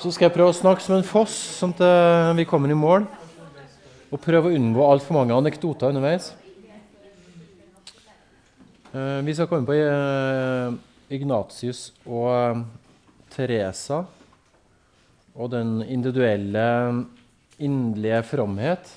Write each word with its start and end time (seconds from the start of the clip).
Så 0.00 0.08
skal 0.14 0.30
jeg 0.30 0.32
prøve 0.32 0.48
å 0.48 0.56
snakke 0.56 0.80
som 0.80 0.94
en 0.96 1.04
foss, 1.04 1.34
sånn 1.58 1.74
at 1.74 1.80
eh, 1.84 2.30
vi 2.38 2.46
kommer 2.48 2.72
i 2.72 2.76
mål. 2.78 3.02
Og 4.08 4.22
prøve 4.24 4.48
å 4.48 4.54
unngå 4.56 4.86
altfor 4.86 5.18
mange 5.18 5.36
anekdoter 5.36 5.92
underveis. 5.92 6.30
Eh, 8.94 9.18
vi 9.26 9.34
skal 9.36 9.50
komme 9.50 9.68
på 9.68 9.76
eh, 9.76 10.78
Ignatius 11.12 11.90
og 12.08 12.64
Teresa 13.36 14.00
og 15.36 15.52
den 15.52 15.76
individuelle, 15.84 16.64
inderlige 17.60 18.24
fromhet. 18.32 18.96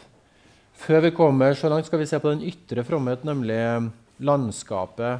Før 0.88 1.04
vi 1.10 1.14
kommer 1.20 1.60
så 1.60 1.68
langt, 1.68 1.92
skal 1.92 2.00
vi 2.00 2.08
se 2.08 2.24
på 2.24 2.32
den 2.32 2.48
ytre 2.48 2.88
fromhet, 2.88 3.28
nemlig 3.28 3.60
landskapet, 4.24 5.20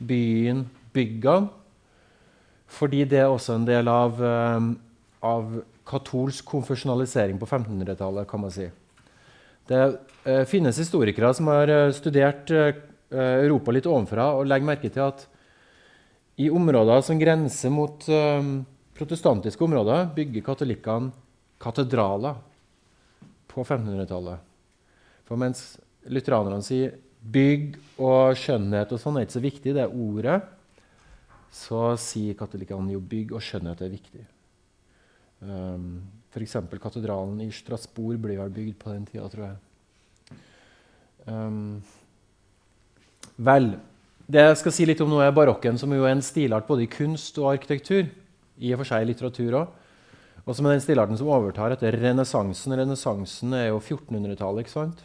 byen, 0.00 0.64
byggene. 0.96 1.52
Fordi 2.80 3.04
det 3.12 3.26
er 3.26 3.28
også 3.28 3.60
en 3.60 3.68
del 3.68 3.92
av, 3.92 4.16
av 5.20 5.62
katolsk 5.88 6.44
konfesjonalisering 6.46 7.38
på 7.38 7.46
1500-tallet. 7.46 8.28
kan 8.28 8.40
man 8.40 8.50
si. 8.50 8.68
Det 9.68 9.98
eh, 10.24 10.44
finnes 10.44 10.78
historikere 10.78 11.32
som 11.34 11.50
har 11.52 11.68
eh, 11.68 11.92
studert 11.92 12.50
eh, 12.50 12.74
Europa 13.10 13.72
litt 13.72 13.86
ovenfra 13.86 14.30
og 14.36 14.46
legger 14.48 14.68
merke 14.68 14.90
til 14.92 15.04
at 15.04 15.26
i 16.38 16.50
områder 16.50 17.02
som 17.02 17.18
grenser 17.18 17.72
mot 17.74 18.04
eh, 18.08 18.52
protestantiske 18.98 19.64
områder, 19.64 20.08
bygger 20.14 20.46
katolikkene 20.46 21.12
katedraler 21.58 22.38
på 23.50 23.64
1500-tallet. 23.64 24.38
For 25.26 25.40
mens 25.40 25.76
lutheranerne 26.08 26.64
sier 26.64 26.94
bygg 27.18 27.74
og 27.98 28.38
skjønnhet 28.38 28.94
og 28.94 29.02
sånn 29.02 29.18
er 29.18 29.26
ikke 29.26 29.36
så 29.36 29.44
viktig, 29.44 29.74
det 29.74 29.84
er 29.84 29.92
ordet 29.94 30.38
så 31.54 31.92
sier 32.00 32.36
katolikkene 32.38 32.94
jo 32.94 33.00
bygg 33.02 33.34
og 33.36 33.44
skjønnhet 33.44 33.82
er 33.84 33.92
viktig. 33.92 34.24
Um, 35.42 36.02
F.eks. 36.32 36.56
katedralen 36.82 37.40
i 37.44 37.48
Strasbourg 37.54 38.20
ble 38.20 38.36
vel 38.38 38.52
bygd 38.52 38.76
på 38.80 38.92
den 38.92 39.06
tida, 39.08 39.28
tror 39.32 39.46
jeg. 39.46 40.38
Um, 41.28 41.80
vel, 43.48 43.72
det 44.28 44.44
jeg 44.44 44.60
skal 44.62 44.74
si 44.76 44.86
litt 44.88 45.02
om 45.04 45.12
nå 45.12 45.20
er 45.24 45.34
barokken, 45.34 45.78
som 45.80 45.92
jo 45.94 46.04
er 46.04 46.16
en 46.16 46.24
stilart 46.24 46.68
både 46.68 46.84
i 46.84 46.90
kunst 46.92 47.38
og 47.40 47.52
arkitektur. 47.54 48.08
I 48.58 48.72
og 48.74 48.82
for 48.82 48.90
seg 48.90 49.04
i 49.04 49.12
litteratur 49.12 49.60
òg. 49.60 49.76
Og 50.48 50.56
som 50.56 50.66
er 50.66 50.74
den 50.74 50.82
stilarten 50.82 51.18
som 51.20 51.28
overtar 51.30 51.74
etter 51.74 51.94
renessansen. 52.00 52.74
Renessansen 52.80 53.52
er 53.54 53.68
jo 53.68 53.82
1400-tallet, 53.82 54.64
ikke 54.64 54.74
sant? 54.74 55.04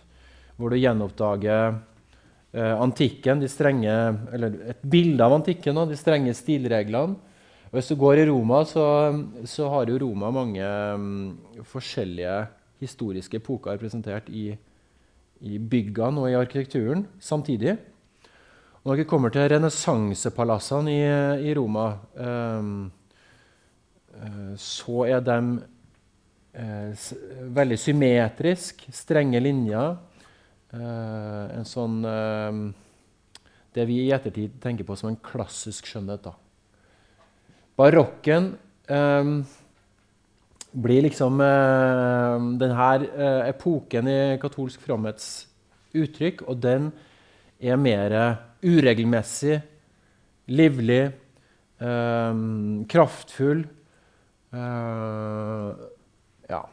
hvor 0.58 0.70
du 0.70 0.78
gjenoppdager 0.78 1.74
eh, 2.54 2.76
antikken, 2.78 3.42
de 3.42 3.50
strenge, 3.50 3.94
eller 4.36 4.58
et 4.74 4.84
bilde 4.86 5.26
av 5.26 5.34
antikken 5.40 5.80
og 5.82 5.90
de 5.90 5.98
strenge 5.98 6.36
stilreglene. 6.38 7.18
Hvis 7.74 7.88
du 7.90 7.96
går 7.98 8.20
i 8.22 8.26
Roma, 8.30 8.60
så, 8.70 8.84
så 9.50 9.66
har 9.74 9.90
jo 9.90 9.96
Roma 10.04 10.28
mange 10.30 10.62
um, 10.94 11.32
forskjellige 11.66 12.36
historiske 12.84 13.40
epoker 13.40 13.74
representert 13.74 14.28
i, 14.30 14.52
i 15.42 15.58
byggene 15.58 16.22
og 16.22 16.30
i 16.30 16.38
arkitekturen 16.38 17.08
samtidig. 17.18 17.74
Og 18.84 18.92
når 18.92 19.00
vi 19.02 19.08
kommer 19.10 19.34
til 19.34 19.48
renessansepalassene 19.56 20.94
i, 20.94 21.02
i, 21.50 21.56
Roma, 21.58 21.88
um, 22.14 22.86
så 24.62 25.08
er 25.08 25.26
de 25.26 25.40
uh, 26.62 27.04
veldig 27.58 27.82
symmetriske, 27.88 28.94
strenge 28.94 29.42
linjer. 29.42 29.98
Uh, 30.78 31.58
en 31.58 31.66
sånn 31.66 32.00
uh, 32.06 32.64
Det 33.74 33.90
vi 33.90 34.04
i 34.06 34.14
ettertid 34.14 34.62
tenker 34.62 34.86
på 34.86 34.94
som 34.94 35.10
en 35.10 35.22
klassisk 35.26 35.90
skjønnhet. 35.90 36.30
da. 36.30 36.38
Barokken 37.80 38.54
um, 38.90 39.34
blir 40.74 41.06
liksom 41.06 41.42
uh, 41.42 42.38
denne 42.62 42.90
epoken 43.48 44.10
i 44.10 44.20
katolsk 44.42 44.82
fromhets 44.86 45.48
uttrykk, 45.94 46.46
og 46.50 46.62
den 46.62 46.92
er 47.62 47.78
mer 47.78 48.16
uregelmessig, 48.64 49.60
livlig, 50.50 51.04
um, 51.80 52.86
kraftfull. 52.90 53.66
ja. 56.50 56.64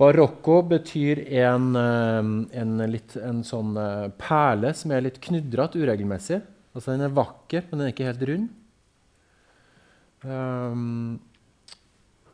Barocco 0.00 0.62
betyr 0.62 1.20
en, 1.42 1.74
eh, 1.76 2.60
en, 2.60 2.78
litt, 2.88 3.16
en 3.20 3.42
sånn 3.44 3.74
eh, 3.76 4.06
perle 4.20 4.72
som 4.76 4.94
er 4.94 5.04
litt 5.04 5.18
knudrete, 5.20 5.80
uregelmessig. 5.80 6.40
Altså 6.72 6.94
Den 6.94 7.04
er 7.04 7.16
vakker, 7.16 7.66
men 7.68 7.80
den 7.80 7.88
er 7.88 7.92
ikke 7.92 8.08
helt 8.08 8.26
rund. 8.30 8.48
Um, 10.24 11.18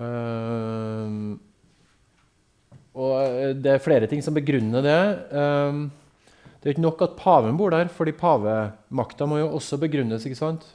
Uh, 0.00 1.34
og 2.94 3.56
det 3.60 3.74
er 3.74 3.82
flere 3.82 4.06
ting 4.10 4.22
som 4.22 4.36
begrunner 4.36 4.86
det. 4.86 5.00
Uh, 5.34 5.90
det 6.60 6.68
er 6.68 6.76
ikke 6.76 6.86
nok 6.86 7.02
at 7.06 7.18
paven 7.18 7.58
bor 7.58 7.74
der, 7.74 7.90
fordi 7.90 8.14
pavemakta 8.16 9.26
må 9.26 9.40
jo 9.42 9.50
også 9.58 9.80
begrunnes. 9.82 10.26
ikke 10.26 10.38
sant? 10.38 10.66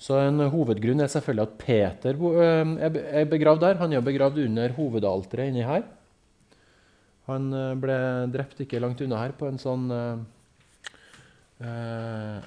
Så 0.00 0.16
en 0.16 0.40
hovedgrunn 0.48 1.04
er 1.04 1.10
selvfølgelig 1.12 1.44
at 1.44 1.56
Peter 1.60 2.16
uh, 2.16 2.74
er 2.80 3.28
begravd 3.28 3.60
der. 3.66 3.80
Han 3.82 3.92
er 3.92 4.04
begravd 4.04 4.40
under 4.46 4.72
hovedalteret 4.78 5.52
inni 5.52 5.66
her. 5.66 5.84
Han 7.30 7.52
eh, 7.54 7.76
ble 7.78 7.96
drept 8.32 8.58
ikke 8.64 8.80
langt 8.82 8.98
unna 9.04 9.20
her, 9.20 9.30
på 9.38 9.46
en 9.46 9.60
sånn 9.60 9.84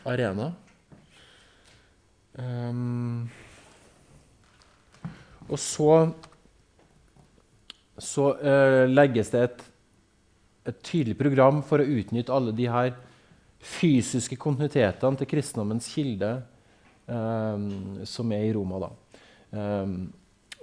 arena. 0.04 0.50
Um, 2.34 3.30
og 5.46 5.60
så, 5.62 5.90
så 8.02 8.30
uh, 8.40 8.84
legges 8.90 9.30
det 9.34 9.44
et, 9.46 9.64
et, 10.72 10.80
tydelig 10.82 11.18
program 11.20 11.62
for 11.68 11.84
å 11.84 11.86
utnytte 12.00 12.34
alle 12.34 12.56
de 12.56 12.66
her 12.72 12.96
fysiske 13.64 14.38
kontinuitetene 14.42 15.20
til 15.20 15.30
kristendommens 15.30 15.92
kilde 15.94 16.32
som 17.06 18.32
er 18.32 18.46
i 18.48 18.52
Roma. 18.56 18.78
da. 18.80 18.92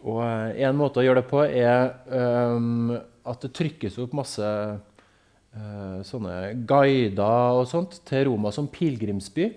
og 0.01 0.21
En 0.57 0.79
måte 0.79 1.03
å 1.03 1.05
gjøre 1.05 1.21
det 1.21 1.29
på 1.29 1.43
er 1.45 1.91
um, 2.09 2.95
at 2.97 3.45
det 3.45 3.53
trykkes 3.59 3.99
opp 4.01 4.17
masse 4.17 4.47
sånne 6.07 6.35
guider 6.65 7.59
og 7.59 7.67
sånt 7.69 7.99
til 8.07 8.29
Roma 8.31 8.53
som 8.55 8.71
pilegrimsby. 8.71 9.51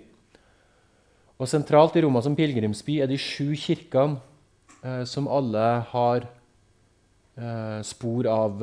Og 1.38 1.50
sentralt 1.50 1.96
i 1.98 2.04
Roma 2.04 2.22
som 2.22 2.36
pilegrimsby 2.38 3.00
er 3.02 3.10
de 3.10 3.18
sju 3.18 3.54
kirkene 3.58 4.20
eh, 4.82 5.02
som 5.08 5.26
alle 5.26 5.66
har 5.90 6.26
eh, 7.34 7.80
spor 7.86 8.28
av, 8.30 8.62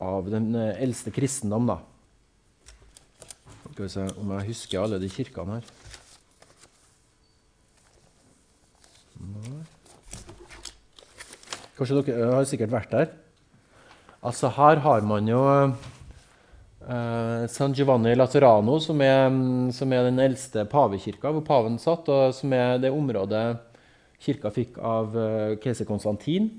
av 0.00 0.30
den 0.32 0.54
eldste 0.56 1.12
kristendom. 1.12 1.68
da. 1.74 1.78
Skal 3.72 3.84
vi 3.84 3.92
se 3.92 4.08
om 4.20 4.32
jeg 4.36 4.48
husker 4.50 4.82
alle 4.82 5.00
de 5.00 5.08
kirkene 5.12 5.60
her. 5.60 5.62
Nei. 5.62 5.90
Kanskje 11.78 12.02
dere 12.06 12.30
har 12.36 12.46
sikkert 12.46 12.72
vært 12.72 12.92
der. 12.94 13.10
Altså 14.22 14.50
Her 14.54 14.78
har 14.84 15.02
man 15.06 15.26
jo 15.26 15.40
eh, 16.86 17.44
San 17.50 17.74
Giovanni 17.74 18.14
Laterano, 18.14 18.78
som 18.82 19.00
er, 19.02 19.30
som 19.74 19.94
er, 19.94 20.06
den 20.06 20.22
eldste 20.22 20.62
pavekirka, 20.70 21.32
hvor 21.34 21.42
paven 21.46 21.78
satt, 21.82 22.06
og 22.06 22.34
som 22.36 22.52
er 22.54 22.78
det 22.82 22.92
området 22.94 23.46
kirka 24.22 24.52
fikk 24.54 24.78
av 24.78 25.16
eh, 25.18 25.56
keiser 25.62 25.88
Konstantin. 25.88 26.50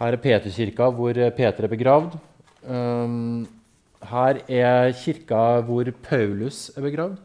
Her 0.00 0.12
er 0.12 0.20
Peterkirka, 0.20 0.90
hvor 0.92 1.14
Peter 1.38 1.64
er 1.64 1.72
begravd. 1.72 2.18
Um, 2.66 3.46
her 4.10 4.42
er 4.50 4.90
kirka 4.98 5.62
hvor 5.64 5.88
Paulus 6.04 6.66
er 6.76 6.84
begravd. 6.84 7.22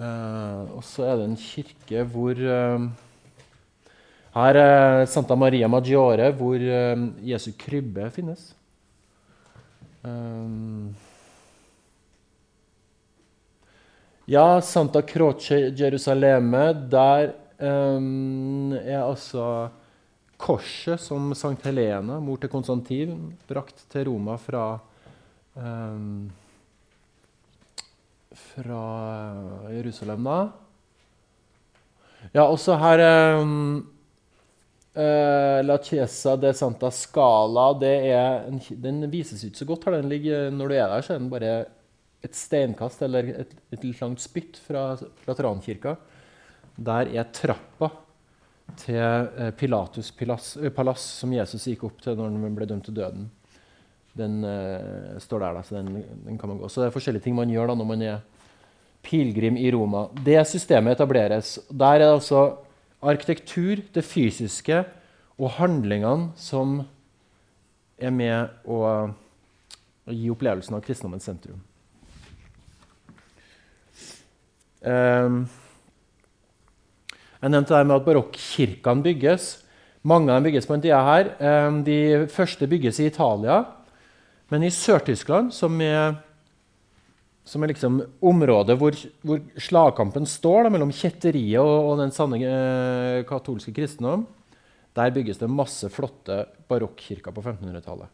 Uh, 0.00 0.78
og 0.78 0.84
så 0.88 1.04
er 1.04 1.18
det 1.20 1.26
en 1.28 1.36
kirke 1.36 2.04
hvor 2.08 2.38
uh, 2.40 2.86
her 4.32 4.56
er 4.56 5.02
Santa 5.10 5.36
Maria 5.36 5.68
Maggiore, 5.68 6.30
hvor 6.38 6.56
um, 6.56 7.02
Jesu 7.26 7.50
krybbe 7.58 8.06
finnes. 8.14 8.54
Ja, 14.30 14.44
Santa 14.62 15.02
Croce 15.02 15.58
Jerusaleme. 15.76 16.62
Der 16.94 17.32
er 17.58 19.02
altså 19.02 19.68
korset 20.40 21.02
som 21.02 21.34
Sankt 21.34 21.66
Helena, 21.66 22.20
mor 22.22 22.40
til 22.40 22.48
Konstantin, 22.48 23.34
brakt 23.50 23.82
til 23.90 24.06
Roma 24.08 24.38
fra 24.40 24.78
um, 25.58 26.30
fra 28.34 28.82
Jerusalem, 29.72 30.24
da. 30.24 30.40
Ja, 32.34 32.44
også 32.44 32.76
her 32.78 33.02
um, 33.40 33.88
Uh, 34.90 35.62
La 35.62 35.78
Chiesa 35.78 36.32
de 36.36 36.50
Santa 36.52 36.88
Scala 36.90 37.68
en, 38.48 38.56
den 38.82 39.04
vises 39.10 39.44
ikke 39.46 39.60
så 39.60 39.64
godt. 39.64 39.84
her 39.84 40.02
ligger, 40.02 40.50
Når 40.50 40.68
du 40.68 40.74
er 40.74 40.88
der, 40.88 41.00
så 41.00 41.14
er 41.14 41.18
den 41.18 41.30
bare 41.30 41.64
et 42.20 42.34
steinkast 42.34 43.02
eller 43.02 43.30
et, 43.38 43.54
et 43.70 43.84
langt 44.00 44.20
spytt 44.20 44.58
fra 44.58 44.98
Laterankirka. 45.28 45.94
Der 46.76 47.06
er 47.14 47.30
trappa 47.32 47.92
til 48.76 48.98
uh, 48.98 49.50
Pilatus 49.54 50.10
palass, 50.10 50.56
uh, 50.56 50.68
palass, 50.74 51.06
som 51.22 51.32
Jesus 51.32 51.68
gikk 51.70 51.84
opp 51.86 52.02
til 52.02 52.18
når 52.18 52.34
han 52.34 52.58
ble 52.58 52.66
dømt 52.66 52.84
til 52.90 52.98
døden. 52.98 53.30
Den 54.18 54.42
står 55.22 55.38
der, 55.38 55.54
da, 55.54 55.62
så 55.62 55.76
den, 55.78 56.00
den, 56.26 56.38
kan 56.38 56.50
man 56.50 56.58
gå. 56.58 56.68
Så 56.68 56.82
det 56.82 56.88
er 56.88 56.94
forskjellige 56.96 57.22
ting 57.28 57.36
man 57.38 57.50
gjør 57.50 57.70
da 57.70 57.76
når 57.78 57.86
man 57.86 58.02
er 58.02 58.16
pilegrim 59.06 59.56
i 59.56 59.70
Roma. 59.72 60.08
Det 60.24 60.40
systemet 60.50 60.98
etableres. 60.98 61.58
Der 61.70 61.94
er 61.94 62.02
det 62.02 62.10
altså 62.10 62.42
arkitektur, 63.00 63.80
det 63.94 64.04
fysiske 64.04 64.82
og 65.40 65.54
handlingene 65.56 66.34
som 66.36 66.82
er 68.00 68.12
med 68.12 68.68
å, 68.68 68.82
å 70.04 70.12
gi 70.12 70.28
opplevelsen 70.32 70.76
av 70.76 70.84
kristendommens 70.84 71.26
sentrum. 71.28 71.60
Um, 74.80 75.42
jeg 77.40 77.52
nevnte 77.52 77.76
det 77.76 77.88
med 77.88 77.98
at 77.98 78.06
barokkirkene 78.06 79.04
bygges. 79.04 79.50
Mange 80.04 80.32
av 80.32 80.40
dem 80.40 80.48
bygges 80.48 80.68
på 80.68 80.76
en 80.76 80.84
tida 80.84 81.00
her. 81.04 81.34
Um, 81.40 81.82
de 81.84 82.26
første 82.32 82.68
bygges 82.68 83.00
i 83.00 83.08
Italia. 83.08 83.62
Men 84.50 84.66
i 84.66 84.72
Sør-Tyskland, 84.74 85.54
som 85.54 85.78
er 85.84 86.18
som 87.50 87.64
er 87.64 87.72
liksom 87.72 87.96
området 88.22 88.76
hvor, 88.78 88.94
hvor 89.26 89.40
slagkampen 89.58 90.26
står 90.28 90.66
da, 90.66 90.72
mellom 90.74 90.92
kjetteriet 90.94 91.58
og, 91.62 91.88
og 91.88 91.96
den 91.98 92.12
sanne 92.14 92.38
eh, 92.44 93.22
katolske 93.26 93.74
kristendom. 93.74 94.26
Der 94.94 95.12
bygges 95.14 95.40
det 95.40 95.48
masse 95.50 95.88
flotte 95.90 96.44
barokkirker 96.70 97.34
på 97.34 97.42
1500-tallet. 97.42 98.10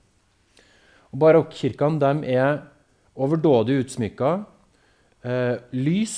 Barokkirkene 1.16 2.12
er 2.28 2.62
overdådig 3.16 3.80
utsmykka. 3.82 4.32
Eh, 5.24 5.56
lys. 5.76 6.16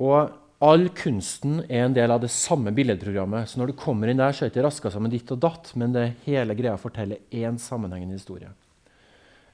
Og 0.00 0.32
all 0.64 0.86
kunsten 0.96 1.58
er 1.68 1.84
en 1.84 1.96
del 1.96 2.12
av 2.12 2.22
det 2.22 2.30
samme 2.32 2.72
billedprogrammet. 2.72 3.48
Så 3.50 3.60
når 3.60 3.72
du 3.72 3.80
kommer 3.80 4.08
inn 4.08 4.20
der, 4.20 4.32
så 4.32 4.44
er 4.44 4.48
det 4.48 4.56
ikke 4.56 4.66
raska 4.68 4.92
sammen 4.92 5.12
ditt 5.12 5.32
og 5.34 5.40
datt, 5.42 5.72
men 5.76 5.92
det 5.92 6.06
hele 6.24 6.56
greia 6.56 6.78
forteller 6.80 7.20
én 7.34 7.58
sammenhengende 7.60 8.16
historie. 8.16 8.48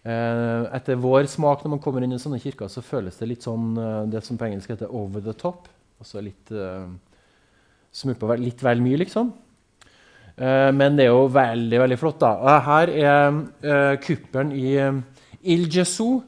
Eh, 0.02 0.64
etter 0.74 0.98
vår 0.98 1.28
smak 1.30 1.62
når 1.62 1.76
man 1.76 1.82
kommer 1.82 2.02
inn 2.02 2.14
i 2.14 2.20
sånne 2.22 2.40
kirker, 2.42 2.70
så 2.70 2.82
føles 2.82 3.18
det 3.18 3.30
litt 3.30 3.46
sånn 3.46 3.72
eh, 3.78 3.98
det 4.14 4.22
som 4.26 4.38
på 4.38 4.48
engelsk 4.48 4.74
heter 4.74 4.90
'over 4.90 5.22
the 5.22 5.34
top'. 5.34 5.70
Altså 6.02 6.18
litt 6.18 6.50
uh, 6.50 6.90
smuppa 7.94 8.34
litt 8.34 8.58
vel 8.58 8.80
mye, 8.82 8.98
liksom. 9.04 9.28
Uh, 10.34 10.70
men 10.74 10.96
det 10.98 11.04
er 11.04 11.12
jo 11.12 11.28
veldig 11.30 11.78
veldig 11.78 11.98
flott. 12.00 12.18
da. 12.18 12.32
Og 12.42 12.66
her 12.66 12.90
er 12.90 13.36
uh, 13.62 13.94
kuppelen 14.02 14.50
i 14.50 14.72
Il 15.46 15.68
Gesù, 15.70 16.22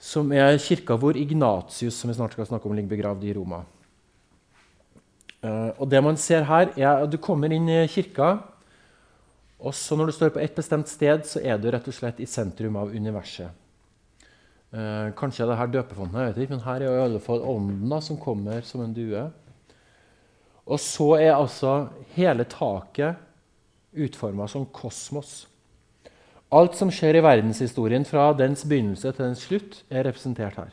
som 0.00 0.32
er 0.32 0.56
kirka 0.62 0.96
hvor 0.96 1.18
Ignatius 1.18 1.98
som 2.00 2.10
vi 2.10 2.16
snart 2.16 2.32
skal 2.34 2.48
snakke 2.48 2.68
om, 2.68 2.74
ligger 2.76 2.94
begravd 2.94 3.26
i 3.28 3.34
Roma. 3.36 3.62
Uh, 5.40 5.72
og 5.80 5.86
det 5.88 6.00
man 6.04 6.18
ser 6.20 6.44
her, 6.48 6.72
er 6.76 7.04
at 7.04 7.12
du 7.12 7.18
kommer 7.20 7.52
inn 7.52 7.68
i 7.68 7.84
kirka. 7.88 8.38
Og 9.60 9.76
så 9.76 9.96
når 9.96 10.08
du 10.08 10.16
står 10.16 10.32
på 10.32 10.40
et 10.40 10.56
bestemt 10.56 10.88
sted, 10.88 11.26
så 11.28 11.42
er 11.44 11.60
du 11.60 11.68
rett 11.68 11.88
og 11.88 11.96
slett 11.96 12.20
i 12.24 12.28
sentrum 12.28 12.78
av 12.80 12.92
universet. 12.96 13.52
Eh, 14.70 15.10
kanskje 15.18 15.48
det 15.50 15.56
her 15.58 15.70
døpefonten, 15.74 16.14
jeg 16.20 16.30
vet 16.30 16.44
ikke, 16.44 16.54
men 16.54 16.62
her 16.62 16.84
er 16.86 16.94
i 16.94 17.04
alle 17.04 17.20
fall 17.22 17.42
ånden 17.42 17.94
som 18.06 18.18
kommer 18.20 18.62
som 18.62 18.84
en 18.84 18.94
due. 18.94 19.24
Og 20.70 20.78
så 20.78 21.08
er 21.18 21.34
altså 21.34 21.88
hele 22.14 22.46
taket 22.46 23.18
utforma 23.90 24.46
som 24.48 24.68
kosmos. 24.70 25.48
Alt 26.50 26.74
som 26.74 26.90
skjer 26.90 27.18
i 27.18 27.22
verdenshistorien 27.22 28.04
fra 28.06 28.32
dens 28.34 28.64
begynnelse 28.66 29.12
til 29.14 29.22
dens 29.22 29.44
slutt, 29.46 29.82
er 29.86 30.08
representert 30.08 30.58
her. 30.58 30.72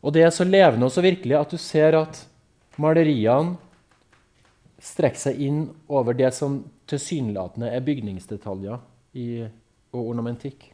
Og 0.00 0.14
det 0.16 0.24
er 0.24 0.32
så 0.34 0.46
levende 0.46 0.88
og 0.88 0.94
så 0.94 1.04
virkelig 1.04 1.36
at 1.38 1.52
du 1.52 1.60
ser 1.60 1.94
at 1.98 2.24
maleriene 2.80 3.58
strekker 4.80 5.20
seg 5.28 5.40
inn 5.44 5.62
over 5.92 6.16
det 6.16 6.32
som 6.34 6.62
tilsynelatende 6.90 7.68
er 7.70 7.84
bygningsdetaljer 7.84 8.80
i, 9.20 9.26
og 9.92 10.12
ornamentikk. 10.14 10.70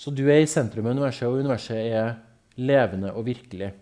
Så 0.00 0.12
du 0.14 0.26
er 0.28 0.42
i 0.44 0.48
sentrum 0.48 0.86
av 0.86 0.96
universet, 0.96 1.26
og 1.28 1.40
universet 1.40 1.80
er 1.80 2.14
levende 2.60 3.12
og 3.16 3.26
virkelig. 3.26 3.72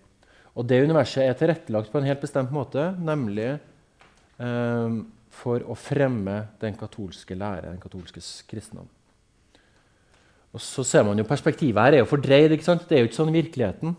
Og 0.58 0.66
det 0.66 0.80
universet 0.82 1.24
er 1.26 1.36
tilrettelagt 1.38 1.92
på 1.92 2.00
en 2.00 2.08
helt 2.08 2.22
bestemt 2.22 2.54
måte, 2.54 2.90
nemlig 2.98 3.50
eh, 3.52 4.96
for 5.38 5.62
å 5.62 5.76
fremme 5.78 6.40
den 6.62 6.76
katolske 6.78 7.36
lære, 7.38 7.70
den 7.70 7.82
katolske 7.82 8.22
kristendom. 8.50 8.88
Og 10.54 10.62
så 10.64 10.82
ser 10.86 11.04
man 11.04 11.18
jo 11.20 11.26
Perspektivet 11.28 11.82
her 11.82 11.98
er 11.98 12.02
jo 12.02 12.10
fordreid. 12.10 12.52
ikke 12.52 12.66
sant? 12.66 12.86
Det 12.88 12.96
er 12.96 13.04
jo 13.04 13.10
ikke 13.10 13.20
sånn 13.20 13.34
virkeligheten, 13.34 13.94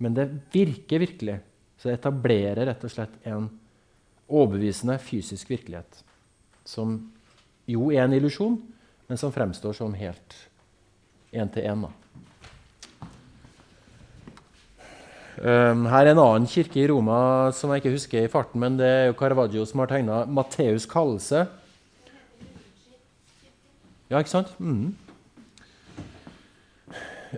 men 0.00 0.16
det 0.16 0.26
virker 0.52 1.02
virkelig. 1.02 1.38
Så 1.78 1.88
det 1.88 1.98
etablerer 1.98 2.66
rett 2.68 2.84
og 2.84 2.92
slett 2.92 3.14
en 3.28 3.48
overbevisende 4.30 4.98
fysisk 5.02 5.50
virkelighet. 5.52 6.02
Som 6.64 6.98
jo 7.68 7.90
er 7.92 8.04
en 8.04 8.16
illusjon, 8.16 8.58
men 9.08 9.20
som 9.20 9.32
fremstår 9.32 9.76
som 9.76 9.94
helt 9.96 10.36
én-til-én. 11.32 11.86
Um, 15.40 15.86
her 15.88 16.04
er 16.04 16.12
en 16.12 16.20
annen 16.20 16.44
kirke 16.44 16.82
i 16.82 16.88
Roma 16.90 17.48
som 17.56 17.70
jeg 17.72 17.80
ikke 17.80 17.94
husker 17.94 18.24
i 18.26 18.28
farten, 18.28 18.60
men 18.60 18.74
det 18.76 18.88
er 18.88 19.06
jo 19.08 19.14
Caravaggio 19.16 19.62
som 19.64 19.80
har 19.80 19.88
tegna 19.88 20.26
Matteus' 20.28 20.84
kallelse. 20.88 21.46
Ja, 24.10 24.18
ikke 24.18 24.34
sant? 24.34 24.50
Mm. 24.58 24.90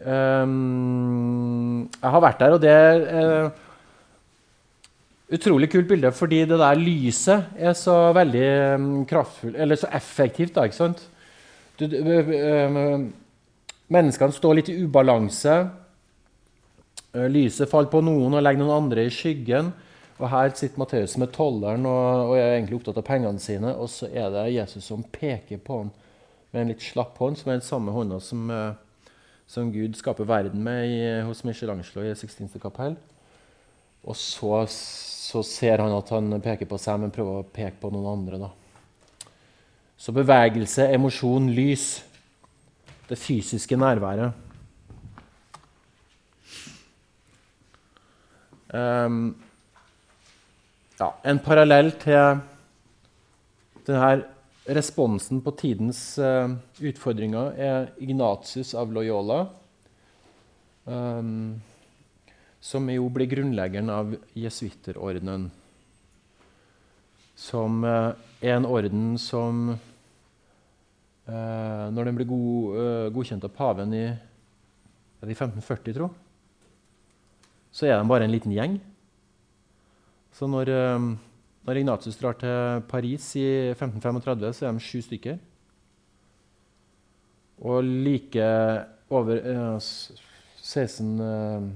Um, 0.02 1.82
jeg 1.94 2.10
har 2.14 2.24
vært 2.24 2.40
der, 2.40 2.56
og 2.56 2.62
det 2.62 2.72
er 2.72 3.04
uh, 3.12 3.50
Utrolig 5.32 5.68
kult 5.72 5.88
bilde 5.88 6.10
fordi 6.12 6.42
det 6.48 6.58
der 6.60 6.80
lyset 6.80 7.54
er 7.56 7.76
så 7.76 7.94
veldig 8.16 8.48
um, 8.74 8.88
kraftfullt, 9.08 9.56
eller 9.56 9.78
så 9.78 9.92
effektivt. 9.94 10.54
da, 10.56 10.66
ikke 10.66 10.80
sant? 10.80 11.06
Du, 11.78 11.86
uh, 11.86 13.06
menneskene 13.92 14.34
står 14.34 14.58
litt 14.58 14.72
i 14.72 14.80
ubalanse. 14.82 15.54
Uh, 17.12 17.28
lyset 17.28 17.68
faller 17.70 17.92
på 17.92 18.00
noen 18.04 18.38
og 18.38 18.44
legger 18.44 18.62
noen 18.62 18.84
andre 18.84 19.06
i 19.06 19.12
skyggen. 19.12 19.72
Og 20.22 20.28
Her 20.30 20.52
sitter 20.54 20.78
Matteus 20.78 21.16
med 21.18 21.32
tolleren 21.34 21.86
og, 21.88 22.30
og, 22.30 22.36
er 22.38 22.54
egentlig 22.54 22.78
opptatt 22.78 23.00
av 23.00 23.06
pengene 23.06 23.42
sine. 23.42 23.74
Og 23.74 23.90
så 23.90 24.08
er 24.12 24.30
det 24.30 24.52
Jesus 24.54 24.86
som 24.86 25.02
peker 25.02 25.60
på 25.62 25.82
ham 25.82 25.92
med 26.52 26.62
en 26.62 26.72
litt 26.74 26.84
slapp 26.84 27.16
hånd, 27.18 27.38
som 27.40 27.50
er 27.50 27.58
den 27.58 27.66
samme 27.66 27.94
hånda 27.94 28.18
som, 28.22 28.44
eh, 28.52 29.08
som 29.48 29.72
Gud 29.72 29.96
skaper 29.96 30.28
verden 30.28 30.60
med 30.62 30.84
i, 30.84 31.00
hos 31.24 31.40
Michelangelo 31.48 32.04
i 32.04 32.12
Sixtinste 32.18 32.60
kapell. 32.62 32.94
Og 34.04 34.18
så, 34.18 34.66
så, 34.68 35.42
ser 35.46 35.80
han 35.80 35.94
at 35.96 36.10
han 36.12 36.36
peker 36.44 36.68
på 36.68 36.78
seg, 36.80 37.00
men 37.00 37.14
prøver 37.14 37.40
å 37.40 37.48
peke 37.48 37.80
på 37.80 37.90
noen 37.94 38.10
andre. 38.12 38.40
da. 38.42 38.50
Så 39.96 40.14
bevegelse, 40.14 40.88
emosjon, 40.92 41.48
lys. 41.54 42.02
Det 43.08 43.18
fysiske 43.18 43.76
nærværet. 43.78 44.41
Um, 48.72 49.34
ja, 50.96 51.10
en 51.28 51.38
parallell 51.44 51.90
til 52.00 52.38
denne 53.84 54.22
responsen 54.72 55.42
på 55.44 55.52
tidens 55.60 56.00
uh, 56.16 56.54
utfordringer 56.80 57.52
er 57.60 57.90
Ignatius 58.00 58.70
av 58.78 58.94
Loyola, 58.96 59.42
um, 60.88 61.60
som 62.64 62.88
jo 62.88 63.10
blir 63.12 63.28
grunnleggeren 63.34 63.92
av 63.92 64.16
jesuitterordenen. 64.40 65.50
Som 67.36 67.84
uh, 67.84 68.16
er 68.40 68.56
en 68.56 68.70
orden 68.70 69.18
som 69.20 69.74
uh, 69.74 69.76
Når 71.92 72.08
den 72.08 72.16
ble 72.16 72.30
god, 72.30 73.12
godkjent 73.12 73.44
av 73.44 73.52
paven 73.52 73.92
i, 74.00 74.06
i 74.08 75.36
1540, 75.36 75.92
tro, 75.98 76.08
så 77.72 77.88
er 77.88 77.96
de 77.96 78.08
bare 78.08 78.28
en 78.28 78.34
liten 78.34 78.52
gjeng. 78.52 78.76
Så 80.32 80.48
når, 80.48 80.68
ehm, 80.72 81.14
når, 81.64 81.80
Ignatius 81.80 82.18
drar 82.20 82.36
til 82.40 82.82
Paris 82.88 83.34
i 83.36 83.72
1535, 83.72 84.52
så 84.52 84.66
er 84.66 84.72
de 84.72 84.84
sju 84.84 85.00
stykker. 85.00 85.38
Og 87.62 87.84
like 87.84 88.44
over 89.10 89.38
uh, 89.38 89.80
16 90.56 91.20
uh, 91.20 91.70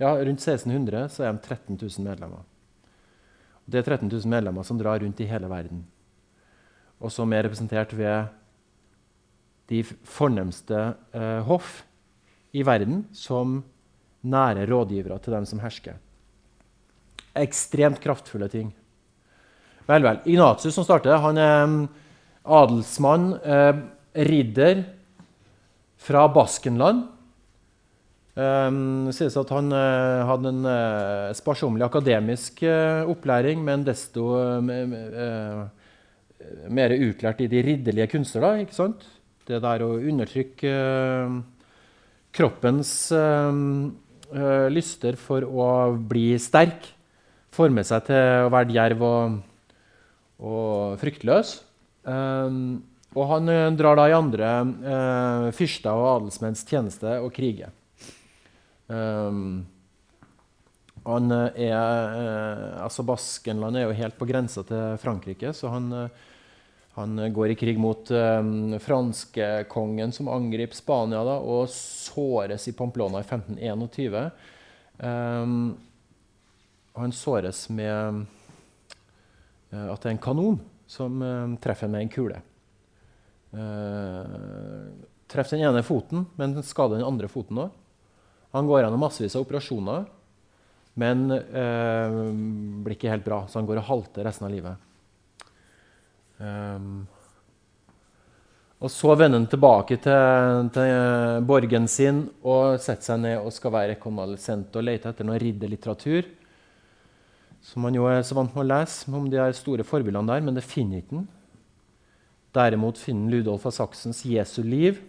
Ja, 0.00 0.10
rundt 0.10 0.42
1600 0.42 1.08
så 1.14 1.22
er 1.22 1.32
de 1.32 1.38
13 1.38 1.78
000 1.78 2.02
medlemmer. 2.02 2.42
Det 3.64 3.78
er 3.78 3.86
13 3.86 4.08
000 4.10 4.26
medlemmer 4.28 4.62
som 4.66 4.78
drar 4.78 4.98
rundt 5.00 5.20
i 5.20 5.28
hele 5.28 5.48
verden, 5.48 5.84
og 7.00 7.12
som 7.12 7.32
er 7.32 7.46
representert 7.46 7.94
ved 7.96 8.26
de 9.70 9.84
fornemste 9.84 10.80
uh, 11.14 11.40
hoff 11.46 11.84
i 12.52 12.66
verden 12.66 13.06
som 13.12 13.62
nære 14.24 14.66
rådgivere 14.70 15.20
til 15.22 15.36
dem 15.36 15.46
som 15.48 15.62
hersker 15.62 16.00
ekstremt 17.34 18.00
kraftfulle 18.02 18.48
ting. 18.50 18.70
Vel, 19.88 20.04
vel. 20.06 20.20
Ignatius 20.30 20.76
som 20.76 20.86
starter, 20.86 21.18
han 21.20 21.40
er 21.40 21.64
mm, 21.68 21.80
adelsmann, 22.44 23.32
eh, 23.42 23.82
ridder 24.28 24.84
fra 26.00 26.28
Baskenland. 26.32 27.10
Um, 28.34 29.06
det 29.06 29.14
sies 29.14 29.36
at 29.38 29.50
han 29.54 29.68
uh, 29.70 30.24
hadde 30.26 30.50
en 30.50 30.64
uh, 30.66 31.34
sparsommelig 31.38 31.84
akademisk 31.86 32.64
opplæring, 33.06 33.60
men 33.62 33.84
desto 33.86 34.24
mer 36.74 36.94
utlært 36.96 37.44
i 37.44 37.48
de 37.48 37.62
ridderlige 37.62 38.08
kunster. 38.16 38.42
Da, 38.42 38.56
ikke 38.58 38.74
sant? 38.74 39.06
Det 39.46 39.62
der 39.62 39.84
å 39.86 39.92
undertrykke 40.00 40.74
kroppens 42.34 42.90
lyster 44.74 45.14
for 45.20 45.44
å 45.46 45.66
bli 45.94 46.32
sterk 46.42 46.88
forme 47.54 47.84
seg 47.86 48.08
til 48.08 48.46
å 48.46 48.50
være 48.52 48.70
djerv 48.72 49.04
og, 49.06 49.36
og 50.42 50.96
fryktløs. 51.02 51.56
Um, 52.04 52.82
og 53.14 53.30
han 53.30 53.52
uh, 53.52 53.68
drar 53.78 53.98
da 53.98 54.08
i 54.10 54.16
andre 54.16 54.50
uh, 54.64 55.46
fyrster 55.54 55.94
og 55.94 56.10
adelsmenns 56.16 56.64
tjeneste 56.68 57.18
og 57.22 57.30
kriger. 57.34 57.72
Um, 58.90 59.64
han 61.04 61.28
er, 61.36 61.74
altså 62.80 63.04
Baskenland 63.04 63.76
er 63.76 63.82
jo 63.84 63.96
helt 63.98 64.16
på 64.16 64.24
grensa 64.24 64.62
til 64.64 64.94
Frankrike, 65.02 65.50
så 65.52 65.68
han, 65.68 65.90
han 66.94 67.32
går 67.32 67.48
i 67.48 67.54
krig 67.54 67.78
mot 67.78 68.10
um, 68.10 68.78
franskekongen 68.78 70.12
som 70.12 70.28
angriper 70.30 70.76
Spania 70.78 71.24
da, 71.26 71.40
og 71.42 71.66
såres 71.74 72.68
i 72.70 72.74
Pamplona 72.78 73.18
i 73.18 73.26
1521. 73.26 74.28
Um, 75.02 75.56
han 76.94 77.16
såres 77.18 77.64
med 77.74 78.22
uh, 79.74 79.88
at 79.90 80.04
det 80.04 80.12
er 80.12 80.14
en 80.14 80.22
kanon 80.22 80.60
som 80.86 81.18
uh, 81.18 81.56
treffer 81.58 81.90
med 81.90 82.06
en 82.06 82.14
kule. 82.14 82.38
Uh, 83.50 84.94
treffer 85.26 85.58
den 85.58 85.66
ene 85.66 85.82
foten, 85.82 86.28
men 86.38 86.54
skader 86.62 87.00
den 87.00 87.10
andre 87.10 87.26
foten 87.32 87.58
òg. 87.58 87.74
Han 88.54 88.70
går 88.70 88.84
gjennom 88.84 89.02
massevis 89.02 89.34
av 89.34 89.42
operasjoner, 89.42 90.06
men 90.94 91.26
blir 91.26 92.94
ikke 92.94 93.10
helt 93.10 93.24
bra, 93.26 93.40
så 93.50 93.58
han 93.58 93.66
går 93.66 93.80
og 93.80 93.88
halter 93.88 94.22
resten 94.22 94.46
av 94.46 94.52
livet. 94.54 94.93
Um, 96.38 97.04
og 98.84 98.90
Så 98.90 99.14
vender 99.16 99.38
han 99.38 99.48
tilbake 99.48 99.96
til, 100.02 100.70
til, 100.74 101.44
borgen 101.46 101.86
sin 101.88 102.24
og 102.42 102.80
setter 102.82 103.12
seg 103.12 103.20
ned 103.22 103.36
og 103.38 103.54
skal 103.54 103.72
være 103.72 103.94
rekonvalesent 103.94 104.74
og 104.76 104.84
lete 104.84 105.08
etter 105.08 105.28
noe 105.28 105.38
ridderlitteratur 105.40 106.26
som 107.64 107.86
man 107.86 107.96
jo 107.96 108.04
er 108.10 108.20
så 108.26 108.36
vant 108.36 108.52
med 108.52 108.66
å 108.66 108.68
lese 108.74 109.12
om 109.16 109.30
de 109.32 109.44
store 109.56 109.86
forbildene 109.88 110.28
der, 110.28 110.42
men 110.44 110.56
det 110.56 110.66
finner 110.66 111.00
ikke 111.00 111.16
den. 111.16 111.28
Derimot 112.54 113.00
finner 113.00 113.32
Ludolf 113.32 113.64
av 113.70 113.74
Saksens 113.74 114.20
Jesu 114.28 114.60
liv 114.62 115.00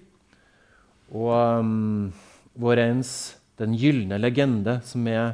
og 1.12 1.34
um, 1.62 2.14
vår 2.58 2.88
ens 2.88 3.12
Den 3.56 3.72
gylne 3.80 4.18
legende, 4.20 4.82
som 4.84 5.06
er 5.08 5.30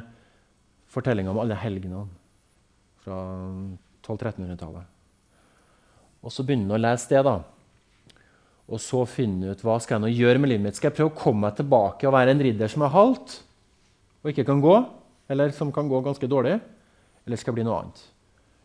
fortellinga 0.94 1.32
om 1.32 1.40
alle 1.42 1.56
helgenene 1.58 2.04
fra 3.02 3.16
1200-1300-tallet. 4.06 4.91
Og 6.22 6.32
så 6.32 6.44
begynner 6.46 6.70
han 6.70 6.78
å 6.78 6.82
lese 6.86 7.10
det. 7.10 7.22
da. 7.26 7.36
Og 8.72 8.80
så 8.80 9.02
finne 9.10 9.52
ut 9.52 9.64
hva 9.66 9.78
skal 9.82 9.98
jeg 9.98 10.04
nå 10.04 10.10
gjøre 10.14 10.42
med 10.42 10.52
livet 10.52 10.66
mitt. 10.68 10.78
Skal 10.78 10.90
jeg 10.90 10.98
prøve 11.00 11.12
å 11.12 11.18
komme 11.18 11.48
meg 11.48 11.58
tilbake 11.58 12.08
og 12.08 12.14
være 12.14 12.34
en 12.34 12.44
ridder 12.46 12.70
som 12.72 12.84
er 12.86 12.94
halvt 12.94 13.40
og 14.22 14.30
ikke 14.30 14.46
kan 14.48 14.62
gå? 14.62 14.76
Eller 15.32 15.54
som 15.56 15.72
kan 15.74 15.88
gå 15.90 16.00
ganske 16.04 16.28
dårlig? 16.30 16.60
Eller 17.26 17.40
skal 17.40 17.52
jeg 17.52 17.60
bli 17.60 17.66
noe 17.66 17.80
annet? 17.80 18.04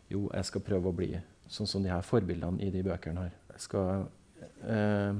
Jo, 0.08 0.28
jeg 0.32 0.48
skal 0.48 0.64
prøve 0.64 0.90
å 0.90 0.96
bli 0.96 1.10
sånn 1.48 1.68
som 1.68 1.82
de 1.84 1.90
her 1.92 2.04
forbildene 2.04 2.62
i 2.64 2.70
de 2.72 2.84
bøkene 2.84 3.26
her. 3.26 3.34
Jeg 3.54 3.64
skal 3.64 4.06
eh, 4.68 5.18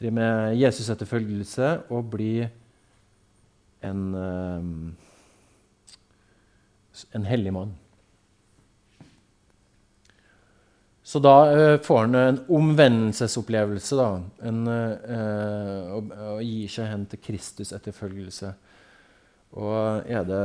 drive 0.00 0.14
med 0.16 0.56
Jesus-etterfølgelse 0.58 1.68
og 1.92 2.10
bli 2.12 2.34
en, 3.86 4.02
eh, 4.24 4.62
en 7.18 7.28
hellig 7.28 7.52
mann. 7.54 7.76
Så 11.10 11.18
da 11.18 11.34
uh, 11.50 11.76
får 11.82 12.04
han 12.04 12.18
en 12.20 12.40
omvendelsesopplevelse 12.60 13.98
da, 13.98 14.08
en, 14.46 14.60
uh, 14.70 15.96
og, 15.96 16.12
og, 16.14 16.42
gir 16.46 16.70
seg 16.70 16.90
hen 16.92 17.08
til 17.10 17.22
Kristus-etterfølgelse. 17.24 18.52
Og 19.58 20.06
er 20.06 20.28
det 20.28 20.44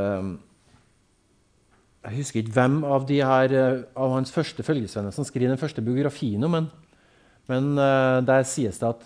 jeg 2.06 2.20
husker 2.20 2.42
ikke 2.42 2.54
hvem 2.54 2.82
av, 2.86 3.08
her, 3.10 3.54
eh, 3.58 3.84
av 3.98 4.12
hans 4.14 4.34
første 4.34 4.62
følgesvenner 4.66 5.14
som 5.14 5.26
skriver 5.26 5.50
den 5.50 5.62
første 5.62 5.82
biografien 5.82 6.44
om 6.46 6.54
ham, 6.54 6.68
men 7.50 7.72
uh, 7.78 8.22
der 8.26 8.46
sies 8.46 8.78
det 8.82 8.88
at 8.92 9.02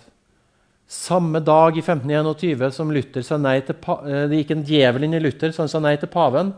samme 0.89 1.39
dag 1.44 1.75
i 1.75 1.84
1521 1.84 2.74
som 2.75 2.92
Luther 2.92 3.24
sa 3.24 3.38
nei 3.39 3.58
til 3.63 3.75
uh, 3.88 4.25
det 4.32 4.42
gikk 4.42 4.51
en 4.56 4.66
djevel 4.68 5.08
inn 5.08 5.16
i 5.16 5.22
Luther, 5.24 5.51
så 5.56 5.63
han 5.63 5.72
sa 5.72 5.82
nei 5.84 5.96
til 6.00 6.12
paven, 6.12 6.51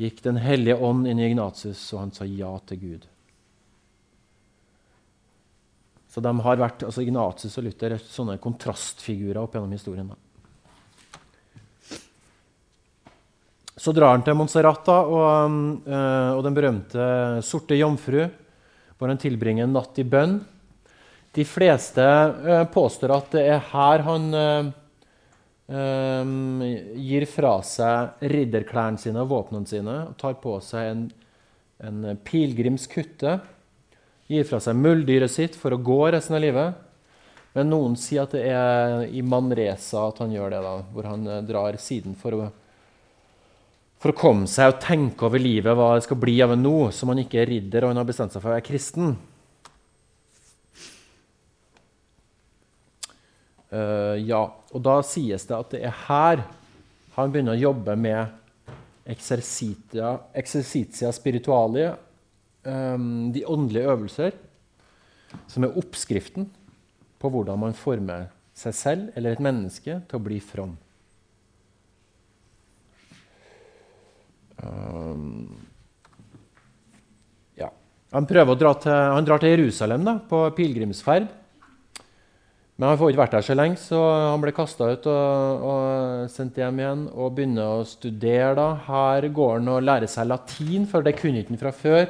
gikk 0.00 0.20
Den 0.24 0.40
hellige 0.40 0.76
ånd 0.76 1.08
inn 1.08 1.20
i 1.20 1.26
Ignatius, 1.28 1.80
og 1.94 2.04
han 2.04 2.12
sa 2.16 2.28
ja 2.28 2.52
til 2.68 2.80
Gud. 2.84 3.08
Så 6.10 6.22
de 6.24 6.32
har 6.42 6.58
vært, 6.58 6.82
altså 6.82 7.04
Ignatius 7.04 7.54
og 7.60 7.68
Luther 7.68 7.94
er 7.94 8.02
sånne 8.02 8.34
kontrastfigurer 8.42 9.38
opp 9.38 9.54
gjennom 9.54 9.74
historien. 9.76 10.10
Så 13.80 13.94
drar 13.96 14.16
han 14.16 14.24
til 14.26 14.34
Montserrat 14.36 14.82
da, 14.84 14.96
og, 15.06 15.54
uh, 15.86 16.32
og, 16.34 16.42
den 16.44 16.56
berømte 16.56 17.04
Sorte 17.46 17.78
jomfru, 17.78 18.26
hvor 18.98 19.08
han 19.08 19.20
tilbringer 19.22 19.64
en 19.64 19.72
natt 19.72 20.02
i 20.02 20.04
bønn. 20.04 20.34
De 21.32 21.46
fleste 21.46 22.02
uh, 22.02 22.66
påstår 22.74 23.14
at 23.14 23.30
det 23.38 23.46
er 23.54 23.62
her 23.70 24.04
han 24.04 24.26
um, 25.70 26.66
gir 26.98 27.28
fra 27.30 27.54
seg 27.64 28.26
ridderklærne 28.34 28.98
sine 29.00 29.22
og 29.22 29.30
våpnene 29.30 29.70
sine 29.70 29.96
og 30.10 30.18
tar 30.20 30.34
på 30.42 30.58
seg 30.66 30.90
en, 30.90 31.06
en 31.86 32.20
pilegrimskutte. 32.26 33.38
Gir 34.30 34.46
fra 34.46 34.60
seg 34.62 34.78
muldyret 34.78 35.32
sitt 35.32 35.58
for 35.58 35.74
å 35.74 35.82
gå 35.82 36.00
resten 36.14 36.38
av 36.38 36.44
livet. 36.44 36.86
Men 37.56 37.72
noen 37.72 37.96
sier 37.98 38.22
at 38.28 38.36
det 38.36 38.44
er 38.46 39.08
i 39.10 39.24
Manresa 39.26 40.06
at 40.06 40.20
han 40.22 40.30
gjør 40.30 40.52
det, 40.54 40.60
da, 40.62 40.74
hvor 40.94 41.08
han 41.10 41.26
drar 41.48 41.78
siden 41.82 42.14
for 42.18 42.38
å 42.38 42.50
for 44.00 44.14
å 44.14 44.16
komme 44.16 44.48
seg 44.48 44.70
og 44.72 44.78
tenke 44.80 45.26
over 45.26 45.42
livet, 45.42 45.74
hva 45.76 45.92
det 45.92 46.06
skal 46.06 46.16
bli 46.16 46.38
av 46.40 46.54
en 46.54 46.62
nå, 46.64 46.76
som 46.96 47.10
han 47.12 47.20
ikke 47.20 47.42
er 47.42 47.50
ridder 47.50 47.84
og 47.84 47.92
han 47.92 48.00
har 48.00 48.08
bestemt 48.08 48.32
seg 48.32 48.40
for 48.40 48.48
å 48.48 48.54
være 48.54 48.64
kristen. 48.64 49.10
Uh, 53.70 54.16
ja, 54.24 54.40
og 54.72 54.82
da 54.82 54.96
sies 55.06 55.44
det 55.46 55.58
at 55.58 55.74
det 55.76 55.82
er 55.84 55.98
her 56.08 56.46
han 57.14 57.30
begynner 57.30 57.54
å 57.54 57.60
jobbe 57.60 57.94
med 58.00 58.72
exercitia, 59.10 60.14
exercitia 60.32 61.12
spiritualia, 61.12 61.92
um, 62.64 63.30
de 63.32 63.44
åndelige 63.46 63.88
øvelser, 63.92 64.36
som 65.46 65.64
er 65.64 65.76
oppskriften 65.78 66.48
på 67.20 67.30
hvordan 67.30 67.60
man 67.60 67.76
former 67.76 68.28
seg 68.56 68.76
selv 68.76 69.16
eller 69.16 69.34
et 69.36 69.42
menneske 69.44 70.00
til 70.08 70.18
å 70.18 70.24
bli 70.24 70.40
from. 70.42 70.76
Um, 74.60 75.56
ja. 77.56 77.70
Han, 78.12 78.28
dra 78.28 78.44
til, 78.52 78.92
han, 78.92 79.26
drar 79.28 79.40
til 79.40 79.54
Jerusalem 79.54 80.04
da, 80.08 80.18
på 80.28 80.42
pilegrimsferd. 80.56 81.30
Men 82.80 82.94
han 82.94 82.96
får 82.96 83.10
ikke 83.12 83.20
vært 83.20 83.34
der 83.36 83.44
så 83.44 83.54
lenge, 83.56 83.76
så 83.76 83.98
han 84.00 84.40
ble 84.40 84.54
kasta 84.56 84.86
ut 84.88 85.06
og, 85.12 85.64
og, 85.68 86.28
sendt 86.32 86.56
hjem 86.56 86.78
igjen. 86.80 87.02
Og 87.12 87.34
begynner 87.36 87.74
å 87.76 87.88
studere. 87.88 88.54
da. 88.56 88.68
Her 88.86 89.28
går 89.36 89.58
han 89.58 89.68
og 89.68 89.84
lærer 89.84 90.08
seg 90.08 90.30
latin, 90.30 90.86
for 90.88 91.04
det 91.04 91.18
kunne 91.18 91.42
ikke 91.42 91.52
han 91.52 91.60
fra 91.60 91.74
før. 91.76 92.06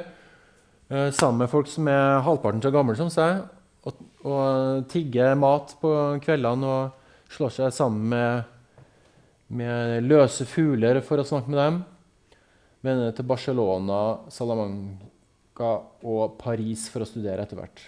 Uh, 0.91 1.07
sammen 1.15 1.45
med 1.45 1.51
folk 1.51 1.69
som 1.71 1.87
er 1.87 2.19
halvparten 2.25 2.61
så 2.63 2.71
gamle 2.73 2.97
som 2.99 3.11
seg. 3.13 3.45
Og, 3.87 4.01
og 4.27 4.83
tigger 4.91 5.37
mat 5.39 5.71
på 5.81 5.93
kveldene 6.21 6.67
og 6.67 7.31
slår 7.31 7.55
seg 7.55 7.73
sammen 7.73 8.11
med, 8.11 8.51
med 9.55 10.03
løse 10.03 10.45
fugler 10.45 10.99
for 11.05 11.21
å 11.21 11.25
snakke 11.25 11.49
med 11.49 11.61
dem 11.61 11.81
vende 12.85 13.09
til 13.15 13.27
Barcelona, 13.29 14.01
Salamanca 14.33 15.71
og 16.09 16.37
Paris 16.41 16.87
for 16.91 17.05
å 17.05 17.09
studere 17.09 17.45
etter 17.45 17.59
hvert. 17.59 17.83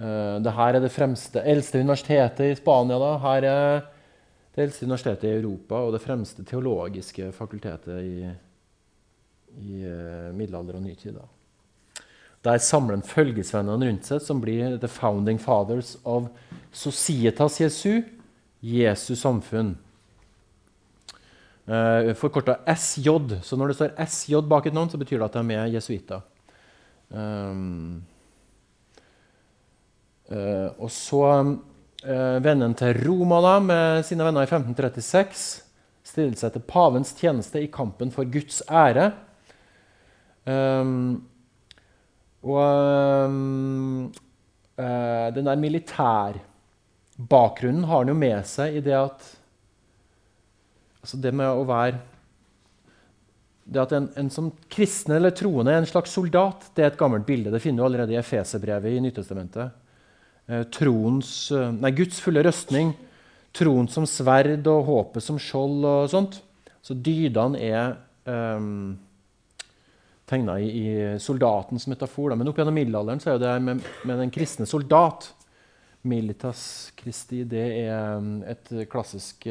Uh, 0.00 0.38
Dette 0.40 0.66
er 0.66 0.78
det 0.80 0.92
fremste, 0.94 1.42
eldste 1.42 1.82
universitetet 1.82 2.46
i 2.46 2.58
Spania. 2.58 3.00
Da. 3.02 3.10
Her 3.26 3.48
er 3.50 3.82
det 4.54 4.64
eldste 4.64 4.86
universitetet 4.88 5.28
i 5.28 5.34
Europa 5.40 5.82
og 5.84 5.92
det 5.96 6.02
fremste 6.04 6.46
teologiske 6.46 7.32
fakultetet 7.36 8.00
i, 8.00 8.30
i 9.60 9.82
uh, 9.84 10.30
middelalder 10.36 10.78
og 10.80 10.86
nytid. 10.86 11.18
Da. 11.18 11.26
Der 12.44 12.58
samler 12.64 12.96
han 12.96 13.04
følgesvennene 13.04 13.90
rundt 13.90 14.08
seg, 14.08 14.22
som 14.24 14.40
blir 14.40 14.78
the 14.80 14.88
founding 14.88 15.40
fathers 15.40 15.98
of 16.08 16.30
Societas 16.72 17.58
Jesu, 17.60 18.00
Jesus 18.64 19.20
samfunn. 19.20 19.74
Uh, 21.68 22.08
eh, 22.08 22.14
Forkorta 22.16 22.56
SJ. 22.66 23.12
Så 23.44 23.56
når 23.56 23.70
det 23.70 23.76
står 23.76 23.92
SJ 24.06 24.40
bak 24.48 24.66
et 24.66 24.74
navn, 24.74 24.88
så 24.90 24.98
betyr 24.98 25.20
det 25.20 25.28
at 25.28 25.36
de 25.36 25.54
er 25.58 25.74
jesuitter. 25.74 26.24
Um, 27.10 28.00
uh, 30.30 30.70
og 30.78 30.90
så 30.94 31.24
uh, 31.28 32.38
vennen 32.42 32.74
til 32.78 33.02
Roma 33.04 33.40
da, 33.44 33.56
med 33.60 34.06
sine 34.08 34.24
venner 34.24 34.46
i 34.46 34.48
1536 34.48 35.66
stiller 36.10 36.38
seg 36.38 36.54
til 36.54 36.64
pavens 36.66 37.12
tjeneste 37.18 37.60
i 37.60 37.70
kampen 37.70 38.10
for 38.14 38.26
Guds 38.26 38.62
ære. 38.66 39.10
Um, 40.48 41.20
og 42.40 42.56
um, 43.28 44.08
den 44.80 45.44
der 45.44 45.60
militærbakgrunnen 45.60 47.84
har 47.84 47.98
han 47.98 48.08
jo 48.08 48.14
med 48.16 48.46
seg 48.48 48.76
i 48.78 48.84
det 48.84 48.96
at 48.96 49.36
Altså 51.00 51.16
det 51.16 51.32
med 51.32 51.48
å 51.48 51.64
være 51.64 51.96
det 53.70 53.82
at 53.82 53.92
en, 53.94 54.08
en, 54.18 54.30
som 54.32 54.50
kristen 54.72 55.14
eller 55.14 55.34
troende 55.36 55.72
er 55.72 55.82
en 55.82 55.88
slags 55.88 56.14
soldat, 56.16 56.70
det 56.74 56.84
er 56.84 56.90
et 56.90 56.98
gammelt 56.98 57.26
bilde. 57.28 57.52
Det 57.52 57.60
finner 57.62 57.82
du 57.82 57.86
allerede 57.86 58.16
i 58.16 58.18
Efeserbrevet 58.18 58.96
i 58.96 59.02
Nytestamentet. 59.04 59.76
Eh, 60.50 60.64
troens, 60.74 61.30
eh, 61.54 61.68
nei, 61.76 61.92
Guds 61.94 62.18
fulle 62.22 62.42
røstning, 62.42 62.92
troen 63.54 63.86
som 63.90 64.06
sverd 64.08 64.66
og 64.70 64.88
håpet 64.88 65.22
som 65.22 65.38
skjold 65.38 65.86
og 65.86 66.10
sånt. 66.10 66.40
Så 66.82 66.96
dydene 66.98 67.60
er 67.62 67.94
eh, 68.26 68.66
tegna 70.30 70.56
i, 70.62 70.70
i, 70.70 70.90
soldatens 71.20 71.88
metafor. 71.90 72.30
Da. 72.30 72.38
Men 72.38 72.50
opp 72.50 72.60
gjennom 72.60 72.76
middelalderen 72.78 73.22
så 73.22 73.34
er 73.34 73.42
det 73.42 73.54
med, 73.66 73.82
med 74.06 74.22
den 74.24 74.34
kristne 74.34 74.68
soldat. 74.70 75.32
Militas 76.06 76.62
Christi 76.96 77.42
det 77.44 77.66
er 77.82 77.90
eh, 77.92 78.28
et 78.54 78.70
klassisk 78.88 79.44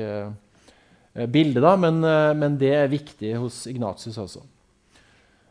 Eh, 1.14 1.26
bilde, 1.26 1.60
da, 1.62 1.76
men, 1.78 2.04
uh, 2.04 2.34
men, 2.38 2.58
det 2.60 2.74
er 2.76 2.92
viktig 2.92 3.34
hos 3.42 3.64
Ignatius 3.68 4.18
også. 4.22 4.44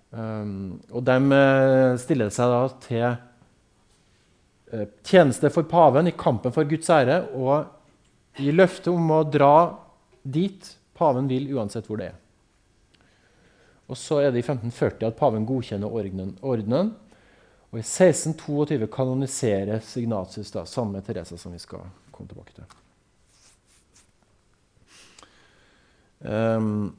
Um, 0.08 0.78
og 0.88 1.02
de 1.04 1.16
eh, 1.36 1.96
stiller 2.00 2.30
seg 2.32 2.48
da 2.48 2.60
til 2.80 3.24
tjeneste 5.04 5.48
for 5.52 5.64
paven 5.68 6.08
i 6.08 6.14
kampen 6.16 6.52
for 6.52 6.68
Guds 6.68 6.88
ære 6.92 7.22
og 7.36 7.68
gir 8.36 8.56
løfte 8.56 8.92
om 8.92 9.10
å 9.16 9.22
dra 9.24 9.76
dit 10.20 10.66
paven 10.96 11.28
vil, 11.28 11.46
uansett 11.56 11.88
hvor 11.88 12.00
det 12.00 12.10
er. 12.10 12.18
Og 13.88 13.96
Så 13.96 14.20
er 14.20 14.30
det 14.30 14.42
i 14.42 14.46
1540 14.46 15.08
at 15.08 15.16
paven 15.16 15.46
godkjenner 15.46 15.88
ordenen. 15.88 16.38
ordenen 16.42 16.94
og 17.68 17.78
i 17.78 17.84
1622 17.84 18.88
kanoniseres 18.88 19.96
Ignatius 20.00 20.52
da, 20.54 20.64
sammen 20.64 20.96
med 20.96 21.04
Teresa, 21.04 21.36
som 21.36 21.52
vi 21.52 21.60
skal 21.60 21.84
komme 22.12 22.28
tilbake 22.30 22.54
til. 22.56 22.64
Um, 26.18 26.96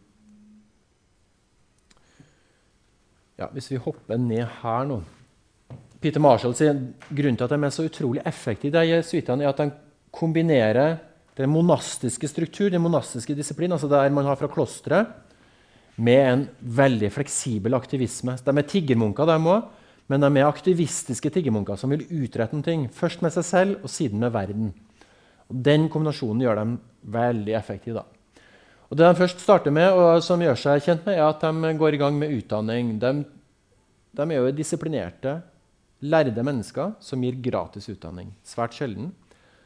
ja, 3.39 3.49
hvis 3.51 3.71
vi 3.71 3.81
hopper 3.81 4.21
ned 4.21 4.45
her 4.61 4.85
nå 4.87 5.01
Peter 5.99 6.21
Marshall 6.23 6.53
sier 6.55 6.77
grunnen 7.09 7.35
til 7.35 7.43
at 7.43 7.51
de 7.51 7.57
er 7.67 7.73
så 7.75 7.83
utrolig 7.89 8.21
effektive, 8.23 8.71
de 8.71 8.93
jesuitene, 8.93 9.43
er 9.43 9.49
at 9.49 9.57
de 9.59 9.71
kombinerer 10.15 10.93
den 11.35 11.51
monastiske 11.51 12.29
struktur, 12.31 12.69
den 12.71 12.85
monastiske 12.85 13.35
disiplin, 13.35 13.73
altså 13.75 13.89
der 13.91 14.07
man 14.15 14.29
har 14.29 14.39
fra 14.39 14.47
klosteret, 14.47 15.11
med 15.99 16.21
en 16.25 16.45
veldig 16.79 17.09
fleksibel 17.11 17.75
aktivisme. 17.75 18.37
De 18.43 18.53
er 18.55 18.67
tiggermunker, 18.67 19.27
de 19.27 19.51
òg, 19.51 19.65
men 20.09 20.23
de 20.23 20.29
er 20.39 20.47
aktivistiske 20.47 21.31
tiggermunker 21.35 21.77
som 21.77 21.91
vil 21.93 22.05
utrette 22.07 22.57
noe. 22.57 22.87
Først 22.95 23.21
med 23.25 23.35
seg 23.35 23.45
selv, 23.45 23.83
og 23.83 23.91
siden 23.93 24.23
med 24.23 24.33
verden. 24.33 24.71
Og 25.49 25.59
Den 25.65 25.89
kombinasjonen 25.91 26.41
gjør 26.45 26.61
dem 26.61 26.77
veldig 27.03 27.53
effektive. 27.57 28.01
da. 28.01 28.05
Og 28.89 28.97
Det 28.97 29.05
de 29.05 29.19
først 29.19 29.39
starter 29.39 29.71
med, 29.71 29.91
og 29.91 30.23
som 30.23 30.41
gjør 30.41 30.57
seg 30.57 30.81
kjent 30.81 31.05
med, 31.05 31.17
er 31.17 31.27
at 31.27 31.41
de 31.41 31.73
går 31.77 31.93
i 31.93 32.01
gang 32.01 32.17
med 32.17 32.33
utdanning. 32.33 32.97
De, 32.99 33.25
de 34.17 34.21
er 34.21 34.39
jo 34.39 34.51
disiplinerte, 34.51 35.41
lærde 36.01 36.43
mennesker 36.43 36.95
som 36.99 37.21
gir 37.21 37.35
gratis 37.43 37.89
utdanning. 37.89 38.31
Svært 38.43 38.73
sjelden 38.73 39.11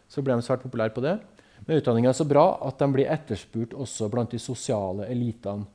så 0.09 0.21
blir 0.21 0.35
de 0.35 0.45
svært 0.45 0.65
populære 0.65 0.93
på 0.95 1.03
det. 1.05 1.19
Men 1.65 1.79
utdanninga 1.79 2.09
er 2.09 2.17
så 2.17 2.27
bra 2.27 2.57
at 2.67 2.79
de 2.81 2.89
blir 2.91 3.07
etterspurt 3.07 3.73
også 3.73 4.09
blant 4.11 4.33
de 4.33 4.41
sosiale 4.41 5.07
elitene. 5.07 5.69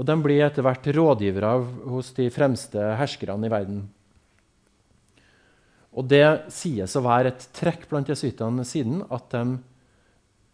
Og 0.00 0.06
de 0.08 0.16
blir 0.24 0.40
etter 0.46 0.64
hvert 0.64 0.86
rådgivere 0.96 1.48
hos 1.92 2.14
de 2.16 2.30
fremste 2.32 2.80
herskerne 2.96 3.44
i 3.44 3.52
verden. 3.52 3.82
Og 5.92 6.06
det 6.08 6.24
sies 6.54 6.94
å 6.96 7.02
være 7.04 7.34
et 7.34 7.44
trekk 7.52 7.84
blant 7.90 8.08
jesuittene 8.08 8.64
siden 8.64 9.02
at 9.12 9.26
de 9.34 9.58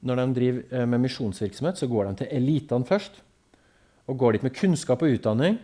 når 0.07 0.21
de 0.21 0.27
driver 0.37 0.63
eh, 0.71 0.87
med 0.87 1.03
misjonsvirksomhet, 1.03 1.79
så 1.79 1.89
går 1.91 2.09
de 2.09 2.21
til 2.21 2.33
elitene 2.39 2.87
først. 2.87 3.23
Og 4.07 4.19
går 4.21 4.37
dit 4.37 4.47
med 4.47 4.55
kunnskap 4.55 5.03
og 5.03 5.17
utdanning. 5.17 5.59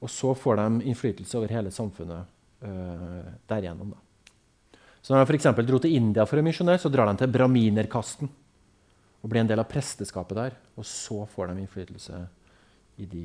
Og 0.00 0.10
så 0.10 0.32
får 0.34 0.58
de 0.58 0.88
innflytelse 0.90 1.36
over 1.38 1.52
hele 1.52 1.70
samfunnet 1.70 2.64
øh, 2.66 3.28
derigjennom. 3.50 3.92
Da. 3.92 4.80
Så 5.02 5.12
når 5.12 5.22
de 5.22 5.36
f.eks. 5.36 5.48
dro 5.68 5.78
til 5.78 5.94
India 5.94 6.24
for 6.26 6.40
å 6.40 6.44
misjonere, 6.44 6.80
så 6.80 6.90
drar 6.92 7.10
de 7.10 7.20
til 7.20 7.32
braminerkasten. 7.32 8.30
Og 9.20 9.30
blir 9.30 9.44
en 9.44 9.50
del 9.50 9.60
av 9.60 9.68
presteskapet 9.68 10.38
der. 10.38 10.56
Og 10.80 10.88
så 10.88 11.22
får 11.30 11.52
de 11.52 11.62
innflytelse 11.62 12.24
i 13.00 13.08
de, 13.08 13.24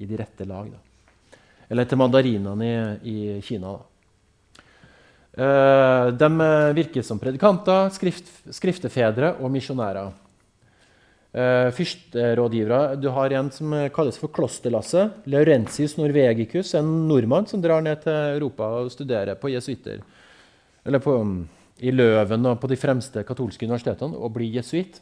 i 0.00 0.08
de 0.08 0.18
rette 0.18 0.46
lag. 0.48 0.70
Da. 0.72 1.38
Eller 1.68 1.88
til 1.88 2.00
mandarinene 2.00 2.68
i, 2.68 2.78
i 3.10 3.16
Kina. 3.44 3.76
da. 3.76 3.90
Eh, 5.34 6.08
de 6.14 6.28
virker 6.76 7.02
som 7.02 7.18
predikanter, 7.18 7.88
skrift, 7.94 8.30
skriftefedre 8.54 9.34
og 9.40 9.50
misjonærer. 9.54 10.20
Uh, 11.34 11.66
Fyrsterådgivere. 11.74 12.94
Du 13.02 13.08
har 13.10 13.32
en 13.34 13.48
som 13.50 13.72
kalles 13.90 14.14
for 14.20 14.30
Klosterlasse. 14.30 15.08
Laurentius 15.26 15.96
Norvegicus, 15.98 16.76
en 16.78 16.92
nordmann 17.08 17.48
som 17.50 17.58
drar 17.58 17.82
ned 17.82 18.04
til 18.04 18.36
Europa 18.36 18.68
og 18.78 18.92
studerer 18.94 19.34
på 19.34 19.50
jesuitter. 19.50 19.98
Eller 20.86 21.02
på, 21.02 21.16
i 21.82 21.90
Løven 21.90 22.46
og 22.46 22.60
på 22.62 22.70
de 22.70 22.78
fremste 22.78 23.24
katolske 23.26 23.66
universitetene 23.66 24.14
og 24.14 24.30
blir 24.36 24.60
jesuitt. 24.60 25.00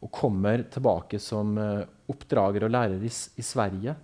Og 0.00 0.10
kommer 0.14 0.64
tilbake 0.72 1.20
som 1.20 1.52
uh, 1.60 1.84
oppdrager 2.10 2.64
og 2.66 2.72
lærer 2.72 3.02
i, 3.04 3.10
i 3.10 3.44
Sverige. 3.44 3.94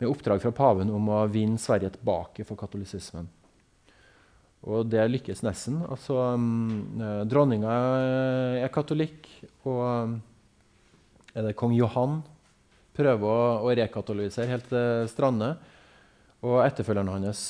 Med 0.00 0.10
oppdrag 0.10 0.42
fra 0.42 0.54
paven 0.56 0.90
om 0.92 1.10
å 1.12 1.22
vinne 1.30 1.60
Sverige 1.60 1.92
tilbake 1.96 2.46
for 2.48 2.58
katolisismen. 2.58 3.28
Og 4.62 4.86
det 4.86 5.04
lykkes 5.10 5.42
nesten. 5.44 5.80
Altså, 5.90 6.16
um, 6.38 6.96
dronninga 7.28 7.74
er 8.62 8.72
katolikk. 8.72 9.28
Og 9.66 9.82
um, 9.82 10.16
er 11.34 11.48
det 11.48 11.58
kong 11.58 11.74
Johan 11.76 12.20
prøver 12.96 13.26
å, 13.26 13.66
å 13.66 13.74
rekatolisere 13.76 14.50
helt 14.52 14.70
til 14.70 15.10
Strande. 15.10 15.54
Og 16.42 16.58
etterfølgeren 16.64 17.12
hans 17.12 17.44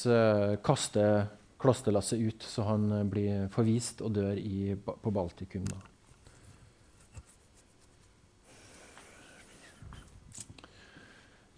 kaster 0.64 1.24
klosterlasset 1.62 2.18
ut, 2.18 2.42
så 2.42 2.66
han 2.66 2.90
blir 3.10 3.46
forvist 3.54 4.02
og 4.02 4.16
dør 4.18 4.38
i, 4.38 4.74
på 4.74 5.14
Baltikum. 5.14 5.64
Da. 5.70 5.91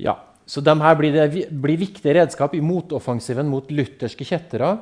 Ja, 0.01 0.19
så 0.47 0.61
de 0.61 0.75
her 0.81 0.97
blir, 0.99 1.15
det, 1.15 1.47
blir 1.51 1.81
viktige 1.81 2.15
redskap 2.19 2.55
i 2.55 2.63
motoffensiven 2.65 3.49
mot 3.49 3.71
lutherske 3.73 4.27
kjettere. 4.29 4.75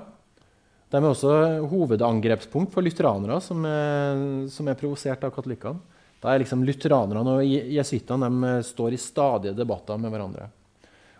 De 0.93 0.99
er 0.99 1.09
også 1.09 1.35
hovedangrepspunkt 1.71 2.75
for 2.75 2.85
lutheranere 2.85 3.39
som 3.41 3.63
er, 3.65 4.25
som 4.53 4.69
er 4.69 4.79
provosert 4.79 5.23
av 5.25 5.33
katolikkene. 5.35 5.81
Da 6.23 6.31
er 6.31 6.43
liksom 6.45 6.61
Lutheranerne 6.63 7.39
og 7.41 7.47
jesuittene 7.75 8.59
står 8.63 8.95
i 8.95 9.01
stadige 9.01 9.57
debatter 9.59 9.99
med 9.99 10.13
hverandre. 10.15 10.45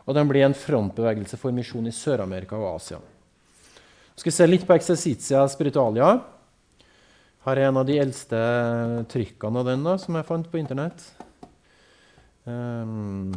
Og 0.07 0.15
de 0.15 0.23
blir 0.29 0.45
en 0.47 0.55
frontbevegelse 0.55 1.39
for 1.39 1.55
misjon 1.55 1.89
i 1.91 1.95
Sør-Amerika 1.95 2.59
og 2.59 2.77
Asia. 2.77 3.01
Vi 4.13 4.23
skal 4.23 4.37
se 4.37 4.47
litt 4.47 4.67
på 4.69 4.77
Exercitia 4.77 5.43
spiritualia. 5.51 6.13
Her 7.43 7.59
er 7.59 7.71
en 7.71 7.81
av 7.81 7.87
de 7.89 7.99
eldste 7.99 8.39
trykkene 9.11 9.63
av 9.63 9.73
den 9.73 9.83
da, 9.87 9.97
som 9.99 10.15
jeg 10.19 10.29
fant 10.29 10.47
på 10.51 10.61
Internett. 10.61 11.03
Um, 12.47 13.35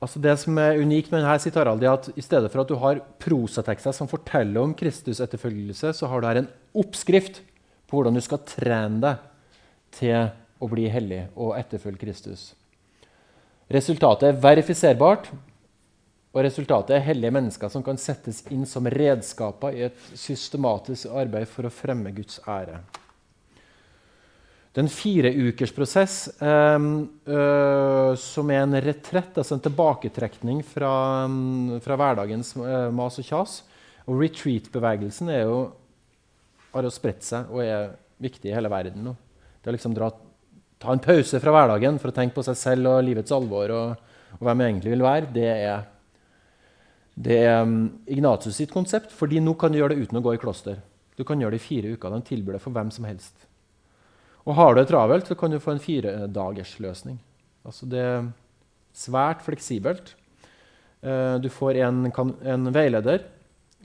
altså 0.00 0.20
det 0.22 0.34
som 0.40 0.58
er 0.60 0.80
unikt 0.80 1.12
med 1.12 1.22
denne 1.22 1.36
sitt 1.42 1.56
er 1.60 1.70
at 1.70 2.08
i 2.16 2.24
stedet 2.24 2.50
for 2.52 2.62
at 2.62 2.70
du 2.70 2.76
har 2.80 3.02
prosatekster 3.22 3.94
som 3.96 4.08
forteller 4.08 4.62
om 4.62 4.74
Kristus-etterfølgelse, 4.74 5.92
så 5.92 6.08
har 6.08 6.20
du 6.20 6.28
her 6.28 6.42
en 6.42 6.52
oppskrift 6.74 7.42
på 7.86 7.98
hvordan 7.98 8.16
du 8.16 8.22
skal 8.24 8.42
trene 8.48 9.02
deg 9.04 9.28
til 9.96 10.30
å 10.60 10.68
bli 10.70 10.88
hellig 10.92 11.24
og 11.34 11.56
etterfølge 11.58 12.04
Kristus. 12.04 12.50
Resultatet 13.70 14.28
er 14.28 14.40
verifiserbart, 14.42 15.30
og 16.30 16.44
resultatet 16.46 16.96
er 16.96 17.06
hellige 17.08 17.34
mennesker 17.34 17.70
som 17.70 17.82
kan 17.86 17.98
settes 17.98 18.44
inn 18.54 18.64
som 18.66 18.86
redskaper 18.86 19.74
i 19.74 19.84
et 19.88 20.08
systematisk 20.14 21.10
arbeid 21.10 21.48
for 21.50 21.66
å 21.66 21.74
fremme 21.74 22.12
Guds 22.14 22.38
ære. 22.46 22.80
Det 24.70 24.78
er 24.78 24.86
en 24.86 24.92
fireukersprosess 24.94 26.16
eh, 26.46 26.84
øh, 27.34 28.12
som 28.22 28.52
er 28.54 28.62
en 28.62 28.78
retrett, 28.84 29.34
altså 29.34 29.56
en 29.56 29.64
tilbaketrekning 29.64 30.62
fra, 30.62 30.92
fra 31.82 31.98
hverdagens 31.98 32.54
øh, 32.54 32.88
mas 32.94 33.18
og 33.18 33.26
kjas. 33.26 33.56
Og 34.06 34.22
retreat-bevegelsen 34.22 35.32
er 35.34 35.42
jo 35.48 35.58
har 36.70 36.86
jo 36.86 36.92
spredt 36.94 37.26
seg 37.26 37.50
og 37.50 37.62
er 37.64 37.94
viktig 38.22 38.50
i 38.50 38.54
hele 38.54 38.70
verden 38.70 39.02
nå. 39.08 39.14
Det 39.60 39.72
å 39.72 39.74
liksom 39.74 39.94
dra, 39.96 40.10
ta 40.80 40.94
en 40.94 41.02
pause 41.02 41.40
fra 41.42 41.54
hverdagen 41.54 41.98
for 42.00 42.12
å 42.12 42.16
tenke 42.16 42.36
på 42.36 42.44
seg 42.46 42.58
selv 42.58 42.92
og 42.92 43.02
livets 43.06 43.34
alvor 43.34 43.74
og, 43.74 44.12
og 44.38 44.44
hvem 44.46 44.62
jeg 44.62 44.72
egentlig 44.72 44.94
vil 44.94 45.04
være, 45.04 45.32
det 45.34 45.48
er, 45.50 45.82
det 47.18 47.42
er 47.42 47.64
um, 47.66 47.76
Ignatius 48.06 48.60
sitt 48.62 48.72
konsept. 48.72 49.12
fordi 49.12 49.42
nå 49.42 49.56
kan 49.58 49.72
du 49.72 49.80
gjøre 49.80 49.96
det 49.96 50.06
uten 50.06 50.20
å 50.20 50.24
gå 50.24 50.36
i 50.36 50.42
kloster. 50.42 50.78
Du 51.18 51.26
kan 51.26 51.40
gjøre 51.40 51.58
det 51.58 51.60
i 51.64 51.66
fire 51.66 51.94
uker. 51.96 52.14
De 52.14 52.28
tilbyr 52.30 52.56
det 52.56 52.62
for 52.62 52.72
hvem 52.72 52.92
som 52.94 53.08
helst. 53.08 53.49
Og 54.46 54.56
har 54.56 54.74
du 54.74 54.80
det 54.80 54.88
travelt, 54.88 55.26
så 55.28 55.36
kan 55.36 55.52
du 55.52 55.60
få 55.60 55.74
en 55.74 55.82
firedagersløsning. 55.82 57.18
Altså 57.66 57.86
det 57.86 58.00
er 58.00 58.30
svært 58.96 59.44
fleksibelt. 59.44 60.14
Uh, 61.04 61.36
du 61.40 61.48
får 61.52 61.80
en, 61.80 62.08
en 62.08 62.72
veileder 62.74 63.24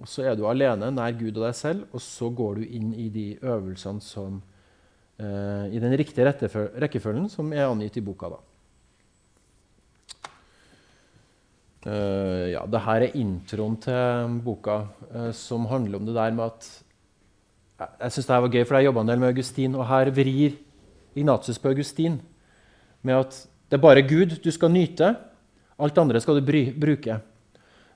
og 0.02 0.10
Så 0.12 0.26
er 0.28 0.36
du 0.36 0.44
alene 0.50 0.90
nær 0.92 1.16
Gud 1.16 1.38
og 1.38 1.46
deg 1.46 1.56
selv, 1.56 1.86
og 1.96 2.04
så 2.04 2.28
går 2.36 2.60
du 2.60 2.66
inn 2.66 2.92
i 3.00 3.08
de 3.14 3.30
øvelsene 3.40 4.04
som 4.04 4.42
uh, 4.42 5.66
i 5.72 5.80
den 5.80 5.96
riktige 5.96 6.28
rekkefølgen 6.28 7.30
som 7.32 7.54
er 7.56 7.70
angitt 7.70 8.02
i 8.02 8.04
boka. 8.04 8.34
da. 8.36 8.42
Uh, 11.86 12.52
ja, 12.52 12.66
det 12.68 12.82
her 12.82 13.06
er 13.06 13.16
introen 13.22 13.78
til 13.80 14.40
boka, 14.44 14.82
uh, 15.14 15.32
som 15.32 15.70
handler 15.72 16.02
om 16.02 16.10
det 16.10 16.18
der 16.18 16.36
med 16.36 16.50
at 16.50 16.70
Jeg, 17.76 18.12
syns 18.16 18.28
det 18.30 18.40
var 18.40 18.54
gøy, 18.54 18.64
for 18.64 18.78
jeg 18.78 18.88
jobba 18.88 19.04
en 19.04 19.10
del 19.12 19.20
med 19.20 19.34
Augustin, 19.34 19.76
og 19.76 19.88
her 19.90 20.12
vrir 20.16 20.56
Ignatius 21.16 21.60
på 21.60 21.72
Augustin 21.74 22.20
med 23.06 23.20
at 23.20 23.40
det 23.70 23.78
er 23.78 23.84
bare 23.84 24.06
Gud 24.08 24.38
du 24.44 24.52
skal 24.54 24.72
nyte, 24.72 25.10
alt 25.76 25.98
andre 26.00 26.22
skal 26.24 26.40
du 26.40 26.46
bry, 26.48 26.70
bruke. 26.72 27.18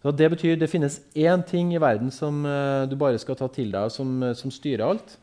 Så 0.03 0.11
det 0.15 0.29
betyr 0.31 0.59
det 0.59 0.69
finnes 0.71 0.99
én 1.15 1.43
ting 1.47 1.73
i 1.75 1.81
verden 1.81 2.11
som 2.11 2.43
uh, 2.47 2.87
du 2.87 2.95
bare 2.99 3.19
skal 3.19 3.37
ta 3.39 3.47
til 3.51 3.71
deg, 3.71 3.91
som, 3.91 4.11
uh, 4.23 4.35
som 4.35 4.51
styrer 4.51 4.85
alt. 4.85 5.15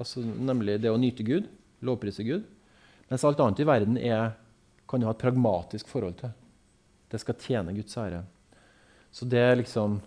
Altså, 0.00 0.20
nemlig 0.20 0.78
det 0.82 0.92
å 0.92 1.00
nyte 1.00 1.24
Gud, 1.24 1.48
lovprise 1.84 2.24
Gud. 2.26 2.44
Mens 3.10 3.24
alt 3.24 3.40
annet 3.40 3.60
i 3.60 3.68
verden 3.68 4.00
er, 4.00 4.32
kan 4.88 5.00
du 5.00 5.08
ha 5.08 5.14
et 5.14 5.20
pragmatisk 5.20 5.88
forhold 5.92 6.16
til. 6.20 6.32
Det 7.12 7.20
skal 7.20 7.38
tjene 7.40 7.76
Guds 7.76 7.96
ære. 8.00 8.24
Så 9.14 9.28
det 9.28 9.40
er 9.40 9.60
liksom 9.60 10.00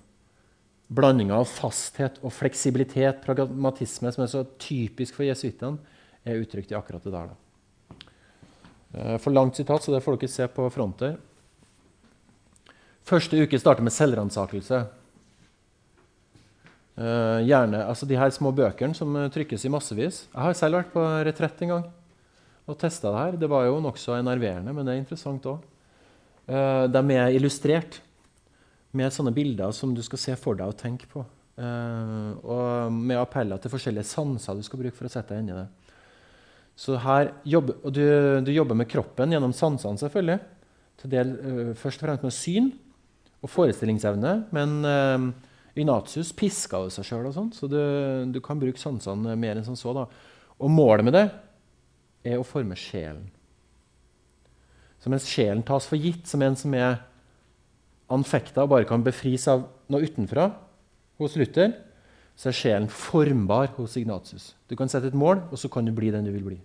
blandinga 0.87 1.35
av 1.41 1.49
fasthet 1.51 2.19
og 2.23 2.31
fleksibilitet, 2.31 3.19
pragmatisme, 3.25 4.11
som 4.13 4.23
er 4.23 4.31
så 4.31 4.43
typisk 4.61 5.17
for 5.17 5.27
jesuittene, 5.27 5.81
er 6.27 6.39
uttrykt 6.41 6.71
i 6.71 6.77
akkurat 6.77 7.03
det 7.03 7.13
der. 7.13 7.31
Da. 7.31 8.05
Uh, 8.95 9.17
for 9.21 9.35
langt 9.35 9.59
sitat, 9.59 9.83
så 9.83 9.93
det 9.93 10.03
får 10.03 10.19
dere 10.19 10.31
se 10.31 10.47
på 10.51 10.69
fronter. 10.71 11.17
Første 13.07 13.39
uke 13.39 13.59
starter 13.59 13.85
med 13.85 13.95
selvransakelse. 13.95 14.81
Uh, 16.97 17.43
gjerne, 17.45 17.83
altså 17.85 18.07
De 18.09 18.17
her 18.17 18.31
små 18.33 18.51
bøkene 18.55 18.95
som 18.97 19.13
trykkes 19.31 19.67
i 19.67 19.71
massevis. 19.71 20.25
Jeg 20.31 20.43
har 20.43 20.57
selv 20.57 20.79
vært 20.79 20.95
på 20.95 21.03
retrett 21.27 21.63
en 21.63 21.75
gang 21.75 21.87
og 22.67 22.75
testa 22.79 23.11
det 23.11 23.21
her. 23.21 23.39
Det 23.39 23.49
var 23.51 23.67
jo 23.67 23.79
nokså 23.83 24.17
enerverende, 24.17 24.73
men 24.75 24.87
det 24.87 24.95
er 24.95 25.03
interessant 25.03 25.45
òg. 25.47 25.63
Uh, 26.47 26.57
eh, 26.57 26.83
de 26.91 27.15
er 27.15 27.35
illustrert 27.35 28.01
med 28.95 29.13
sånne 29.13 29.33
bilder 29.35 29.73
som 29.75 29.91
du 29.95 30.03
skal 30.05 30.21
se 30.21 30.35
for 30.39 30.57
deg 30.59 30.71
og 30.71 30.79
tenke 30.79 31.09
på. 31.11 31.25
og 31.57 32.93
med 32.93 33.17
appeller 33.17 33.57
til 33.57 33.71
forskjellige 33.73 34.05
sanser 34.05 34.55
du 34.55 34.61
skal 34.61 34.79
bruke 34.79 34.95
for 34.95 35.09
å 35.09 35.11
sette 35.11 35.33
deg 35.33 35.41
inn 35.41 35.51
i 35.55 35.57
det. 35.57 35.67
Så 36.77 36.99
her 37.01 37.31
jobber, 37.43 37.79
og 37.81 37.93
du, 37.95 38.03
du 38.45 38.51
jobber 38.53 38.77
med 38.77 38.89
kroppen 38.91 39.33
gjennom 39.33 39.55
sansene, 39.57 39.97
selvfølgelig. 39.97 40.37
Til 41.01 41.13
del, 41.13 41.31
først 41.77 42.03
og 42.03 42.05
fremst 42.05 42.25
med 42.27 42.35
syn 42.35 42.69
og 43.41 43.49
forestillingsevne. 43.49 44.33
Men 44.53 44.77
uh, 44.85 45.47
Ignatius 45.77 46.29
piska 46.37 46.83
jo 46.85 46.93
seg 46.93 47.07
sjøl, 47.09 47.29
så 47.33 47.69
du, 47.69 47.79
du, 48.33 48.39
kan 48.45 48.61
bruke 48.61 48.81
sansene 48.81 49.35
mer 49.39 49.57
enn 49.57 49.65
som 49.65 49.77
så. 49.77 49.93
Da. 49.97 50.05
Og 50.61 50.73
målet 50.73 51.05
med 51.05 51.17
det 51.17 51.25
er 52.27 52.39
å 52.39 52.45
forme 52.47 52.77
sjelen. 52.77 53.27
Så 54.97 55.11
mens 55.13 55.27
sjelen 55.29 55.61
tas 55.65 55.85
for 55.87 55.99
gitt 56.01 56.25
som 56.29 56.41
en 56.41 56.57
som 56.57 56.73
er 56.77 56.97
anfekta 58.13 58.63
og 58.63 58.71
bare 58.71 58.87
kan 58.87 59.03
befris 59.03 59.47
av 59.51 59.65
noe 59.91 60.07
utenfra 60.07 60.49
hos 61.19 61.35
Luther, 61.39 61.73
så 62.37 62.51
er 62.51 62.57
sjelen 62.57 62.89
formbar 62.93 63.71
hos 63.79 63.97
Ignatius. 63.97 64.51
Du 64.69 64.75
kan 64.77 64.89
sette 64.91 65.09
et 65.09 65.17
mål, 65.17 65.41
og 65.49 65.57
så 65.57 65.69
kan 65.73 65.85
du 65.85 65.93
bli 65.95 66.11
den 66.13 66.27
du 66.27 66.31
vil 66.35 66.45
bli. 66.45 66.57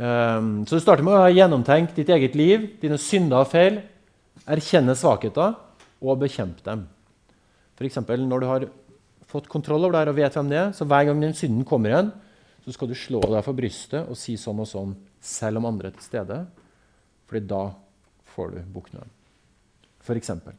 Um, 0.00 0.62
så 0.64 0.78
du 0.78 0.84
starter 0.84 1.04
med 1.04 1.16
å 1.16 1.24
ha 1.24 1.32
gjennomtenkt 1.34 1.98
ditt 1.98 2.12
eget 2.14 2.36
liv, 2.38 2.68
dine 2.80 2.96
synder 3.00 3.42
og 3.42 3.50
feil 3.50 3.80
erkjenne 4.48 4.94
svakheter 4.96 5.56
og 6.00 6.22
bekjempe 6.22 6.62
dem. 6.64 6.86
F.eks. 7.76 7.98
når 8.06 8.40
du 8.40 8.46
har 8.48 8.66
fått 9.30 9.50
kontroll 9.50 9.84
over 9.86 9.98
det 9.98 10.14
og 10.14 10.18
vet 10.18 10.36
hvem 10.36 10.50
det 10.50 10.58
er, 10.60 10.72
så 10.76 10.86
hver 10.88 11.08
gang 11.08 11.20
den 11.22 11.36
synden 11.36 11.66
kommer 11.68 11.92
igjen, 11.92 12.10
så 12.64 12.74
skal 12.74 12.90
du 12.90 12.96
slå 12.98 13.20
deg 13.24 13.44
for 13.44 13.56
brystet 13.56 14.08
og 14.08 14.18
si 14.18 14.36
sånn 14.38 14.62
og 14.62 14.68
sånn, 14.68 14.94
selv 15.20 15.60
om 15.60 15.68
andre 15.70 15.90
er 15.90 15.96
til 15.96 16.06
stede. 16.06 16.40
Fordi 17.28 17.44
da 17.50 17.62
får 18.34 18.54
du 18.54 18.60
bukt 18.74 18.96
For 20.00 20.16
eksempel. 20.16 20.54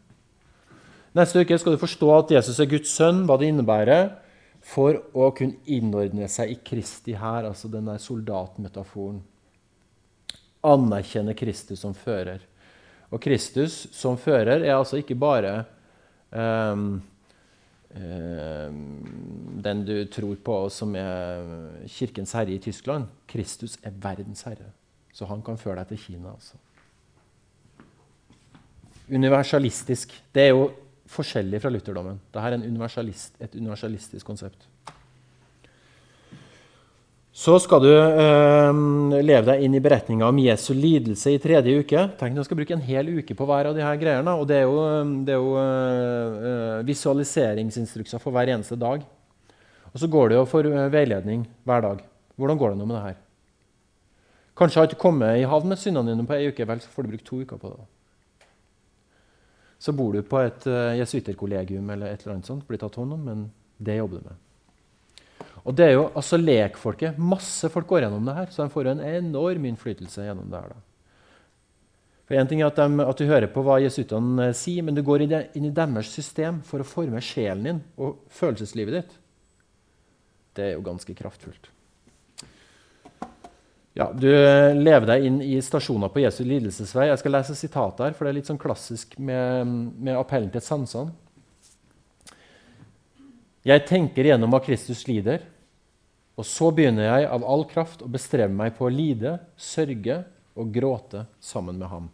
Neste 1.17 1.43
uke 1.43 1.57
skal 1.59 1.75
du 1.75 1.81
forstå 1.81 2.11
at 2.15 2.31
Jesus 2.31 2.59
er 2.59 2.69
Guds 2.71 2.93
sønn, 2.95 3.25
hva 3.27 3.35
det 3.39 3.49
innebærer 3.51 4.13
for 4.61 4.99
å 5.17 5.31
kunne 5.35 5.59
innordne 5.65 6.29
seg 6.31 6.53
i 6.53 6.59
Kristi 6.63 7.17
hær, 7.17 7.49
altså 7.49 7.67
den 7.71 7.89
der 7.89 7.99
soldatmetaforen. 7.99 9.19
Anerkjenne 10.63 11.33
Kristus 11.35 11.81
som 11.81 11.95
fører. 11.97 12.43
Og 13.11 13.19
Kristus 13.23 13.87
som 13.91 14.15
fører 14.21 14.61
er 14.61 14.77
altså 14.77 15.01
ikke 15.01 15.17
bare 15.19 15.65
um, 16.31 17.01
den 19.65 19.83
du 19.83 19.95
tror 20.13 20.37
på, 20.45 20.57
som 20.71 20.95
er 20.95 21.41
kirkens 21.91 22.37
herre 22.37 22.55
i 22.55 22.61
Tyskland. 22.63 23.09
Kristus 23.27 23.75
er 23.83 23.97
verdens 23.99 24.45
herre. 24.47 24.69
Så 25.11 25.27
han 25.27 25.41
kan 25.43 25.59
føre 25.59 25.81
deg 25.81 25.91
til 25.91 26.05
Kina. 26.05 26.37
altså. 26.37 26.55
Universalistisk. 29.11 30.13
Det 30.31 30.47
er 30.47 30.53
jo 30.53 30.69
forskjellig 31.11 31.59
fra 31.61 31.71
lutherdommen. 31.73 32.19
Dette 32.31 32.47
er 32.47 32.61
universalist, 32.63 33.35
et 33.43 33.55
universalistisk 33.59 34.25
konsept. 34.25 34.67
Så 37.31 37.55
skal 37.63 37.79
du 37.79 37.89
øh, 37.91 38.79
leve 39.23 39.45
deg 39.47 39.63
inn 39.63 39.75
i 39.77 39.81
beretninga 39.83 40.27
om 40.27 40.39
Jesu 40.43 40.73
lidelse 40.75 41.31
i 41.31 41.39
tredje 41.39 41.77
uke. 41.79 42.03
Tenk 42.19 42.35
Du 42.35 42.43
skal 42.43 42.59
bruke 42.59 42.75
en 42.75 42.83
hel 42.83 43.07
uke 43.07 43.35
på 43.35 43.47
hver 43.47 43.69
av 43.69 43.79
her 43.79 43.99
greiene. 44.01 44.35
Og 44.35 44.43
det 44.49 44.57
er 44.59 44.67
jo, 44.67 44.83
det 45.23 45.35
er 45.35 45.39
jo 45.39 45.53
øh, 45.61 46.81
visualiseringsinstrukser 46.87 48.19
for 48.19 48.35
hver 48.35 48.51
eneste 48.51 48.75
dag. 48.75 49.07
Og 49.91 49.99
så 49.99 50.11
går 50.11 50.31
det 50.31 50.39
jo 50.39 50.45
for 50.47 50.67
veiledning 50.91 51.47
hver 51.63 51.87
dag. 51.87 52.03
Hvordan 52.35 52.59
går 52.59 52.69
det 52.73 52.81
nå 52.81 52.85
med 52.85 52.95
det 52.97 53.05
her? 53.07 53.17
Kanskje 54.57 54.79
har 54.79 54.85
du 54.85 54.91
ikke 54.91 55.07
kommet 55.07 55.39
i 55.39 55.47
havn 55.47 55.71
med 55.71 55.79
syndene 55.79 56.11
dine 56.11 56.27
på 56.27 56.35
ei 56.35 56.51
uke, 56.51 56.67
vel, 56.67 56.83
så 56.83 56.91
får 56.91 57.03
du 57.03 57.13
bruke 57.13 57.25
to 57.27 57.39
uker 57.41 57.57
på 57.57 57.71
det. 57.71 57.87
Så 59.81 59.95
bor 59.97 60.13
du 60.13 60.21
på 60.21 60.37
et 60.43 60.67
uh, 60.69 60.93
jesuiterkollegium 60.99 61.89
eller 61.89 62.11
et 62.11 62.21
eller 62.21 62.35
annet 62.35 62.49
sånt, 62.49 62.67
blir 62.67 62.77
tatt 62.81 62.99
hånd 63.01 63.15
om, 63.17 63.23
men 63.25 63.47
det 63.81 63.97
jobber 63.97 64.21
du 64.21 64.29
med. 64.29 65.47
Og 65.61 65.75
det 65.77 65.87
er 65.87 65.95
jo 65.95 66.05
altså 66.17 66.37
lekfolket. 66.37 67.17
Masse 67.21 67.69
folk 67.73 67.89
går 67.89 68.05
gjennom 68.05 68.29
det 68.29 68.37
her, 68.37 68.47
så 68.53 68.63
de 68.63 68.73
får 68.73 68.91
en 68.91 69.03
enorm 69.05 69.65
innflytelse 69.69 70.25
gjennom 70.25 70.49
det 70.53 70.61
her. 70.61 70.75
da. 70.75 70.81
For 72.29 72.39
en 72.39 72.47
ting 72.47 72.61
er 72.61 72.69
at, 72.69 72.77
de, 72.79 73.03
at, 73.03 73.19
du 73.19 73.27
hører 73.27 73.49
på 73.51 73.63
hva 73.65 73.81
jesuitene 73.83 74.45
eh, 74.47 74.55
sier, 74.55 74.85
men 74.87 74.95
du 74.95 75.01
går 75.03 75.25
inn 75.25 75.35
i, 75.35 75.41
inn 75.59 75.67
i 75.67 75.75
deres 75.75 76.13
system 76.15 76.61
for 76.63 76.81
å 76.81 76.87
forme 76.87 77.19
sjelen 77.25 77.67
din 77.67 77.83
og 77.99 78.21
følelseslivet 78.31 78.97
ditt. 79.01 79.17
Det 80.55 80.69
er 80.69 80.73
jo 80.77 80.85
ganske 80.85 81.15
kraftfullt. 81.17 81.67
Ja, 83.93 84.11
Du 84.15 84.29
eh, 84.31 84.71
lever 84.75 85.07
deg 85.09 85.25
inn 85.27 85.41
i 85.43 85.57
stasjoner 85.63 86.11
på 86.13 86.21
Jesu 86.23 86.45
lidelsesvei. 86.47 87.09
Jeg 87.09 87.19
skal 87.19 87.35
lese 87.35 87.57
sitatet 87.59 88.05
her, 88.05 88.13
for 88.15 88.23
det 88.23 88.31
er 88.31 88.37
litt 88.39 88.51
sånn 88.51 88.61
klassisk 88.61 89.17
med, 89.19 89.67
med 89.99 90.15
appellen 90.15 90.51
til 90.53 90.63
sansene. 90.63 91.11
Jeg 93.67 93.83
tenker 93.85 94.25
gjennom 94.25 94.53
hva 94.53 94.61
Kristus 94.63 95.03
lider, 95.05 95.43
og 96.39 96.47
så 96.47 96.71
begynner 96.73 97.05
jeg 97.05 97.27
av 97.29 97.43
all 97.45 97.67
kraft 97.69 98.01
å 98.01 98.09
bestrebe 98.09 98.55
meg 98.55 98.73
på 98.77 98.87
å 98.87 98.93
lide, 98.93 99.35
sørge 99.59 100.23
og 100.57 100.71
gråte 100.73 101.27
sammen 101.43 101.77
med 101.77 101.91
ham. 101.91 102.07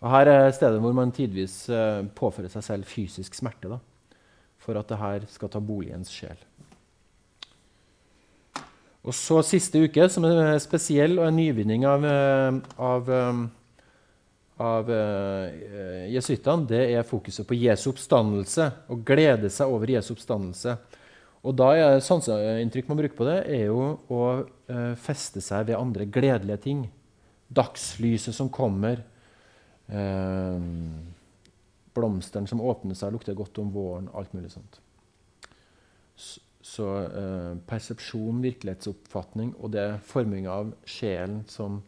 Og 0.00 0.08
Her 0.10 0.32
er 0.32 0.54
stedet 0.56 0.80
hvor 0.80 0.96
man 0.96 1.12
tidvis 1.14 1.62
eh, 1.68 2.00
påfører 2.16 2.50
seg 2.50 2.64
selv 2.64 2.88
fysisk 2.88 3.36
smerte 3.36 3.70
da, 3.76 3.78
for 4.60 4.80
at 4.80 4.88
det 4.88 4.98
her 4.98 5.28
skal 5.30 5.52
ta 5.52 5.60
bolig 5.60 5.92
i 5.92 5.98
ens 6.00 6.10
sjel. 6.10 6.40
Og 9.00 9.16
så 9.16 9.38
siste 9.46 9.80
uke, 9.80 10.04
som 10.12 10.26
er 10.28 10.58
spesiell 10.60 11.16
og 11.18 11.30
en 11.30 11.38
nyvinning 11.38 11.86
av, 11.88 12.04
eh, 12.04 12.58
av, 12.76 13.08
eh, 13.08 13.40
av 14.60 14.90
uh, 14.92 15.46
jesuittene, 16.12 16.66
det 16.68 16.80
er 16.92 17.06
fokuset 17.08 17.46
på 17.48 17.56
Jesu 17.56 17.86
oppstandelse. 17.94 18.66
Å 18.92 18.98
glede 19.08 19.48
seg 19.48 19.72
over 19.72 19.88
Jesu 19.88 20.10
oppstandelse. 20.12 20.74
Og 21.40 21.54
da 21.56 21.70
er 21.72 22.02
Sanseinntrykk 22.04 22.90
man 22.90 23.00
bruker 23.00 23.16
på 23.16 23.24
det, 23.24 23.38
er 23.48 23.70
jo 23.70 23.94
å 24.12 24.26
uh, 24.44 24.92
feste 25.00 25.40
seg 25.40 25.70
ved 25.70 25.80
andre 25.80 26.04
gledelige 26.04 26.60
ting. 26.66 26.84
Dagslyset 27.48 28.36
som 28.36 28.52
kommer. 28.52 29.00
Uh, 29.88 30.60
blomstene 31.96 32.52
som 32.52 32.60
åpner 32.60 33.00
seg, 33.00 33.16
lukter 33.16 33.38
godt 33.38 33.64
om 33.64 33.72
våren. 33.72 34.12
Alt 34.12 34.36
mulig 34.36 34.52
sånt. 34.52 34.76
Så 36.60 36.86
eh, 37.02 37.54
persepsjon, 37.68 38.42
virkelighetsoppfatning 38.44 39.54
og 39.56 39.72
det 39.72 39.86
forminga 40.04 40.52
av 40.52 40.74
sjelen 40.84 41.40
som 41.48 41.80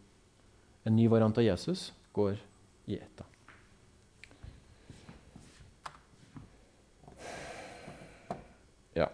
en 0.88 0.96
ny 0.96 1.08
variant 1.12 1.36
av 1.38 1.44
Jesus 1.44 1.90
går 2.16 2.38
i 2.88 2.96
ett. 2.96 3.22
Ja. 8.96 9.10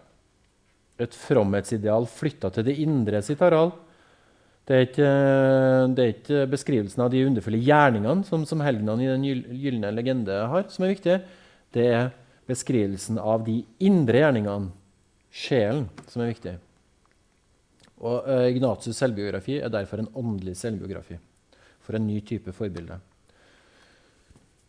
Et 0.97 1.19
fromhetsideal 1.27 2.07
flytta 2.09 2.53
til 2.55 2.67
det 2.71 2.79
indre 2.81 3.21
sitt 3.25 3.43
areal. 3.43 3.75
Det 4.69 4.77
er, 4.77 4.83
ikke, 4.85 5.11
det 5.97 6.03
er 6.03 6.11
ikke 6.13 6.41
beskrivelsen 6.51 7.01
av 7.01 7.11
de 7.11 7.23
underfulle 7.25 7.57
gjerningene 7.65 8.21
som, 8.27 8.43
som 8.45 8.61
helgenene 8.61 9.01
i 9.01 9.07
den 9.09 9.55
gylne 9.57 9.89
legende 9.95 10.43
har, 10.51 10.67
som 10.69 10.85
er 10.85 10.93
viktig. 10.93 11.15
Det 11.73 11.87
er 11.89 12.11
beskrivelsen 12.49 13.17
av 13.21 13.47
de 13.47 13.63
indre 13.85 14.21
gjerningene 14.21 14.69
sjelen 15.29 15.87
som 16.09 16.23
er 16.23 16.31
viktig. 16.33 16.55
Og 17.99 18.23
uh, 18.25 18.47
Ignatius' 18.47 18.97
selvbiografi 18.99 19.59
er 19.59 19.71
derfor 19.73 20.01
en 20.01 20.11
åndelig 20.17 20.55
selvbiografi 20.57 21.17
for 21.83 21.97
en 21.97 22.07
ny 22.07 22.19
type 22.25 22.53
forbilde. 22.55 22.99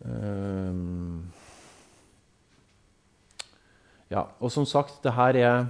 Um, 0.01 1.29
ja, 4.11 4.25
og 4.41 4.51
som 4.51 4.65
sagt, 4.67 5.03
det 5.05 5.13
her 5.13 5.37
er 5.37 5.67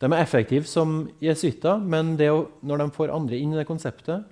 De 0.00 0.08
er 0.08 0.18
effektive 0.18 0.66
som 0.66 1.04
jesuitter, 1.22 1.78
men 1.78 2.16
å, 2.26 2.38
når 2.66 2.80
de 2.80 2.86
får 2.96 3.12
andre 3.14 3.38
inn 3.38 3.52
i 3.54 3.58
det 3.60 3.68
konseptet, 3.68 4.24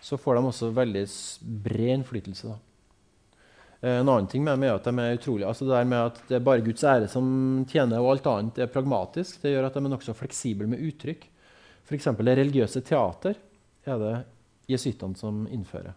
så 0.00 0.14
får 0.14 0.38
de 0.38 0.42
også 0.46 0.68
veldig 0.70 1.02
bred 1.64 1.96
innflytelse. 1.96 2.46
da. 2.46 2.69
Eh, 3.80 3.96
en 3.96 4.08
annen 4.08 4.28
ting 4.28 4.44
med 4.44 4.58
dem 4.58 4.66
er 4.68 4.76
at 4.76 4.84
de 4.84 4.92
er 5.00 5.16
utrolig, 5.16 5.46
altså 5.48 5.64
det 5.64 5.72
der 5.72 5.88
med 5.88 6.10
at 6.10 6.20
det 6.28 6.36
er 6.36 6.44
bare 6.44 6.64
Guds 6.64 6.84
ære 6.84 7.08
som 7.08 7.30
tjener, 7.70 8.00
og 8.00 8.12
alt 8.14 8.28
annet 8.28 8.60
er 8.60 8.72
pragmatisk. 8.72 9.40
Det 9.40 9.54
gjør 9.54 9.70
at 9.70 9.78
de 9.78 9.84
er 9.84 9.94
nokså 9.94 10.16
fleksible 10.16 10.68
med 10.68 10.84
uttrykk. 10.84 11.24
F.eks. 11.88 12.12
det 12.20 12.36
religiøse 12.38 12.84
teater 12.86 13.40
er 13.88 14.04
det 14.04 14.14
jesuittene 14.70 15.16
som 15.18 15.42
innfører. 15.50 15.96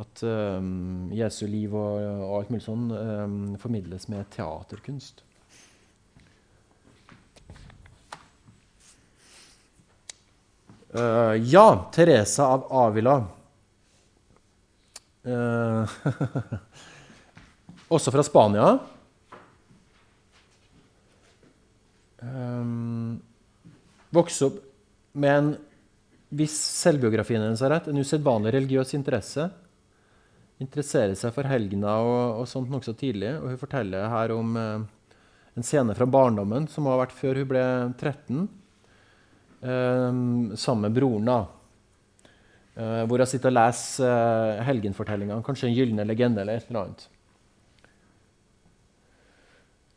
At 0.00 0.22
um, 0.26 1.10
Jesu 1.14 1.44
liv 1.46 1.74
og, 1.74 2.00
og, 2.02 2.32
alt 2.38 2.50
mulig 2.50 2.64
sånn 2.64 2.88
um, 2.90 3.36
formidles 3.62 4.08
med 4.10 4.26
teaterkunst. 4.34 5.22
Uh, 10.94 11.34
ja, 11.42 11.66
Teresa 11.94 12.48
av 12.54 12.66
Avila. 12.70 13.20
Uh, 15.24 15.88
også 17.94 18.12
fra 18.12 18.24
Spania. 18.26 18.72
Um, 22.24 23.20
vokste 24.14 24.48
opp 24.48 24.60
med 25.14 25.38
en 25.38 25.54
hvis 26.34 26.54
selvbiografien 26.82 27.42
hennes 27.42 27.62
har 27.62 27.70
rett, 27.70 27.88
en 27.90 28.00
usedvanlig 28.02 28.54
religiøs 28.56 28.94
interesse. 28.96 29.46
Interesserer 30.62 31.14
seg 31.18 31.34
for 31.34 31.46
helgener 31.46 32.06
og, 32.06 32.40
og, 32.40 32.48
sånt 32.50 32.72
nokså 32.72 32.94
tidlig. 32.98 33.36
Og 33.38 33.52
hun 33.52 33.60
forteller 33.60 34.08
her 34.10 34.34
om 34.34 34.56
eh, 34.58 35.12
en 35.54 35.66
scene 35.66 35.94
fra 35.94 36.08
barndommen 36.10 36.66
som 36.70 36.88
har 36.90 37.04
vært 37.04 37.14
før 37.14 37.42
hun 37.42 37.50
ble 37.52 37.64
13, 37.92 38.48
eh, 39.62 40.08
sammen 40.58 40.88
med 40.88 40.98
broren. 40.98 41.30
da. 41.30 41.38
Uh, 42.74 43.04
hvor 43.06 43.22
jeg 43.22 43.30
sitter 43.30 43.52
og 43.52 43.54
leser 43.54 44.08
uh, 44.10 44.62
helgenfortellingene, 44.66 45.44
kanskje 45.46 45.68
en 45.68 45.76
gylne 45.76 46.06
legende 46.08 46.42
eller 46.42 46.58
et 46.58 46.70
eller 46.70 46.80
annet. 46.80 47.04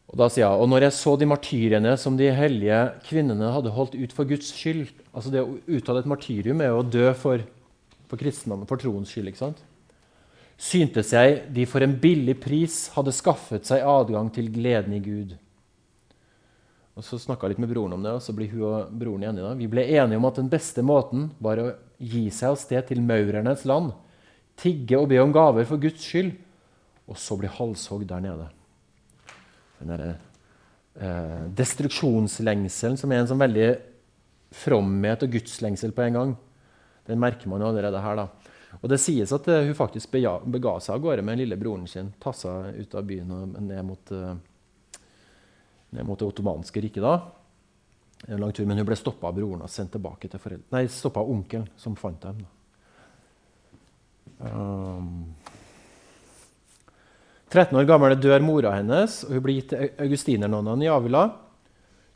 Og 0.08 0.20
da 0.22 0.28
sier 0.32 0.46
jeg, 0.46 0.60
og 0.62 0.70
når 0.72 0.86
jeg 0.86 0.96
så 0.96 1.16
de 1.20 1.28
martyrene 1.28 1.96
som 2.00 2.16
de 2.20 2.30
hellige 2.32 2.78
kvinnene 3.10 3.50
hadde 3.52 3.74
holdt 3.76 3.98
ut 3.98 4.14
for 4.16 4.30
Guds 4.30 4.54
skyld 4.56 4.86
altså 5.12 5.34
Det 5.34 5.42
å 5.42 5.58
uttale 5.74 6.04
et 6.04 6.12
martyrium 6.12 6.62
er 6.62 6.70
jo 6.70 6.84
å 6.84 6.86
dø 6.86 7.08
for, 7.18 7.42
for 8.08 8.22
kristendommen, 8.22 8.70
for 8.70 8.80
troens 8.80 9.10
skyld. 9.12 9.32
ikke 9.32 9.42
sant? 9.42 9.66
Syntes 10.58 11.12
jeg 11.14 11.42
de 11.54 11.66
for 11.70 11.86
en 11.86 11.98
billig 12.02 12.38
pris 12.42 12.78
hadde 12.94 13.14
skaffet 13.14 13.68
seg 13.68 13.86
adgang 13.86 14.30
til 14.34 14.48
gleden 14.54 14.96
i 14.98 15.02
Gud. 15.02 15.36
Og 16.98 17.06
Så 17.06 17.20
snakka 17.22 17.46
jeg 17.46 17.56
litt 17.56 17.66
med 17.66 17.74
broren 17.74 17.98
om 17.98 18.06
det, 18.06 18.14
og 18.18 18.24
så 18.26 18.34
blir 18.34 18.50
hun 18.54 18.64
og 18.70 18.94
broren 18.94 19.28
enige. 19.28 19.44
da. 19.46 19.54
Vi 19.58 19.70
ble 19.70 19.84
enige 19.86 20.18
om 20.18 20.30
at 20.30 20.40
den 20.40 20.50
beste 20.50 20.82
måten 20.82 21.28
var 21.42 21.62
å 21.62 21.68
gi 21.98 22.28
seg 22.34 22.54
av 22.54 22.60
sted 22.62 22.90
til 22.90 23.02
maurernes 23.04 23.66
land, 23.70 23.92
tigge 24.58 24.98
og 25.00 25.10
be 25.12 25.20
om 25.22 25.34
gaver 25.34 25.68
for 25.70 25.82
Guds 25.82 26.04
skyld, 26.04 26.34
og 27.08 27.20
så 27.20 27.38
bli 27.40 27.50
halshogd 27.52 28.08
der 28.10 28.24
nede. 28.24 28.48
Den 29.78 29.94
derre 29.94 30.10
eh, 30.98 31.46
destruksjonslengselen, 31.58 32.98
som 33.00 33.14
er 33.14 33.22
en 33.22 33.30
sånn 33.30 33.42
veldig 33.42 33.70
fromhet 34.58 35.24
og 35.26 35.34
gudslengsel 35.38 35.94
på 35.96 36.08
en 36.08 36.20
gang, 36.20 36.36
den 37.08 37.22
merker 37.22 37.50
man 37.50 37.64
jo 37.64 37.70
allerede 37.72 38.02
her. 38.04 38.20
da. 38.20 38.54
Og 38.82 38.90
Det 38.92 39.00
sies 39.00 39.32
at 39.34 39.48
uh, 39.48 39.64
hun 39.64 39.78
faktisk 39.78 40.12
bega, 40.12 40.36
seg 40.84 40.98
av 40.98 41.02
gårde 41.02 41.24
med 41.24 41.40
lillebroren 41.40 41.88
sin. 41.88 42.12
Tassa 42.20 42.68
ut 42.76 42.96
av 43.00 43.06
byen 43.08 43.32
og 43.32 43.56
ned 43.64 43.86
mot 43.88 44.12
uh, 44.12 44.34
ned 45.96 46.04
mot 46.04 46.20
det 46.20 46.28
ottomanske 46.28 46.84
riket 46.84 47.04
da. 47.04 47.16
En 48.26 48.40
lang 48.42 48.54
tur, 48.54 48.66
Men 48.66 48.80
hun 48.82 48.88
ble 48.88 48.98
stoppa 48.98 49.30
av 49.30 49.38
broren 49.38 49.62
og 49.62 49.70
sendt 49.70 49.94
tilbake 49.94 50.30
til 50.32 50.42
foreldre. 50.42 50.66
Nei, 50.74 50.88
stoppa 50.90 51.22
av 51.22 51.30
onkelen, 51.32 51.68
som 51.78 51.96
fant 51.96 52.24
dem. 52.26 52.40
Um, 54.38 55.36
13 57.48 57.78
år 57.80 57.86
gammel 57.88 58.18
dør 58.20 58.44
mora 58.44 58.74
hennes, 58.76 59.22
og 59.26 59.38
hun 59.38 59.44
blir 59.46 59.62
gitt 59.62 59.70
til 59.72 59.94
augustinernonnene 60.04 60.88
i 60.88 60.92
Avila. 60.92 61.28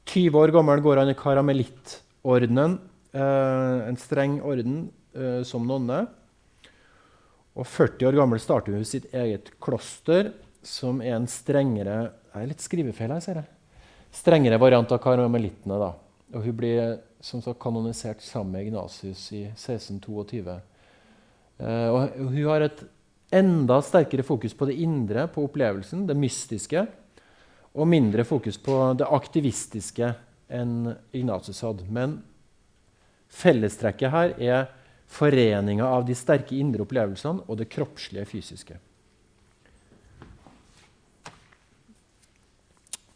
20 0.09 0.41
år 0.41 0.51
gammel 0.57 0.81
går 0.83 1.03
han 1.03 1.13
i 1.13 1.17
karamelittordenen, 1.17 2.79
eh, 3.13 3.77
en 3.87 3.99
streng 4.01 4.41
orden 4.41 4.81
eh, 5.15 5.39
som 5.47 5.63
nonne. 5.69 6.01
Og 7.55 7.67
40 7.67 8.09
år 8.09 8.19
gammel 8.19 8.41
starter 8.43 8.75
hun 8.75 8.87
sitt 8.87 9.07
eget 9.13 9.53
kloster, 9.61 10.33
som 10.63 11.01
er 11.01 11.15
en 11.15 11.25
strengere 11.27 12.11
Det 12.31 12.39
er 12.39 12.47
litt 12.47 12.61
skrivefeil 12.63 13.11
her, 13.11 13.19
ser 13.19 13.41
jeg 13.41 13.60
strengere 14.11 14.59
variant 14.61 14.91
av 14.91 15.01
karamelittene. 15.03 15.77
Da. 15.81 15.91
Og 16.35 16.47
hun 16.47 16.57
blir 16.57 16.97
som 17.21 17.41
sagt 17.43 17.59
kanonisert 17.61 18.23
sammen 18.25 18.55
med 18.55 18.69
Ignatius 18.69 19.27
i 19.37 19.45
1622. 19.53 20.57
Eh, 21.61 21.87
og 21.91 22.17
hun 22.17 22.41
har 22.47 22.65
et 22.65 22.83
enda 23.31 23.79
sterkere 23.85 24.25
fokus 24.27 24.55
på 24.57 24.67
det 24.67 24.79
indre, 24.83 25.27
på 25.31 25.45
opplevelsen, 25.47 26.03
det 26.09 26.17
mystiske, 26.19 26.83
og 27.71 27.87
mindre 27.87 28.25
fokus 28.27 28.57
på 28.59 28.75
det 28.99 29.07
aktivistiske 29.07 30.11
enn 30.51 30.91
Ignatius 31.15 31.63
hadde. 31.63 31.87
Men 31.87 32.19
Fellestrekket 33.31 34.11
her 34.11 34.33
er 34.43 34.65
foreninga 35.11 35.87
av 35.87 36.03
de 36.07 36.15
sterke 36.15 36.57
indre 36.59 36.83
opplevelsene 36.83 37.45
og 37.47 37.59
det 37.61 37.69
kroppslige 37.71 38.27
fysiske. 38.27 38.75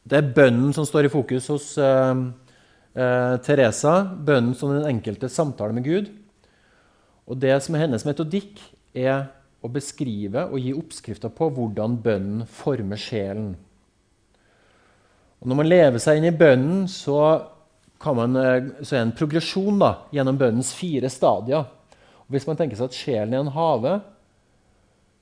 Det 0.05 0.19
er 0.19 0.33
bønnen 0.35 0.73
som 0.75 0.85
står 0.85 1.07
i 1.07 1.13
fokus 1.13 1.47
hos 1.49 1.71
eh, 1.81 2.19
eh, 2.93 3.35
Teresa. 3.45 3.95
Bønnen 4.05 4.53
som 4.57 4.75
den 4.75 4.85
enkelte 4.91 5.31
samtale 5.33 5.73
med 5.73 5.87
Gud. 5.87 6.11
Og 7.25 7.39
det 7.41 7.55
som 7.65 7.73
er 7.73 7.87
hennes 7.87 8.05
metodikk, 8.05 8.61
er 8.95 9.25
å 9.65 9.71
beskrive 9.73 10.45
og 10.45 10.61
gi 10.61 10.75
oppskrifter 10.77 11.31
på 11.33 11.49
hvordan 11.55 11.97
bønnen 12.03 12.45
former 12.47 13.01
sjelen. 13.01 13.55
Og 15.41 15.49
når 15.49 15.59
man 15.59 15.71
lever 15.71 16.01
seg 16.01 16.19
inn 16.19 16.29
i 16.29 16.37
bønnen, 16.37 16.85
så, 16.91 17.17
man, 18.05 18.37
eh, 18.37 18.69
så 18.85 18.93
er 18.93 18.99
det 18.99 19.05
en 19.07 19.17
progresjon 19.17 19.81
da, 19.81 19.91
gjennom 20.13 20.37
bønnens 20.37 20.69
fire 20.77 21.09
stadier. 21.09 21.65
Og 22.25 22.37
hvis 22.37 22.45
man 22.45 22.61
tenker 22.61 22.77
seg 22.77 22.93
at 22.93 22.99
sjelen 23.01 23.33
er 23.33 23.41
en 23.41 23.55
hage, 23.57 23.97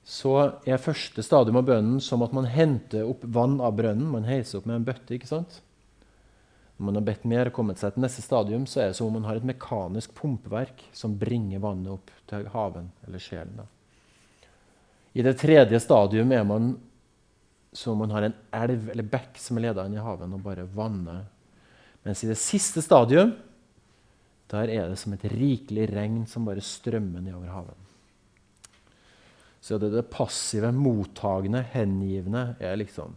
så 0.04 0.34
er 0.68 0.82
første 0.82 1.22
stadium 1.24 1.56
av 1.56 1.68
bønnen 1.68 2.00
som 2.04 2.22
at 2.26 2.32
man 2.36 2.48
henter 2.50 3.06
opp 3.08 3.22
vann 3.24 3.56
av 3.64 3.72
brønnen. 3.78 4.10
Man 4.12 4.26
heiser 4.28 4.60
opp 4.60 4.66
med 4.68 4.76
en 4.76 4.88
bøtte. 4.88 5.16
ikke 5.16 5.30
sant? 5.30 5.62
Når 6.76 6.86
man 6.88 6.98
har 6.98 7.06
bedt 7.06 7.24
mer 7.30 7.48
og 7.48 7.54
kommet 7.56 7.80
seg 7.80 7.94
til 7.94 8.04
neste 8.04 8.24
stadium, 8.24 8.66
så 8.68 8.82
er 8.82 8.90
det 8.90 8.98
som 8.98 9.08
om 9.08 9.16
man 9.16 9.28
har 9.28 9.38
et 9.38 9.46
mekanisk 9.46 10.12
pumpeverk 10.18 10.82
som 10.92 11.14
bringer 11.16 11.62
vannet 11.62 11.94
opp 11.94 12.10
til 12.28 12.48
haven 12.52 12.90
eller 13.06 13.22
sjelen. 13.22 13.62
Da. 13.62 13.68
I 15.14 15.22
det 15.22 15.36
tredje 15.40 15.78
stadium 15.80 16.34
er 16.34 16.44
man 16.48 16.74
som 17.74 17.94
om 17.94 18.04
man 18.04 18.12
har 18.14 18.26
en 18.26 18.36
elv 18.54 18.90
eller 18.92 19.06
bekk 19.10 19.38
som 19.40 19.58
er 19.58 19.68
leda 19.68 19.86
inn 19.86 19.96
i 19.96 20.02
haven 20.02 20.34
og 20.36 20.42
bare 20.44 20.66
vanner. 20.74 21.24
Mens 22.04 22.22
i 22.22 22.30
det 22.30 22.38
siste 22.38 22.82
stadium 22.84 23.32
der 24.52 24.70
er 24.70 24.90
det 24.90 24.98
som 25.00 25.14
et 25.14 25.24
rikelig 25.32 25.88
regn 25.94 26.24
som 26.30 26.44
bare 26.46 26.62
strømmer 26.62 27.22
nedover 27.24 27.50
haven. 27.54 27.83
Så 29.64 29.78
det, 29.80 29.94
det 29.94 30.02
passive, 30.12 30.68
mottagende, 30.76 31.62
hengivne 31.72 32.50
er 32.60 32.76
liksom 32.76 33.14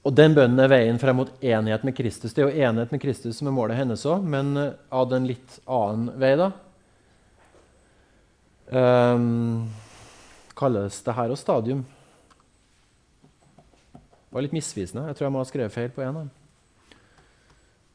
Og 0.00 0.14
den 0.16 0.32
bønnen 0.32 0.62
er 0.62 0.70
veien 0.72 0.96
frem 0.96 1.18
mot 1.20 1.32
enighet 1.44 1.82
med 1.84 1.92
Kristus. 1.92 2.32
Det 2.32 2.40
er 2.40 2.48
jo 2.48 2.62
enighet 2.64 2.92
med 2.94 3.02
Kristus 3.02 3.36
som 3.36 3.50
er 3.50 3.52
målet 3.52 3.76
hennes 3.76 4.06
òg, 4.08 4.24
men 4.24 4.54
eh, 4.56 4.72
av 4.96 5.10
den 5.10 5.26
litt 5.28 5.58
annen 5.68 6.08
vei, 6.16 6.32
da. 6.40 6.48
Um, 8.72 9.68
kalles 10.56 11.02
det 11.04 11.16
her 11.18 11.34
òg 11.34 11.40
stadium? 11.42 11.84
Det 13.92 14.32
var 14.32 14.46
litt 14.46 14.56
misvisende. 14.56 15.04
Jeg 15.10 15.18
tror 15.18 15.28
jeg 15.28 15.36
må 15.36 15.42
ha 15.42 15.50
skrevet 15.50 15.74
feil 15.74 15.92
på 15.92 16.06
en. 16.06 16.30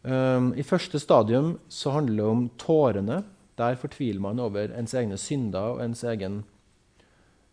Um, 0.05 0.51
I 0.53 0.61
første 0.61 0.99
stadium 1.01 1.55
så 1.71 1.95
handler 1.95 2.21
det 2.21 2.29
om 2.29 2.43
tårene. 2.61 3.23
Der 3.57 3.77
fortviler 3.79 4.21
man 4.21 4.39
over 4.43 4.69
ens 4.77 4.93
egne 4.93 5.17
synder 5.17 5.73
og 5.73 5.81
ens 5.81 6.03
egen 6.05 6.43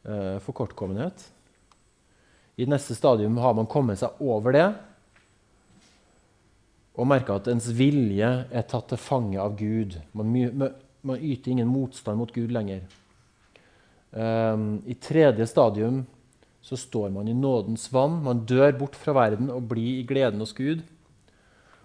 uh, 0.05 0.37
forkortkommenhet. 0.45 1.31
I 2.61 2.69
neste 2.69 2.95
stadium 2.95 3.39
har 3.41 3.55
man 3.57 3.71
kommet 3.71 4.03
seg 4.03 4.21
over 4.21 4.53
det 4.53 4.67
og 6.93 7.09
merka 7.09 7.39
at 7.39 7.49
ens 7.49 7.71
vilje 7.73 8.29
er 8.53 8.65
tatt 8.69 8.91
til 8.91 9.01
fange 9.01 9.41
av 9.41 9.55
Gud. 9.57 9.97
Man, 10.13 10.35
man 11.01 11.23
yter 11.25 11.55
ingen 11.55 11.71
motstand 11.73 12.21
mot 12.21 12.33
Gud 12.35 12.53
lenger. 12.53 12.83
Um, 14.13 14.83
I 14.85 14.99
tredje 15.01 15.47
stadium 15.49 16.03
så 16.61 16.77
står 16.77 17.09
man 17.15 17.31
i 17.33 17.35
nådens 17.35 17.89
vann. 17.95 18.21
Man 18.23 18.45
dør 18.47 18.77
bort 18.77 18.99
fra 18.99 19.17
verden 19.17 19.49
og 19.51 19.71
blir 19.73 20.03
i 20.03 20.07
gleden 20.07 20.45
hos 20.45 20.53
Gud. 20.53 20.85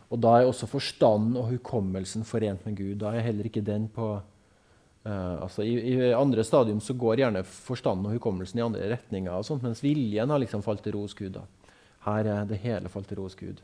Og 0.07 0.21
da 0.23 0.37
er 0.37 0.47
også 0.47 0.69
forstanden 0.71 1.35
og 1.39 1.51
hukommelsen 1.51 2.23
forent 2.27 2.65
med 2.65 2.77
Gud. 2.77 2.95
Da 3.01 3.11
er 3.11 3.25
heller 3.27 3.49
ikke 3.49 3.65
den 3.65 3.89
på 3.93 4.15
Uh, 5.07 5.41
altså 5.41 5.63
i, 5.63 5.77
i, 5.87 6.11
andre 6.11 6.43
stadium 6.43 6.81
så 6.83 6.91
går 6.99 7.21
gjerne 7.21 7.43
forstanden 7.47 8.09
og 8.09 8.17
hukommelsen 8.17 8.59
i 8.59 8.63
andre 8.65 8.89
retninger, 8.91 9.31
og 9.31 9.45
sånt, 9.47 9.63
mens 9.63 9.79
viljen 9.79 10.33
har 10.33 10.41
liksom 10.41 10.65
falt 10.65 10.81
til 10.83 10.97
ro 10.97 11.05
hos 11.05 11.15
Gud. 11.15 11.37
Da. 11.37 11.45
Her 12.03 12.27
er 12.33 12.49
det 12.49 12.59
hele 12.59 12.91
falt 12.91 13.07
til 13.07 13.21
ro 13.21 13.27
hos 13.29 13.37
Gud. 13.39 13.61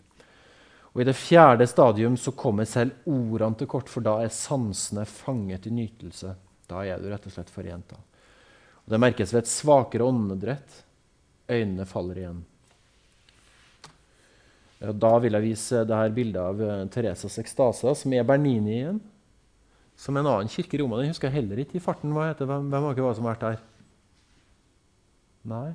Og 0.94 1.02
I 1.02 1.08
det 1.10 1.18
fjerde 1.18 1.68
stadium 1.68 2.16
så 2.22 2.32
kommer 2.38 2.70
selv 2.70 3.10
ordene 3.10 3.60
til 3.60 3.68
kort, 3.68 3.92
for 3.92 4.06
da 4.06 4.20
er 4.24 4.32
sansene 4.32 5.04
fanget 5.10 5.68
i 5.68 5.74
nytelse. 5.74 6.36
Da 6.70 6.86
er 6.86 7.02
du 7.02 7.10
rett 7.12 7.28
og 7.28 7.36
slett 7.36 7.52
forent. 7.52 7.92
Da. 7.92 8.00
Og 8.86 8.94
det 8.94 9.02
merkes 9.02 9.34
ved 9.34 9.44
et 9.44 9.52
svakere 9.52 10.08
åndedrett. 10.08 10.84
Øynene 11.50 11.90
faller 11.90 12.22
igjen. 12.22 12.44
Da 14.84 15.14
vil 15.24 15.38
jeg 15.38 15.46
vise 15.46 15.86
dette 15.88 16.16
bildet 16.16 16.42
av 16.44 16.60
uh, 16.60 16.86
Teresas 16.92 17.38
ekstase, 17.40 17.94
som 17.96 18.16
er 18.16 18.26
Bernini 18.28 18.80
igjen 18.82 19.02
som 19.96 20.18
en 20.18 20.28
annen 20.28 20.50
kirke 20.52 20.78
i 20.78 20.82
Roma. 20.82 21.00
Den 21.00 21.12
husker 21.14 21.30
jeg 21.30 21.42
heller 21.42 21.62
ikke 21.64 21.78
i 21.78 21.84
farten. 21.84 22.14
Hva 22.16 22.30
heter 22.32 22.50
Hvem, 22.50 22.70
hvem 22.72 22.86
har 22.88 22.96
ikke 22.96 23.16
som 23.16 23.28
har 23.28 23.36
vært 23.36 23.46
der? 23.46 23.66
Nei? 25.54 25.66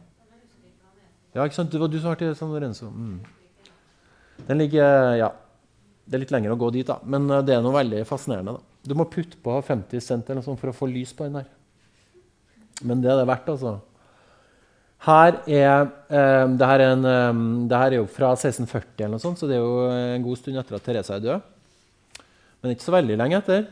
Ja, 1.35 1.44
ikke 1.44 1.59
sant? 1.59 1.73
Det 1.73 1.81
var 1.81 1.90
du 1.92 1.99
som 2.01 2.11
vært 2.12 2.25
i 2.27 2.33
San 2.37 2.53
Lorenzo. 2.53 2.90
Mm. 2.90 3.21
Den 4.49 4.64
ligger 4.64 5.16
Ja. 5.18 5.35
Det 6.09 6.16
er 6.16 6.23
litt 6.23 6.31
lenger 6.33 6.55
å 6.55 6.57
gå 6.57 6.71
dit, 6.73 6.88
da. 6.88 6.94
men 7.05 7.27
eh, 7.29 7.42
det 7.44 7.53
er 7.53 7.61
noe 7.61 7.75
veldig 7.75 7.99
fascinerende. 8.09 8.55
da. 8.57 8.79
Du 8.88 8.94
må 8.97 9.05
putte 9.12 9.37
på 9.44 9.53
50 9.61 10.01
cent 10.01 10.25
eller 10.25 10.38
noe 10.40 10.47
sånt 10.47 10.57
for 10.57 10.71
å 10.71 10.73
få 10.73 10.87
lys 10.88 11.12
på 11.12 11.27
den 11.27 11.37
der. 11.37 11.51
Men 12.81 13.03
det 13.05 13.11
er 13.12 13.18
det 13.21 13.27
verdt, 13.29 13.51
altså. 13.53 13.75
Her 15.07 15.37
er, 15.47 15.85
um, 16.11 16.57
det, 16.59 16.67
her 16.67 16.83
er 16.83 16.93
en, 16.97 17.05
um, 17.07 17.43
det 17.71 17.79
her 17.79 17.95
er 17.95 18.01
jo 18.01 18.09
fra 18.11 18.33
1640, 18.35 18.97
eller 18.99 19.15
noe 19.15 19.23
sånt, 19.23 19.39
så 19.39 19.47
det 19.47 19.55
er 19.55 19.63
jo 19.63 19.85
en 19.95 20.25
god 20.25 20.41
stund 20.41 20.59
etter 20.59 20.79
at 20.79 20.87
Teresa 20.89 21.15
er 21.15 21.23
død. 21.23 22.25
Men 22.59 22.75
ikke 22.75 22.87
så 22.89 22.95
veldig 22.97 23.19
lenge 23.21 23.39
etter. 23.39 23.69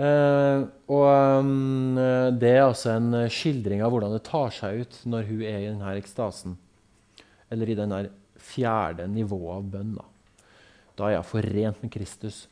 Uh, 0.00 0.68
og 0.92 1.06
um, 1.42 1.96
Det 2.40 2.52
er 2.54 2.62
altså 2.62 2.92
en 2.94 3.24
skildring 3.32 3.82
av 3.84 3.92
hvordan 3.92 4.14
det 4.14 4.22
tar 4.28 4.52
seg 4.54 4.84
ut 4.84 4.98
når 5.12 5.26
hun 5.28 5.40
er 5.48 5.58
i 5.62 5.70
denne 5.70 5.94
ekstasen. 6.00 6.58
Eller 7.50 7.72
i 7.72 7.78
denne 7.78 8.02
fjerde 8.40 9.08
nivået 9.10 9.56
av 9.56 9.70
bønn. 9.72 9.96
Da, 9.96 10.04
da 11.00 11.08
er 11.08 11.22
hun 11.22 11.30
forent 11.30 11.80
med 11.80 11.92
Kristus. 11.96 12.44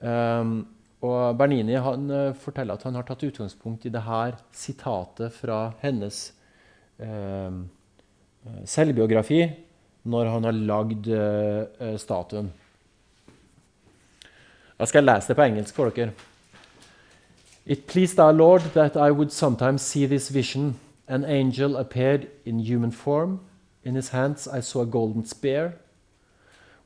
Um, 0.00 0.58
og 1.04 1.36
Bernini 1.36 1.76
han, 1.80 2.08
uh, 2.08 2.32
forteller 2.40 2.80
at 2.80 2.88
han 2.88 2.96
har 2.96 3.04
tatt 3.04 3.28
utgangspunkt 3.28 3.84
i 3.84 3.92
dette 3.92 4.32
sitatet 4.56 5.36
fra 5.36 5.60
hennes 5.84 6.30
selvbiografi 8.64 9.42
når 10.04 10.30
han 10.30 10.44
har 10.44 10.52
lagd 10.52 11.08
statuen. 11.98 12.52
Da 14.78 14.84
skal 14.84 15.02
jeg 15.02 15.08
lese 15.08 15.28
det 15.28 15.36
på 15.36 15.46
engelsk 15.48 15.74
for 15.74 15.90
dere. 15.90 16.12
It 17.66 17.86
pleased 17.86 18.18
our 18.20 18.32
Lord 18.32 18.62
that 18.74 18.94
I 18.96 19.10
would 19.10 19.30
sometimes 19.30 19.82
see 19.82 20.06
this 20.06 20.30
vision. 20.30 20.78
An 21.08 21.24
angel 21.24 21.76
appeared 21.76 22.26
in 22.44 22.60
human 22.60 22.92
form. 22.92 23.40
In 23.84 23.94
his 23.94 24.08
hands 24.10 24.46
I 24.46 24.60
saw 24.60 24.82
a 24.82 24.86
golden 24.86 25.24
spear. 25.26 25.72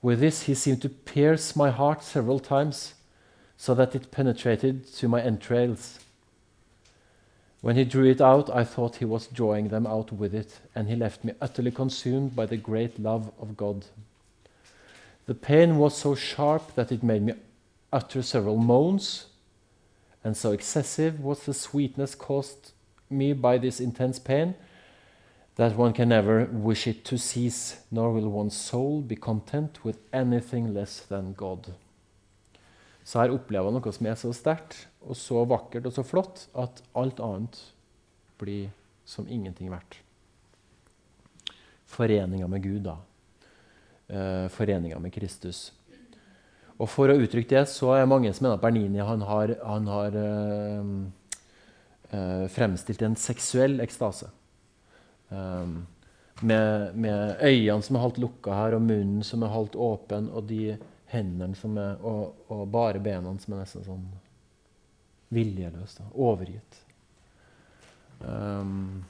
With 0.02 0.20
this 0.20 0.42
he 0.42 0.54
seemed 0.54 0.80
to 0.82 0.88
pierce 0.88 1.56
my 1.56 1.70
heart 1.70 2.02
several 2.02 2.40
times, 2.40 2.94
so 3.58 3.74
that 3.74 3.94
it 3.94 4.10
penetrated 4.10 4.86
to 4.98 5.08
my 5.08 5.20
entrails. 5.20 5.98
When 7.60 7.76
he 7.76 7.84
drew 7.84 8.08
it 8.08 8.20
out, 8.20 8.48
I 8.48 8.64
thought 8.64 8.96
he 8.96 9.04
was 9.04 9.26
drawing 9.26 9.68
them 9.68 9.86
out 9.86 10.12
with 10.12 10.34
it, 10.34 10.60
and 10.74 10.88
he 10.88 10.96
left 10.96 11.24
me 11.24 11.34
utterly 11.40 11.70
consumed 11.70 12.34
by 12.34 12.46
the 12.46 12.56
great 12.56 12.98
love 12.98 13.30
of 13.40 13.56
God. 13.56 13.84
The 15.26 15.34
pain 15.34 15.78
was 15.78 15.96
so 15.96 16.14
sharp 16.14 16.74
that 16.74 16.90
it 16.90 17.02
made 17.02 17.22
me 17.22 17.34
utter 17.92 18.22
several 18.22 18.56
moans 18.56 19.26
and 20.22 20.36
so 20.36 20.52
excessive 20.52 21.20
was 21.20 21.44
the 21.44 21.54
sweetness 21.54 22.14
caused 22.14 22.72
me 23.08 23.32
by 23.32 23.58
this 23.58 23.80
intense 23.80 24.18
pain 24.18 24.54
that 25.56 25.76
one 25.76 25.92
can 25.92 26.08
never 26.10 26.44
wish 26.44 26.86
it 26.86 27.04
to 27.06 27.18
cease, 27.18 27.80
nor 27.90 28.12
will 28.12 28.28
one's 28.28 28.56
soul 28.56 29.00
be 29.00 29.16
content 29.16 29.84
with 29.84 29.98
anything 30.12 30.72
less 30.72 31.00
than 31.00 31.32
God. 31.32 31.74
Så 33.04 33.22
her 33.22 33.34
opplever 33.34 33.70
jeg 33.70 33.76
noe 33.78 33.94
som 33.96 34.08
er 34.10 34.18
så 34.20 34.32
sterkt 34.36 34.84
og 35.00 35.16
så 35.16 35.44
vakkert 35.48 35.88
og 35.88 35.96
så 35.96 36.04
flott 36.04 36.46
at 36.58 36.82
alt 36.98 37.20
annet 37.24 37.60
blir 38.40 38.68
som 39.08 39.28
ingenting 39.28 39.70
verdt. 39.72 39.98
Foreninga 41.90 42.46
med 42.46 42.62
Gud, 42.62 42.84
da. 42.86 42.96
Uh, 44.10 44.46
Foreninga 44.52 45.00
med 45.02 45.12
Kristus. 45.14 45.70
Og 46.80 46.88
For 46.88 47.12
å 47.12 47.18
uttrykke 47.20 47.58
det 47.58 47.66
så 47.68 47.92
er 47.96 48.08
mange 48.08 48.30
som 48.32 48.46
mener 48.46 48.56
at 48.56 48.62
Bernini 48.62 49.02
han 49.04 49.24
har, 49.28 49.52
han 49.60 49.88
har 49.90 50.14
øh, 50.16 50.92
øh, 52.16 52.46
fremstilt 52.48 53.02
en 53.04 53.18
seksuell 53.20 53.82
ekstase. 53.84 54.30
Um, 55.28 55.82
med, 56.40 56.96
med, 56.96 57.36
øynene 57.44 57.84
som 57.84 57.98
er 57.98 58.04
halvt 58.06 58.22
lukka 58.24 58.56
her, 58.56 58.78
og 58.78 58.86
munnen 58.86 59.20
som 59.26 59.44
er 59.44 59.52
halvt 59.52 59.76
åpen, 59.76 60.30
og 60.32 60.48
de 60.48 60.78
hendene 61.10 61.56
som 61.58 61.76
er, 61.80 61.96
og, 62.06 62.44
og 62.52 62.66
bare 62.70 63.02
bena 63.02 63.32
som 63.42 63.54
er 63.54 63.64
nesten 63.64 63.86
sånn 63.86 64.04
viljeløse. 65.34 66.06
Overgitt. 66.18 66.80
Um, 68.20 69.02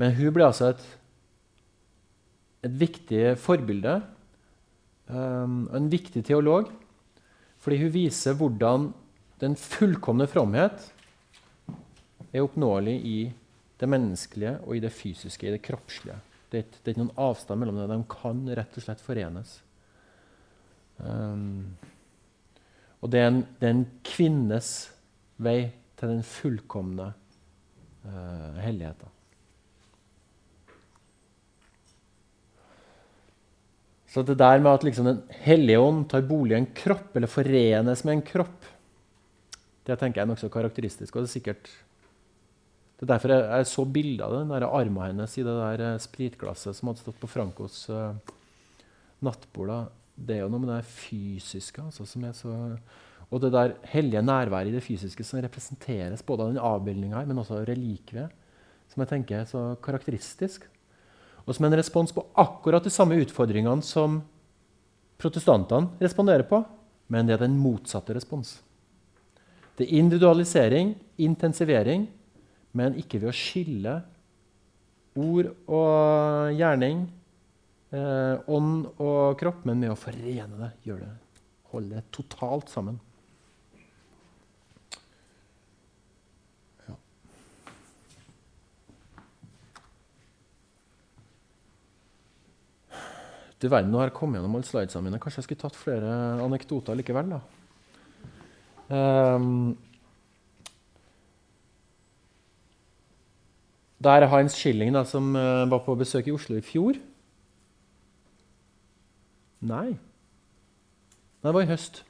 men 0.00 0.16
hun 0.16 0.34
ble 0.34 0.48
altså 0.48 0.72
et, 0.72 0.82
et 2.66 2.74
viktig 2.80 3.36
forbilde 3.38 4.00
um, 5.06 5.68
en 5.70 5.86
viktig 5.92 6.24
teolog 6.26 6.72
fordi 7.62 7.78
hun 7.84 7.92
viser 7.94 8.34
hvordan 8.34 8.88
den 9.42 9.54
fullkomne 9.58 10.26
fromhet 10.30 10.88
er 12.32 12.42
oppnåelig 12.42 12.96
i 13.06 13.18
det 13.78 13.88
menneskelige 13.90 14.56
og 14.64 14.76
i 14.76 14.82
det 14.82 14.90
fysiske, 14.94 15.46
i 15.46 15.54
det 15.54 15.62
kroppslige. 15.62 16.16
Det 16.50 16.62
er 16.62 16.90
ikke 16.92 17.02
noen 17.02 17.14
avstand 17.22 17.62
mellom 17.62 17.78
det. 17.78 17.86
De 17.90 17.98
kan 18.10 18.42
rett 18.58 18.78
og 18.78 18.84
slett 18.84 19.02
forenes. 19.02 19.60
Um, 20.98 21.76
og 23.02 23.10
det 23.10 23.20
er, 23.22 23.30
en, 23.30 23.40
det 23.58 23.68
er, 23.68 23.74
en, 23.74 23.86
kvinnes 24.06 24.68
vei 25.42 25.72
til 25.98 26.12
den 26.12 26.22
fullkomne 26.26 27.08
uh, 28.04 28.60
helligheten. 28.62 29.10
Så 34.12 34.20
det 34.28 34.36
der 34.36 34.60
med 34.60 34.74
at 34.74 34.82
liksom 34.84 35.06
Den 35.08 35.22
hellige 35.40 35.80
ånd 35.80 36.02
tar 36.10 36.26
bolig 36.28 36.52
i 36.52 36.58
en 36.60 36.72
kropp, 36.76 37.14
eller 37.16 37.30
forenes 37.32 38.04
med 38.04 38.18
en 38.18 38.26
kropp, 38.26 38.68
det 39.88 39.96
tenker 39.98 40.20
jeg 40.20 40.26
er 40.26 40.30
nokså 40.30 40.50
karakteristisk. 40.52 41.16
og 41.16 41.24
Det 41.24 41.30
er 41.30 41.38
sikkert 41.38 41.70
det 43.02 43.08
er 43.08 43.16
derfor 43.16 43.32
jeg, 43.34 43.46
jeg 43.50 43.66
så 43.66 43.84
bilde 43.90 44.22
av 44.22 44.34
den 44.36 44.50
der 44.52 44.64
armen 44.68 45.02
hennes 45.02 45.32
i 45.34 45.42
det 45.42 45.54
der 45.58 45.80
eh, 45.82 45.96
spritglasset 45.98 46.76
som 46.78 46.86
hadde 46.86 47.02
stått 47.02 47.16
på 47.18 47.30
Frankos 47.32 47.80
uh, 47.90 48.12
nattbord. 49.26 49.88
Det 50.14 50.36
er 50.36 50.44
jo 50.44 50.50
noe 50.52 50.62
med 50.62 50.74
det 50.74 50.82
fysiske 50.86 51.82
altså, 51.82 52.06
som 52.08 52.24
er 52.28 52.34
så 52.36 52.52
Og 53.32 53.40
det 53.40 53.52
der 53.54 53.74
hellige 53.88 54.22
nærværet 54.22 54.68
i 54.68 54.74
det 54.74 54.84
fysiske 54.84 55.24
som 55.24 55.40
representeres 55.40 56.22
både 56.22 56.44
av 56.44 56.50
den 56.52 56.60
avbildninga 56.60 57.16
her, 57.16 57.28
men 57.30 57.38
også 57.40 57.62
av 57.62 57.64
relikviet, 57.64 58.28
som 58.92 59.00
jeg 59.00 59.08
tenker 59.08 59.38
er 59.38 59.46
så 59.48 59.62
karakteristisk. 59.80 60.66
Og 61.46 61.56
som 61.56 61.64
en 61.64 61.78
respons 61.78 62.12
på 62.12 62.26
akkurat 62.36 62.84
de 62.84 62.92
samme 62.92 63.16
utfordringene 63.24 63.80
som 63.80 64.20
protestantene 65.16 65.96
responderer 66.02 66.44
på, 66.44 66.60
men 67.08 67.24
det 67.24 67.38
er 67.38 67.46
den 67.46 67.56
motsatte 67.56 68.12
respons. 68.12 68.58
Det 69.80 69.86
er 69.86 69.96
individualisering, 70.02 70.92
intensivering, 71.16 72.04
men 72.76 73.00
ikke 73.00 73.20
ved 73.22 73.32
å 73.32 73.36
skille 73.36 73.96
ord 75.16 75.50
og 75.68 76.52
gjerning, 76.56 77.06
eh, 77.92 78.52
ånd 78.52 78.88
og 78.96 79.38
kropp, 79.40 79.64
men 79.68 79.80
med 79.82 79.94
å 79.94 79.98
forene 79.98 80.58
det, 80.58 80.72
gjøre 80.88 81.06
det, 81.06 81.40
holde 81.72 81.98
det 81.98 82.04
totalt 82.14 82.72
sammen. 82.72 83.00
Du 93.62 93.68
verden, 93.70 93.92
nå 93.94 94.00
har 94.00 94.08
jeg 94.08 94.16
kommet 94.16 94.40
gjennom 94.40 94.56
alle 94.58 94.66
slidesene 94.66 95.06
mine. 95.06 95.18
Kanskje 95.22 95.38
jeg 95.38 95.46
skulle 95.46 95.62
tatt 95.62 95.76
flere 95.78 96.10
anekdoter 96.42 96.98
likevel? 96.98 97.36
da. 97.36 97.38
Um, 98.92 99.76
der 104.02 104.26
er 104.26 104.32
Heinz 104.32 104.56
Schilling, 104.58 104.90
da, 104.96 105.04
som 105.06 105.30
uh, 105.38 105.62
var 105.70 105.84
på 105.86 105.94
besøk 105.94 106.26
i 106.26 106.34
Oslo 106.34 106.58
i 106.58 106.64
fjor. 106.66 106.98
Nei. 109.68 109.92
Det 111.42 111.52
var 111.54 111.62
i 111.62 111.70
høst. 111.70 112.02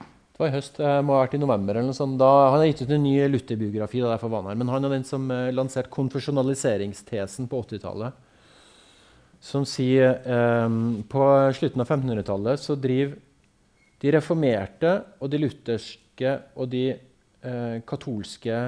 Det 0.00 0.40
var 0.40 0.48
i 0.48 0.54
høst, 0.54 0.78
det 0.80 0.94
må 1.04 1.16
ha 1.16 1.26
vært 1.26 1.36
i 1.36 1.42
november. 1.42 1.76
eller 1.76 1.92
noe 1.92 1.96
sånt. 1.96 2.18
Da, 2.20 2.30
han 2.52 2.62
har 2.62 2.70
gitt 2.70 2.82
ut 2.86 2.96
en 2.96 3.04
ny 3.04 3.14
Luther-biografi. 3.28 4.00
Men 4.00 4.72
han 4.72 4.84
er 4.84 4.96
den 4.96 5.04
som 5.04 5.28
uh, 5.28 5.52
lanserte 5.52 5.92
konfesjonaliseringstesen 5.92 7.48
på 7.48 7.62
80-tallet 7.66 8.26
som 9.40 9.64
sier 9.64 10.20
eh, 10.20 10.68
på 11.08 11.24
slutten 11.56 11.80
av 11.82 11.88
1500-tallet 11.88 12.60
så 12.60 12.76
driver 12.76 13.16
de 14.00 14.12
reformerte 14.12 14.92
og 15.20 15.32
de 15.32 15.40
lutherske 15.40 16.34
og 16.60 16.68
de 16.72 16.84
eh, 16.92 17.80
katolske 17.88 18.60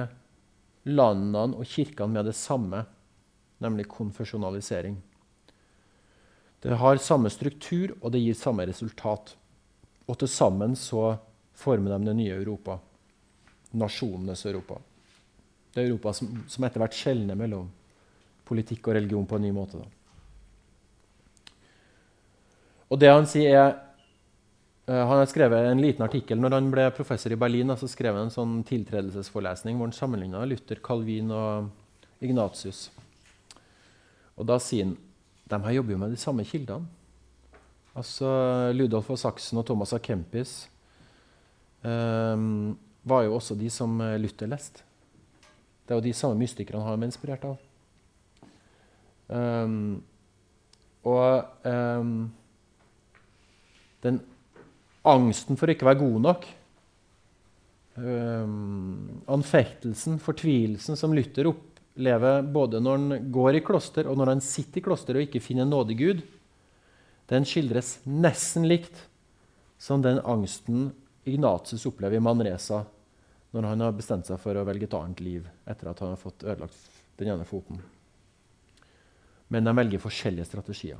landene 0.89 1.61
og 1.61 1.69
kirkene 1.69 2.17
med 2.17 2.27
det 2.27 2.35
samme, 2.37 2.83
nemlig 3.63 3.85
konfesjonalisering. 3.91 4.97
Det 6.63 6.79
har 6.79 6.97
samme 6.97 7.27
struktur, 7.29 7.91
og 7.99 8.13
det 8.13 8.21
gir 8.23 8.35
samme 8.39 8.63
resultat. 8.69 9.33
Og 10.07 10.15
til 10.19 10.29
sammen 10.31 10.77
så 10.79 11.17
former 11.59 11.91
de 11.91 12.07
det 12.07 12.15
nye 12.15 12.37
Europa. 12.37 12.77
Nasjonenes 13.75 14.45
Europa. 14.45 14.77
Det 15.73 15.81
er 15.81 15.89
Europa 15.89 16.13
som, 16.15 16.29
som 16.47 16.63
etter 16.63 16.79
hvert 16.79 16.95
skjelner 16.95 17.35
mellom 17.35 17.67
politikk 18.47 18.87
og 18.87 18.95
religion 18.95 19.27
på 19.27 19.35
en 19.39 19.43
ny 19.47 19.51
måte. 19.55 19.81
da. 19.81 19.87
Og 22.93 22.99
det 23.01 23.09
Han 23.09 23.27
sier 23.27 23.57
er, 23.57 23.71
uh, 24.87 25.03
han 25.03 25.17
har 25.17 25.27
skrevet 25.27 25.67
en 25.67 25.81
liten 25.81 26.05
artikkel 26.05 26.39
når 26.39 26.59
han 26.59 26.71
ble 26.71 26.89
professor 26.95 27.33
i 27.33 27.39
Berlin. 27.39 27.75
så 27.75 27.89
skrev 27.89 28.15
han 28.15 28.29
en 28.29 28.37
sånn 28.37 28.63
tiltredelsesforelesning 28.63 29.75
hvor 29.75 29.89
han 29.89 29.99
sammenligna 29.99 30.45
Luther, 30.45 30.79
Calvin 30.79 31.31
og 31.31 31.71
Ignatius. 32.21 32.91
Og 34.37 34.45
Da 34.45 34.59
sier 34.59 34.85
han 34.85 34.97
de 35.53 35.67
her 35.67 35.77
jobber 35.77 35.95
jo 35.95 36.01
med 36.01 36.13
de 36.13 36.19
samme 36.21 36.45
kildene. 36.47 36.89
Altså 37.93 38.29
Ludolf 38.73 39.11
av 39.13 39.19
Saksen 39.21 39.59
og 39.61 39.67
Thomas 39.67 39.93
av 39.93 40.01
Kempis 40.01 40.63
um, 41.85 42.73
var 43.05 43.27
jo 43.27 43.35
også 43.37 43.57
de 43.59 43.69
som 43.69 44.01
Luther 44.17 44.49
leste. 44.49 44.81
Det 45.83 45.93
er 45.93 45.99
jo 45.99 46.05
de 46.07 46.15
samme 46.17 46.39
mystikerne 46.39 46.81
han 46.81 46.97
var 46.97 47.09
inspirert 47.11 47.45
av. 47.45 47.61
Um, 49.27 50.01
og 51.03 51.67
um, 51.67 52.31
den 54.03 54.19
angsten 55.03 55.59
for 55.59 55.71
ikke 55.71 55.85
å 55.85 55.91
være 55.91 56.01
god 56.01 56.19
nok, 56.23 56.47
um, 57.99 59.21
anfektelsen, 59.35 60.19
fortvilelsen 60.23 60.99
som 60.99 61.15
Luther 61.15 61.49
opplever 61.93 62.41
både 62.41 62.79
når 62.81 62.97
han 62.97 63.31
går 63.31 63.55
i 63.55 63.61
kloster, 63.61 64.07
og 64.09 64.17
når 64.17 64.33
han 64.33 64.41
sitter 64.41 64.81
i 64.81 64.83
kloster 64.83 65.15
og 65.15 65.27
ikke 65.27 65.41
finner 65.41 65.65
nådig 65.65 65.97
Gud, 65.97 66.23
den 67.29 67.45
skildres 67.45 67.99
nesten 68.05 68.65
likt 68.67 69.05
som 69.77 70.01
den 70.01 70.19
angsten 70.25 70.91
Ignatius 71.23 71.85
opplever 71.85 72.17
i 72.17 72.23
Manresa 72.23 72.83
når 73.53 73.67
han 73.69 73.81
har 73.85 73.93
bestemt 73.93 74.25
seg 74.25 74.39
for 74.41 74.57
å 74.57 74.65
velge 74.65 74.89
et 74.89 74.95
annet 74.97 75.21
liv 75.21 75.45
etter 75.69 75.91
at 75.91 75.99
han 76.01 76.15
har 76.15 76.19
fått 76.19 76.43
ødelagt 76.43 76.89
den 77.19 77.29
ene 77.29 77.45
foten. 77.45 77.77
Men 79.53 79.63
de 79.63 79.75
velger 79.77 80.01
forskjellige 80.01 80.49
strategier. 80.49 80.97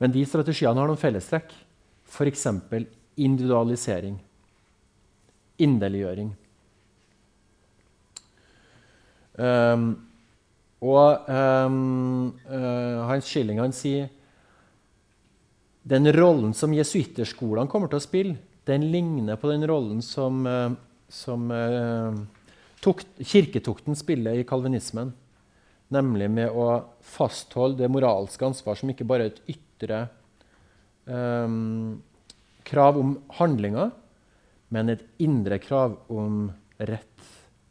Men 0.00 0.12
de 0.12 0.24
strategiene 0.24 0.80
har 0.80 0.88
noen 0.88 1.00
fellestrekk. 1.00 1.52
F.eks. 2.08 2.46
individualisering. 3.16 4.16
Inderliggjøring. 5.60 6.32
Um, 9.36 9.88
og 10.84 11.28
um, 11.28 12.32
uh, 12.48 13.04
Hans 13.08 13.28
Schilling 13.28 13.60
han 13.60 13.74
sier 13.76 14.08
den 15.86 16.08
rollen 16.16 16.54
som 16.56 16.74
jesuitterskolene 16.74 17.70
kommer 17.70 17.90
til 17.92 18.00
å 18.00 18.04
spille, 18.04 18.38
den 18.66 18.88
ligner 18.90 19.38
på 19.38 19.50
den 19.52 19.64
rollen 19.68 20.00
som, 20.02 20.42
uh, 20.48 20.72
som 21.12 21.46
uh, 21.52 22.16
tukt, 22.82 23.08
kirketukten 23.20 23.98
spiller 23.98 24.40
i 24.40 24.46
kalvinismen. 24.48 25.12
Nemlig 25.94 26.26
med 26.34 26.50
å 26.50 26.66
fastholde 27.06 27.84
det 27.84 27.92
moralske 27.92 28.48
ansvar 28.48 28.78
som 28.78 28.90
ikke 28.90 29.06
bare 29.06 29.28
er 29.28 29.34
et 29.34 29.54
ytre 29.54 30.00
um, 31.06 32.02
krav 32.66 32.98
om 32.98 33.14
handlinger, 33.38 33.92
men 34.74 34.90
et 34.90 35.04
indre 35.22 35.60
krav 35.62 36.00
om 36.10 36.48
rett, 36.82 37.28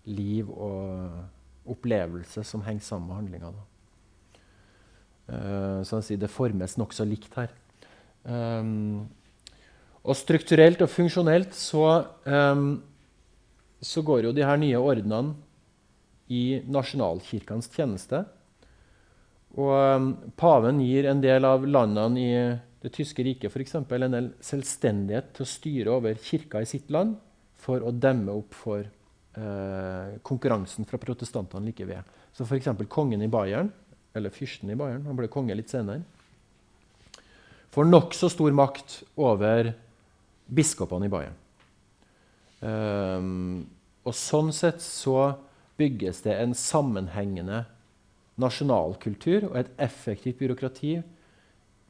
liv 0.07 0.47
og 0.47 1.34
opplevelse 1.69 2.43
som 2.45 2.63
henger 2.65 2.85
sammen 2.85 3.09
med 3.09 3.17
handlinga. 3.19 3.53
Uh, 5.25 5.81
så 5.87 6.01
si, 6.05 6.17
det 6.21 6.29
formes 6.29 6.77
nokså 6.77 7.05
likt 7.09 7.33
her. 7.39 7.53
Um, 8.25 9.05
og 10.05 10.17
strukturelt 10.17 10.83
og 10.85 10.91
funksjonelt 10.91 11.55
så, 11.57 11.87
um, 12.29 12.77
så 13.81 14.03
går 14.05 14.27
jo 14.27 14.35
de 14.37 14.45
her 14.45 14.59
nye 14.61 14.81
ordnene 14.81 15.33
i 16.29 16.61
nasjonalkirkens 16.69 17.69
tjeneste. 17.73 18.23
Og 19.55 19.73
um, 19.73 20.09
Paven 20.37 20.81
gir 20.83 21.09
en 21.09 21.21
del 21.23 21.45
av 21.47 21.65
landene 21.65 22.21
i 22.21 22.31
det 22.85 22.91
tyske 22.93 23.23
riket 23.25 23.53
for 23.53 23.63
eksempel, 23.63 24.05
en 24.05 24.13
del 24.13 24.27
selvstendighet 24.45 25.31
til 25.33 25.45
å 25.45 25.49
styre 25.49 25.95
over 25.97 26.19
kirka 26.21 26.61
i 26.61 26.69
sitt 26.69 26.91
land 26.93 27.15
for 27.65 27.81
å 27.81 27.93
demme 27.93 28.35
opp 28.35 28.53
for 28.53 28.83
eh, 28.83 28.94
konkurransen 30.23 30.87
fra 30.87 30.99
protestantene 31.01 31.67
like 31.67 31.87
ved. 31.87 32.03
Så 32.35 32.45
f.eks. 32.45 32.69
kongen 32.91 33.23
i 33.23 33.31
Bayern, 33.31 33.71
eller 34.15 34.31
fyrsten 34.31 34.71
i 34.71 34.77
Bayern, 34.79 35.03
han 35.07 35.17
ble 35.17 35.27
konge 35.31 35.55
litt 35.57 35.71
senere, 35.71 36.03
får 37.75 37.89
nokså 37.89 38.29
stor 38.31 38.55
makt 38.55 39.01
over 39.19 39.73
biskopene 40.47 41.09
i 41.09 41.11
Bayern. 41.11 41.41
Um, 42.65 43.65
og 44.07 44.15
sånn 44.15 44.53
sett 44.55 44.79
så 44.81 45.33
bygges 45.75 46.21
det 46.23 46.37
en 46.39 46.55
sammenhengende 46.55 47.65
nasjonalkultur 48.39 49.49
og 49.49 49.57
et 49.59 49.71
effektivt 49.81 50.39
byråkrati 50.39 50.97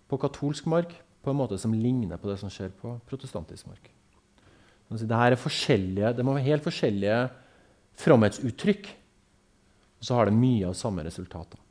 på 0.10 0.20
katolsk 0.22 0.66
mark 0.70 0.94
på 1.26 1.34
en 1.34 1.40
måte 1.40 1.58
som 1.62 1.74
ligner 1.74 2.18
på 2.22 2.30
det 2.30 2.38
som 2.42 2.52
skjer 2.54 2.74
på 2.82 2.96
protestantisk 3.10 3.70
mark. 3.70 3.90
Det, 4.90 6.12
det 6.16 6.24
må 6.26 6.36
være 6.36 6.46
helt 6.46 6.66
forskjellige 6.66 7.20
fromhetsuttrykk, 8.00 8.90
og 10.00 10.08
så 10.08 10.18
har 10.18 10.30
det 10.30 10.38
mye 10.38 10.68
av 10.70 10.76
samme 10.78 11.06
resultater. 11.06 11.62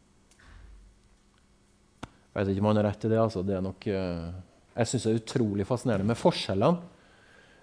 Jeg 2.34 2.40
vet 2.40 2.50
ikke 2.50 2.64
om 2.64 2.70
han 2.72 2.80
har 2.80 2.88
rett 2.88 3.04
i 3.06 3.12
det. 3.12 3.20
altså. 3.20 3.44
det 3.46 3.60
nok, 3.62 3.86
uh, 3.86 4.32
jeg 4.74 4.90
syns 4.90 5.04
det 5.06 5.12
er 5.12 5.20
utrolig 5.20 5.66
fascinerende 5.68 6.10
med 6.10 6.18
forskjellene. 6.18 6.90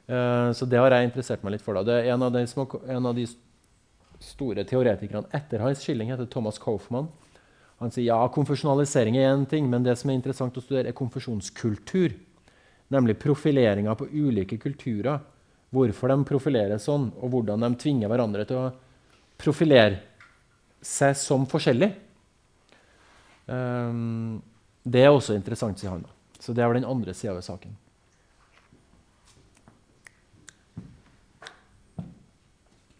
Uh, 0.07 0.51
så 0.55 0.67
det 0.67 0.79
har 0.79 0.95
jeg 0.95 1.09
interessert 1.09 1.43
meg 1.43 1.57
litt 1.57 1.65
for. 1.65 1.75
Da. 1.75 1.83
Det 1.83 1.97
er 1.97 2.13
en 2.13 2.23
av, 2.23 2.31
de, 2.31 2.45
en 2.95 3.09
av 3.09 3.17
de 3.17 3.25
store 4.23 4.63
teoretikerne 4.67 5.27
etter 5.35 5.63
hans 5.65 5.83
skilling 5.83 6.13
heter 6.13 6.29
Thomas 6.31 6.61
Coffman. 6.61 7.09
Han 7.81 7.91
sier 7.91 8.11
ja, 8.11 8.19
konfesjonalisering 8.31 9.17
er 9.17 9.31
én 9.33 9.43
ting, 9.49 9.67
men 9.67 9.83
det 9.83 9.97
som 9.99 10.11
er 10.11 10.19
interessant 10.19 10.55
å 10.55 10.63
studere, 10.63 10.91
er 10.91 10.97
konfesjonskultur. 10.97 12.13
Nemlig 12.93 13.17
profileringa 13.19 13.95
på 13.97 14.07
ulike 14.13 14.59
kulturer. 14.61 15.19
Hvorfor 15.71 16.11
de 16.11 16.27
profilerer 16.27 16.81
sånn, 16.83 17.09
og 17.15 17.31
hvordan 17.31 17.63
de 17.63 17.69
tvinger 17.79 18.11
hverandre 18.11 18.43
til 18.47 18.59
å 18.59 18.71
profilere 19.41 20.01
seg 20.81 21.15
som 21.17 21.45
forskjellig. 21.49 21.91
Um, 23.45 24.41
det 24.83 25.03
er 25.05 25.13
også 25.13 25.35
interessant, 25.37 25.79
sier 25.79 25.93
han. 25.93 26.05
Så 26.41 26.53
det 26.57 26.63
er 26.65 26.73
den 26.73 26.89
andre 26.89 27.13
sida 27.13 27.33
ved 27.37 27.45
saken. 27.45 27.77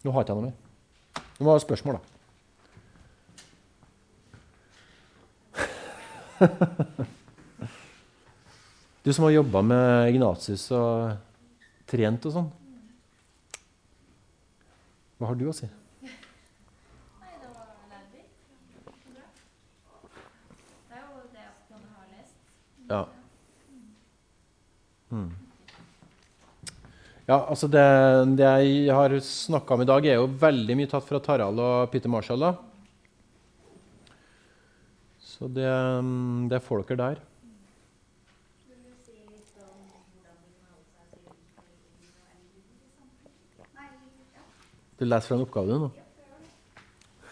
Nå 0.02 0.10
har 0.10 0.22
jeg 0.22 0.26
ikke 0.26 0.38
noe 0.38 0.48
mer. 0.48 0.56
Nå 1.38 1.44
må 1.44 1.52
jeg 1.52 1.58
ha 1.60 1.66
spørsmål, 1.66 1.94
da. 1.98 2.02
du 9.04 9.12
som 9.12 9.24
har 9.28 9.36
jobba 9.36 9.62
med 9.62 10.10
Ignatius 10.10 10.64
og 10.74 11.14
trent 11.90 12.26
og 12.26 12.34
sånn. 12.34 12.50
Hva 15.22 15.28
har 15.30 15.36
du 15.38 15.44
å 15.46 15.52
si? 15.54 15.68
Ja. 22.90 23.04
Mm. 25.14 25.28
Ja, 27.28 27.36
altså 27.38 27.70
det, 27.70 27.84
det 28.34 28.50
jeg 28.50 28.90
har 28.90 29.14
snakka 29.22 29.78
om 29.78 29.84
i 29.84 29.88
dag, 29.92 30.10
er 30.10 30.18
jo 30.18 30.26
veldig 30.42 30.76
mye 30.80 30.90
tatt 30.90 31.06
fra 31.06 31.22
Tarald 31.22 31.62
og 31.62 31.94
Peter 31.94 32.10
Marshall. 32.10 32.42
da. 32.42 32.56
Så 35.22 35.46
det, 35.46 35.70
det 36.50 36.58
er 36.58 36.66
folket 36.66 36.98
der. 36.98 37.22
Du 45.02 45.06
leser 45.06 45.26
fra 45.26 45.34
en 45.34 45.42
oppgave, 45.42 45.66
du 45.66 45.78
nå? 45.82 45.90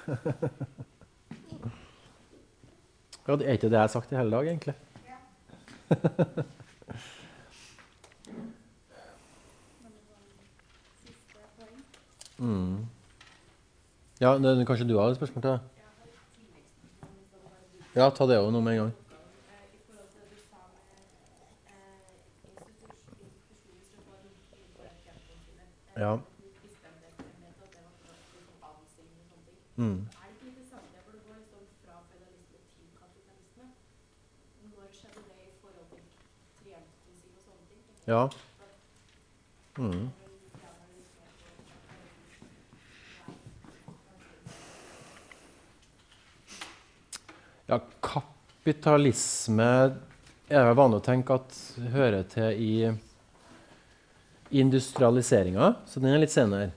ja, 3.29 3.37
det 3.39 3.47
er 3.47 3.53
ikke 3.53 3.71
det 3.71 3.79
jeg 3.79 3.85
har 3.85 3.93
sagt 3.93 4.11
i 4.11 4.16
hele 4.18 4.33
dag, 4.33 4.47
egentlig. 4.51 4.75
mm. 12.43 12.79
Ja, 14.21 14.35
det, 14.35 14.66
kanskje 14.66 14.89
du 14.89 14.99
har 14.99 15.11
et 15.14 15.21
spørsmål 15.21 15.43
til? 15.47 15.59
Ja, 17.95 18.11
ta 18.11 18.27
det 18.27 18.43
òg 18.43 18.51
nå 18.51 18.61
med 18.66 18.73
en 18.73 18.79
gang. 18.83 18.93
Ja. 26.01 26.21
Mm. 29.81 30.07
Ja. 38.07 38.29
Mm. 39.79 40.11
Ja, 47.66 47.81
kapitalisme 48.81 49.64
er 50.49 50.64
det 50.64 50.76
vanlig 50.78 50.99
å 51.03 51.05
tenke 51.05 51.35
at 51.37 51.57
hører 51.93 52.22
til 52.33 52.57
i 52.57 52.72
industrialiseringa, 54.57 55.74
så 55.87 56.01
den 56.01 56.14
er 56.14 56.22
litt 56.22 56.33
senere. 56.33 56.70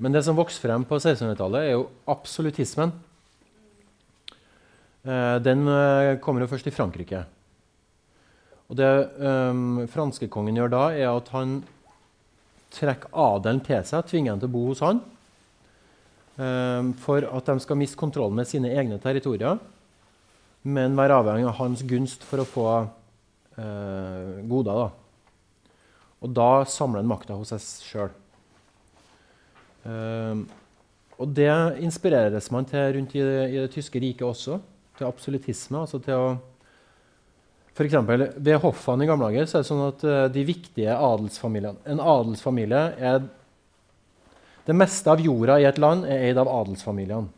Men 0.00 0.14
det 0.16 0.24
som 0.24 0.38
vokste 0.38 0.62
frem 0.62 0.86
på 0.88 0.96
1600-tallet, 0.96 1.60
er 1.60 1.76
jo 1.76 1.84
absolutismen. 2.08 2.94
Eh, 5.04 5.36
den 5.44 5.68
eh, 5.68 6.16
kommer 6.24 6.42
jo 6.42 6.48
først 6.50 6.70
i 6.70 6.74
Frankrike. 6.74 7.26
Og 8.68 8.80
det 8.80 8.88
um, 9.20 9.84
franskekongen 9.88 10.56
gjør 10.56 10.72
da, 10.72 10.82
er 10.96 11.12
at 11.12 11.28
han 11.34 11.60
trekker 12.74 13.12
adelen 13.12 13.60
til 13.64 13.84
seg, 13.86 14.08
tvinger 14.08 14.34
han 14.34 14.42
til 14.42 14.50
å 14.50 14.56
bo 14.56 14.66
hos 14.70 14.84
han, 14.84 15.04
for 16.38 17.24
at 17.26 17.48
de 17.50 17.58
skal 17.64 17.78
miste 17.80 17.98
kontrollen 17.98 18.36
med 18.38 18.46
sine 18.46 18.70
egne 18.70 19.00
territorier, 19.02 19.58
men 20.62 20.94
være 20.98 21.16
avhengig 21.18 21.48
av 21.50 21.56
hans 21.58 21.82
gunst 21.88 22.22
for 22.26 22.42
å 22.42 22.46
få 22.46 22.66
eh, 23.58 24.38
goder. 24.46 24.84
Da. 24.84 25.72
Og 26.22 26.34
da 26.34 26.50
samler 26.68 27.02
han 27.02 27.10
makta 27.10 27.36
hos 27.38 27.52
seg 27.54 27.66
sjøl. 27.88 28.14
Um, 29.88 30.42
og 31.18 31.30
det 31.34 31.50
inspireres 31.82 32.50
man 32.54 32.66
til 32.68 32.92
rundt 32.98 33.14
i 33.16 33.22
det, 33.22 33.38
i 33.50 33.58
det 33.62 33.70
tyske 33.74 34.02
riket 34.02 34.26
også, 34.26 34.58
til 34.98 35.08
absolutisme. 35.08 35.80
altså 35.80 36.02
til 36.02 36.18
å 36.18 36.30
for 37.78 37.86
eksempel, 37.86 38.24
ved 38.42 38.56
hoffene 38.58 39.04
i 39.04 39.06
gamle 39.06 39.28
dager 39.28 39.46
så 39.46 39.60
er 39.60 39.62
det 39.62 39.68
sånn 39.68 39.84
at 39.84 40.00
uh, 40.02 40.24
de 40.34 40.42
viktige 40.42 40.96
adelsfamiliene 40.98 41.78
En 41.86 42.00
adelsfamilie 42.02 42.80
er 42.98 43.20
Det 44.68 44.76
meste 44.76 45.08
av 45.08 45.22
jorda 45.24 45.56
i 45.62 45.64
et 45.64 45.78
land 45.80 46.04
er 46.04 46.26
eid 46.28 46.38
av 46.40 46.50
adelsfamiliene. 46.52 47.30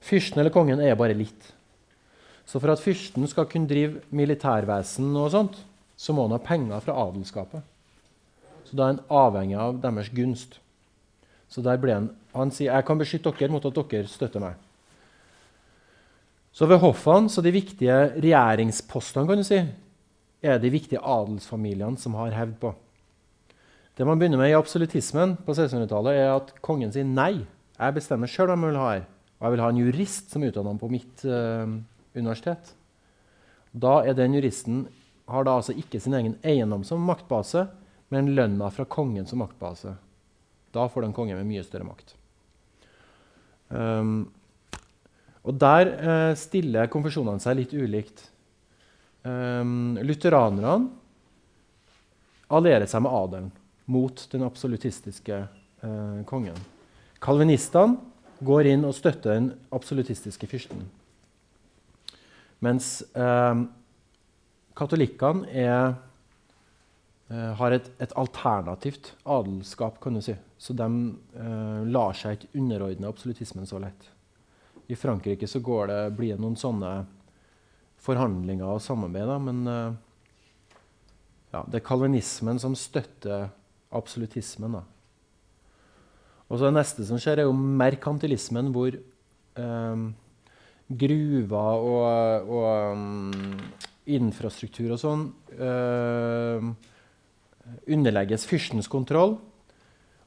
Fyrsten 0.00 0.38
eller 0.38 0.54
kongen 0.54 0.80
er 0.80 0.94
bare 0.94 1.16
litt. 1.18 1.48
Så 2.46 2.60
for 2.62 2.70
at 2.70 2.82
fyrsten 2.82 3.26
skal 3.30 3.48
kunne 3.50 3.68
drive 3.70 4.04
militærvesen, 4.14 5.10
og 5.18 5.32
sånt, 5.34 5.58
så 5.98 6.14
må 6.14 6.28
han 6.28 6.36
ha 6.36 6.40
penger 6.42 6.82
fra 6.86 6.94
adelskapet. 7.02 7.66
Så 8.68 8.78
da 8.78 8.86
er 8.86 8.92
han 8.94 9.04
avhengig 9.10 9.58
av 9.58 9.80
deres 9.82 10.10
gunst. 10.14 10.60
Så 11.50 11.64
der 11.66 11.80
ble 11.82 11.96
han, 11.98 12.08
han 12.30 12.54
sier 12.54 12.76
jeg 12.76 12.86
kan 12.86 13.00
beskytte 13.00 13.32
dere 13.34 13.50
mot 13.50 13.66
at 13.66 13.80
dere 13.90 14.06
støtter 14.10 14.42
meg. 14.42 14.54
Så 16.54 16.66
ved 16.70 16.78
hoffene, 16.82 17.30
så 17.30 17.42
de 17.42 17.52
viktige 17.54 17.96
regjeringspostene, 18.22 19.26
kan 19.26 19.42
du 19.42 19.46
si, 19.46 19.58
er 20.42 20.62
de 20.62 20.70
viktige 20.70 21.02
adelsfamiliene 21.02 21.98
som 21.98 22.14
har 22.18 22.38
hevd 22.38 22.56
på. 22.62 22.72
Det 24.00 24.06
man 24.08 24.16
begynner 24.16 24.40
med 24.40 24.48
i 24.48 24.56
absolutismen 24.56 25.34
på 25.44 25.52
1600-tallet, 25.52 26.14
er 26.16 26.30
at 26.32 26.54
kongen 26.64 26.88
sier 26.88 27.04
nei. 27.04 27.42
Jeg 27.76 27.92
bestemmer 27.92 28.30
sjøl 28.32 28.48
hvem 28.48 28.62
jeg 28.64 28.72
vil 28.72 28.78
ha 28.80 28.86
her. 28.94 29.02
Og 29.36 29.44
jeg 29.44 29.52
vil 29.52 29.60
ha 29.60 29.66
en 29.68 29.80
jurist 29.82 30.32
som 30.32 30.46
utdanner 30.46 30.78
på 30.80 30.88
mitt 30.88 31.24
uh, 31.28 31.68
universitet. 32.16 32.70
Da 33.76 33.98
er 34.08 34.16
den 34.16 34.38
juristen 34.38 34.86
har 35.28 35.44
da 35.44 35.58
altså 35.60 35.76
ikke 35.76 36.00
sin 36.00 36.16
egen 36.16 36.38
eiendom 36.40 36.80
som 36.88 37.04
maktbase, 37.04 37.66
men 38.08 38.32
lønna 38.40 38.72
fra 38.72 38.88
kongen 38.88 39.28
som 39.28 39.44
maktbase. 39.44 39.92
Da 40.72 40.88
får 40.88 41.04
den 41.04 41.14
kongen 41.20 41.36
med 41.36 41.50
mye 41.52 41.68
større 41.68 41.90
makt. 41.92 42.16
Um, 43.68 44.30
og 45.44 45.60
der 45.60 45.94
uh, 46.00 46.32
stiller 46.40 46.88
konfesjonene 46.88 47.44
seg 47.44 47.60
litt 47.60 47.76
ulikt. 47.76 48.24
Um, 49.28 50.00
Lutheranerne 50.00 50.78
allierer 52.48 52.88
seg 52.88 53.04
med 53.04 53.12
adelen 53.26 53.56
mot 53.90 54.22
den 54.32 54.44
absolutistiske 54.46 55.40
eh, 55.82 56.20
kongen. 56.30 56.58
Kalvinistene 57.20 57.98
går 58.40 58.70
inn 58.70 58.86
og 58.88 58.96
støtter 58.96 59.36
den 59.36 59.50
absolutistiske 59.74 60.48
fyrsten. 60.48 60.86
Mens 62.64 63.00
eh, 63.16 63.62
katolikkene 64.76 65.48
er, 65.52 65.94
eh, 67.32 67.50
har 67.60 67.76
et, 67.76 67.90
et, 68.00 68.14
alternativt 68.20 69.14
adelskap, 69.24 70.00
kan 70.00 70.16
du 70.16 70.22
si. 70.24 70.36
Så 70.60 70.76
de 70.76 70.88
eh, 71.36 71.80
lar 71.88 72.16
seg 72.16 72.38
ikke 72.38 72.60
underordne 72.60 73.08
absolutismen 73.08 73.68
så 73.68 73.80
lett. 73.82 74.10
I 74.90 74.98
Frankrike 74.98 75.48
så 75.48 75.60
det, 75.88 76.00
blir 76.18 76.34
det 76.34 76.42
noen 76.42 76.58
sånne 76.58 76.92
forhandlinger 78.00 78.66
og 78.74 78.82
samarbeid, 78.82 79.28
da, 79.28 79.36
men 79.38 79.58
uh, 79.68 79.92
ja, 81.52 81.60
det 81.68 81.78
er 81.78 81.84
kalvinismen 81.84 82.58
som 82.58 82.72
støtter 82.78 83.50
absolutismen. 83.90 84.78
Da. 84.78 84.82
Og 86.50 86.58
så 86.58 86.66
Det 86.66 86.74
neste 86.74 87.06
som 87.06 87.20
skjer, 87.20 87.42
er 87.42 87.48
jo 87.48 87.54
merkantilismen, 87.54 88.72
hvor 88.74 88.96
um, 89.58 90.14
gruver 90.90 91.84
og, 91.86 92.50
og 92.50 92.96
um, 92.96 93.60
infrastruktur 94.10 94.96
og 94.96 94.98
sånn 94.98 95.28
uh, 95.60 96.70
underlegges 97.86 98.48
fyrstens 98.50 98.90
kontroll, 98.90 99.36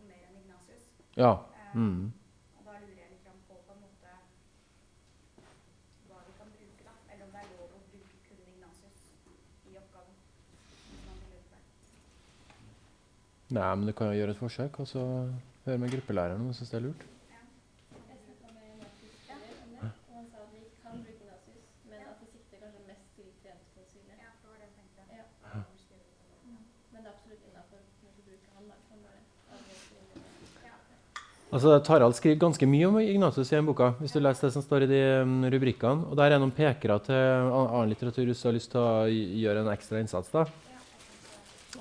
mer 0.09 0.22
enn 0.28 0.37
Ignatius. 0.43 0.87
Ja. 1.14 1.33
Eh, 1.55 1.76
Mm. 1.76 2.12
Og 2.59 2.64
da 2.66 2.72
lurer 2.80 2.99
jeg 3.01 3.11
litt 3.11 3.24
på 3.49 3.55
på 3.66 3.72
en 3.72 3.80
måte 3.80 4.11
hva 6.09 6.18
vi 6.26 6.33
kan 6.39 6.51
bruke, 6.57 6.83
da. 6.85 6.93
Eller 7.12 7.24
om 7.24 7.30
det 7.33 7.41
er 7.41 7.49
lov 7.57 7.70
å 7.78 7.80
bruke 7.93 8.16
kun 8.26 8.43
Ignatius 8.55 9.01
i 9.70 9.76
oppgaven. 9.80 10.18
Nei, 13.49 13.74
men 13.76 13.87
du 13.87 13.93
kan 13.93 14.07
jo 14.12 14.18
gjøre 14.20 14.30
et 14.37 14.43
forsøk, 14.43 14.80
og 14.80 14.89
så 14.89 15.05
høre 15.66 15.78
med 15.78 15.90
gruppelæreren 15.94 16.40
om 16.40 16.50
hun 16.50 16.54
syns 16.56 16.70
det 16.70 16.80
er 16.80 16.86
lurt. 16.88 17.08
Altså, 31.52 31.74
Tarald 31.84 32.14
skriver 32.16 32.38
ganske 32.40 32.64
mye 32.64 32.86
om 32.88 32.94
Ignatius 33.02 33.50
i 33.52 33.58
den 33.58 33.66
boka, 33.68 33.90
hvis 33.98 34.14
du 34.16 34.22
leser 34.24 34.46
det 34.46 34.54
som 34.54 34.62
står 34.64 34.86
i 34.86 34.88
de 34.88 35.00
um, 35.20 35.42
rubrikkene. 35.52 36.08
Og 36.08 36.16
der 36.16 36.32
er 36.32 36.40
noen 36.40 36.54
pekere 36.56 36.96
til 37.04 37.18
annen 37.52 37.92
litteratur 37.92 38.24
hvis 38.24 38.40
du 38.40 38.46
har 38.48 38.56
lyst 38.56 38.72
til 38.72 38.80
å 38.80 39.04
gjøre 39.04 39.60
en 39.60 39.72
ekstra 39.74 40.00
innsats. 40.00 40.32
da. 40.32 40.46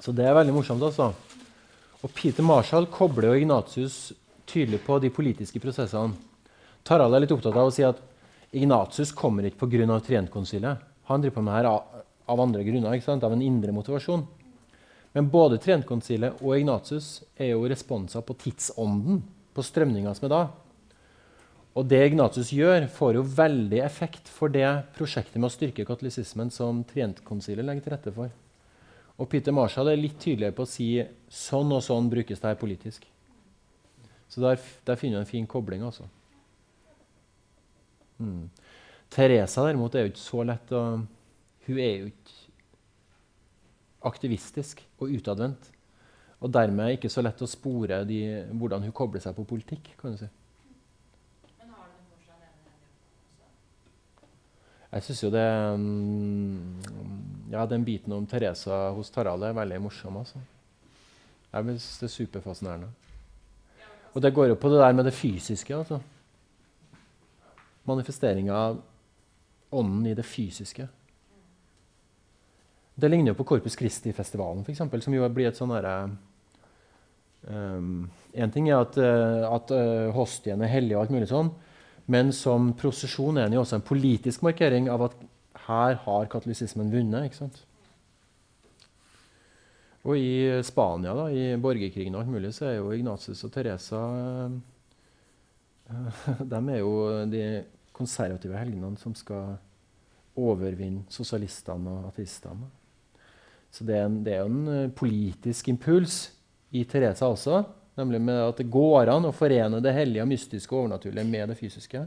Så 0.03 0.11
det 0.11 0.27
er 0.27 0.35
veldig 0.35 0.57
morsomt. 0.57 0.83
altså. 0.83 1.13
Og 2.01 2.09
Peter 2.17 2.45
Marshall 2.45 2.87
kobler 2.89 3.29
jo 3.29 3.41
Ignatius 3.43 4.11
tydelig 4.49 4.81
på 4.85 4.97
de 5.01 5.11
politiske 5.13 5.61
prosessene. 5.61 6.17
Tarald 6.87 7.13
er 7.13 7.23
litt 7.23 7.33
opptatt 7.35 7.53
av 7.53 7.69
å 7.69 7.73
si 7.73 7.85
at 7.85 7.99
Ignatius 8.51 9.13
kommer 9.15 9.45
ikke 9.45 9.67
pga. 9.67 9.99
Trientkonsilet. 10.01 10.81
Han 11.07 11.21
driver 11.21 11.37
på 11.37 11.43
med 11.45 11.55
her 11.55 11.69
av, 11.69 12.39
andre 12.41 12.63
grunner, 12.65 12.95
ikke 12.95 13.05
sant? 13.05 13.23
av 13.23 13.35
en 13.35 13.43
indre 13.43 13.73
motivasjon. 13.75 14.25
Men 15.13 15.29
både 15.29 15.59
Trientkonsilet 15.61 16.41
og 16.41 16.57
Ignatius 16.57 17.21
er 17.37 17.53
jo 17.53 17.69
responser 17.69 18.25
på 18.25 18.35
tidsånden, 18.39 19.21
på 19.53 19.63
strømninga 19.63 20.15
som 20.15 20.29
er 20.29 20.33
da. 20.33 20.43
Og 21.77 21.87
det 21.87 22.01
Ignatius 22.09 22.51
gjør, 22.55 22.87
får 22.91 23.19
jo 23.19 23.27
veldig 23.37 23.81
effekt 23.85 24.31
for 24.31 24.51
det 24.51 24.67
prosjektet 24.97 25.37
med 25.37 25.51
å 25.51 25.53
styrke 25.53 25.85
katolisismen 25.87 26.49
som 26.51 26.81
Trientkonsilet 26.87 27.67
legger 27.67 27.85
til 27.85 27.95
rette 27.95 28.15
for. 28.15 28.31
Og 29.21 29.29
Peter 29.29 29.53
Marshall 29.53 29.91
er 29.91 29.99
litt 29.99 30.17
tydeligere 30.21 30.55
på 30.57 30.65
å 30.65 30.69
si 30.69 30.87
sånn 31.29 31.71
og 31.75 31.83
sånn 31.85 32.09
brukes 32.09 32.41
det 32.41 32.49
her 32.49 32.57
politisk. 32.57 33.05
Så 34.31 34.41
der, 34.41 34.57
der 34.87 34.97
finner 34.97 35.19
du 35.19 35.25
en 35.25 35.29
fin 35.29 35.47
kobling, 35.49 35.83
altså. 35.85 36.07
Mm. 38.21 38.47
Teresa 39.11 39.65
derimot 39.67 39.95
er 39.95 40.05
jo 40.05 40.11
ikke 40.13 40.23
så 40.23 40.43
lett 40.45 40.71
å 40.77 40.81
Hun 41.65 41.77
er 41.81 41.95
jo 41.99 42.09
ikke 42.09 42.37
aktivistisk 44.09 44.81
og 44.97 45.13
utadvendt. 45.13 45.67
Og 46.41 46.49
dermed 46.49 46.95
ikke 46.95 47.11
så 47.13 47.21
lett 47.21 47.41
å 47.45 47.49
spore 47.49 48.01
de, 48.09 48.21
hvordan 48.57 48.87
hun 48.87 48.95
kobler 48.97 49.21
seg 49.21 49.35
på 49.37 49.45
politikk. 49.45 49.91
kan 49.99 50.15
du 50.15 50.17
si. 50.17 50.29
Jeg 54.91 55.05
syns 55.05 55.21
jo 55.23 55.29
det 55.31 55.45
mm, 55.79 57.10
Ja, 57.51 57.65
den 57.67 57.83
biten 57.83 58.13
om 58.15 58.25
Teresa 58.25 58.89
hos 58.95 59.09
Tarald 59.11 59.43
er 59.43 59.55
veldig 59.55 59.81
morsom. 59.83 60.17
altså. 60.17 60.39
Jeg 61.51 61.65
synes 61.65 61.99
det 61.99 62.07
er 62.07 62.13
superfascinerende. 62.13 62.87
Og 64.13 64.21
det 64.23 64.33
går 64.33 64.47
jo 64.47 64.55
på 64.55 64.69
det 64.71 64.79
der 64.79 64.93
med 64.93 65.05
det 65.05 65.13
fysiske. 65.13 65.75
altså. 65.75 65.99
Manifesteringa 67.83 68.53
av 68.55 68.81
ånden 69.71 70.05
i 70.07 70.13
det 70.13 70.25
fysiske. 70.25 70.87
Det 72.95 73.09
ligner 73.09 73.31
jo 73.31 73.39
på 73.39 73.43
Corpus 73.43 73.75
Christi-festivalen, 73.75 74.63
for 74.63 74.71
eksempel, 74.71 75.01
som 75.01 75.13
jo 75.13 75.27
blir 75.29 75.49
et 75.49 75.57
sånn 75.57 75.71
derre 75.73 75.95
um, 77.47 78.09
En 78.33 78.51
ting 78.51 78.69
er 78.69 78.79
at, 78.79 78.95
eh, 78.95 79.43
at 79.47 79.71
eh, 79.75 80.11
hostien 80.15 80.61
er 80.61 80.71
hellig, 80.71 80.95
og 80.95 81.01
alt 81.01 81.11
mulig 81.11 81.27
sånn, 81.27 81.49
men 82.07 82.31
som 82.31 82.71
prosesjon 82.79 83.37
er 83.37 83.49
den 83.49 83.57
jo 83.57 83.63
også 83.65 83.79
en 83.79 83.87
politisk 83.87 84.43
markering 84.45 84.87
av 84.91 85.09
at 85.09 85.17
her 85.67 85.99
har 86.05 86.29
katolisismen 86.31 86.91
vunnet. 86.93 87.27
ikke 87.27 87.41
sant? 87.43 87.61
Og 90.01 90.17
i 90.17 90.61
Spania, 90.65 91.13
da, 91.13 91.27
i 91.29 91.57
borgerkrigen 91.61 92.15
og 92.15 92.23
alt 92.23 92.33
mulig, 92.33 92.53
så 92.57 92.71
er 92.71 92.79
jo 92.79 92.93
Ignatius 92.95 93.43
og 93.45 93.51
Teresa 93.53 93.99
eh, 94.17 94.55
De 96.51 96.61
er 96.71 96.79
jo 96.79 96.93
de 97.29 97.43
konservative 97.93 98.57
helgenene 98.57 98.97
som 98.97 99.13
skal 99.17 99.59
overvinne 100.39 101.03
sosialistene 101.11 101.91
og 101.91 102.07
ateistene. 102.09 102.69
Så 103.71 103.85
det 103.87 103.97
er, 103.97 104.07
en, 104.07 104.17
det 104.25 104.33
er 104.35 104.47
en 104.47 104.63
eh, 104.71 104.89
politisk 104.95 105.69
impuls 105.71 106.23
i 106.71 106.83
Teresa 106.87 107.27
også, 107.29 107.61
nemlig 107.99 108.21
med 108.23 108.39
at 108.41 108.57
det 108.57 108.71
går 108.71 109.11
an 109.11 109.27
å 109.27 109.35
forene 109.35 109.83
det 109.83 109.93
hellige, 109.95 110.25
mystiske 110.27 110.73
og 110.73 110.85
overnaturlige 110.85 111.27
med 111.27 111.51
det 111.51 111.59
fysiske. 111.59 112.05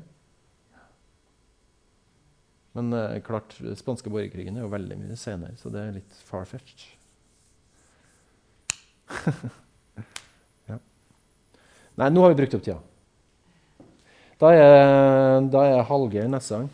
Men 2.75 2.93
eh, 2.93 3.21
klart, 3.23 3.55
spanske 3.79 4.11
borgerkrigen 4.11 4.57
er 4.59 4.67
jo 4.67 4.73
veldig 4.73 4.99
mye 4.99 5.19
senere, 5.19 5.55
så 5.61 5.71
det 5.71 5.83
er 5.83 5.97
litt 6.01 6.17
far-fetched. 6.27 6.87
ja. 10.71 10.81
Nei, 12.01 12.11
nå 12.11 12.25
har 12.25 12.35
vi 12.35 12.41
brukt 12.43 12.59
opp 12.59 12.67
tida. 12.67 12.81
Da 14.43 14.51
er, 14.51 15.45
da 15.55 15.67
er 15.71 15.87
Hallgeir 15.87 16.27
neste 16.29 16.59
gang. 16.59 16.71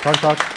Takk, 0.00 0.22
takk. 0.22 0.55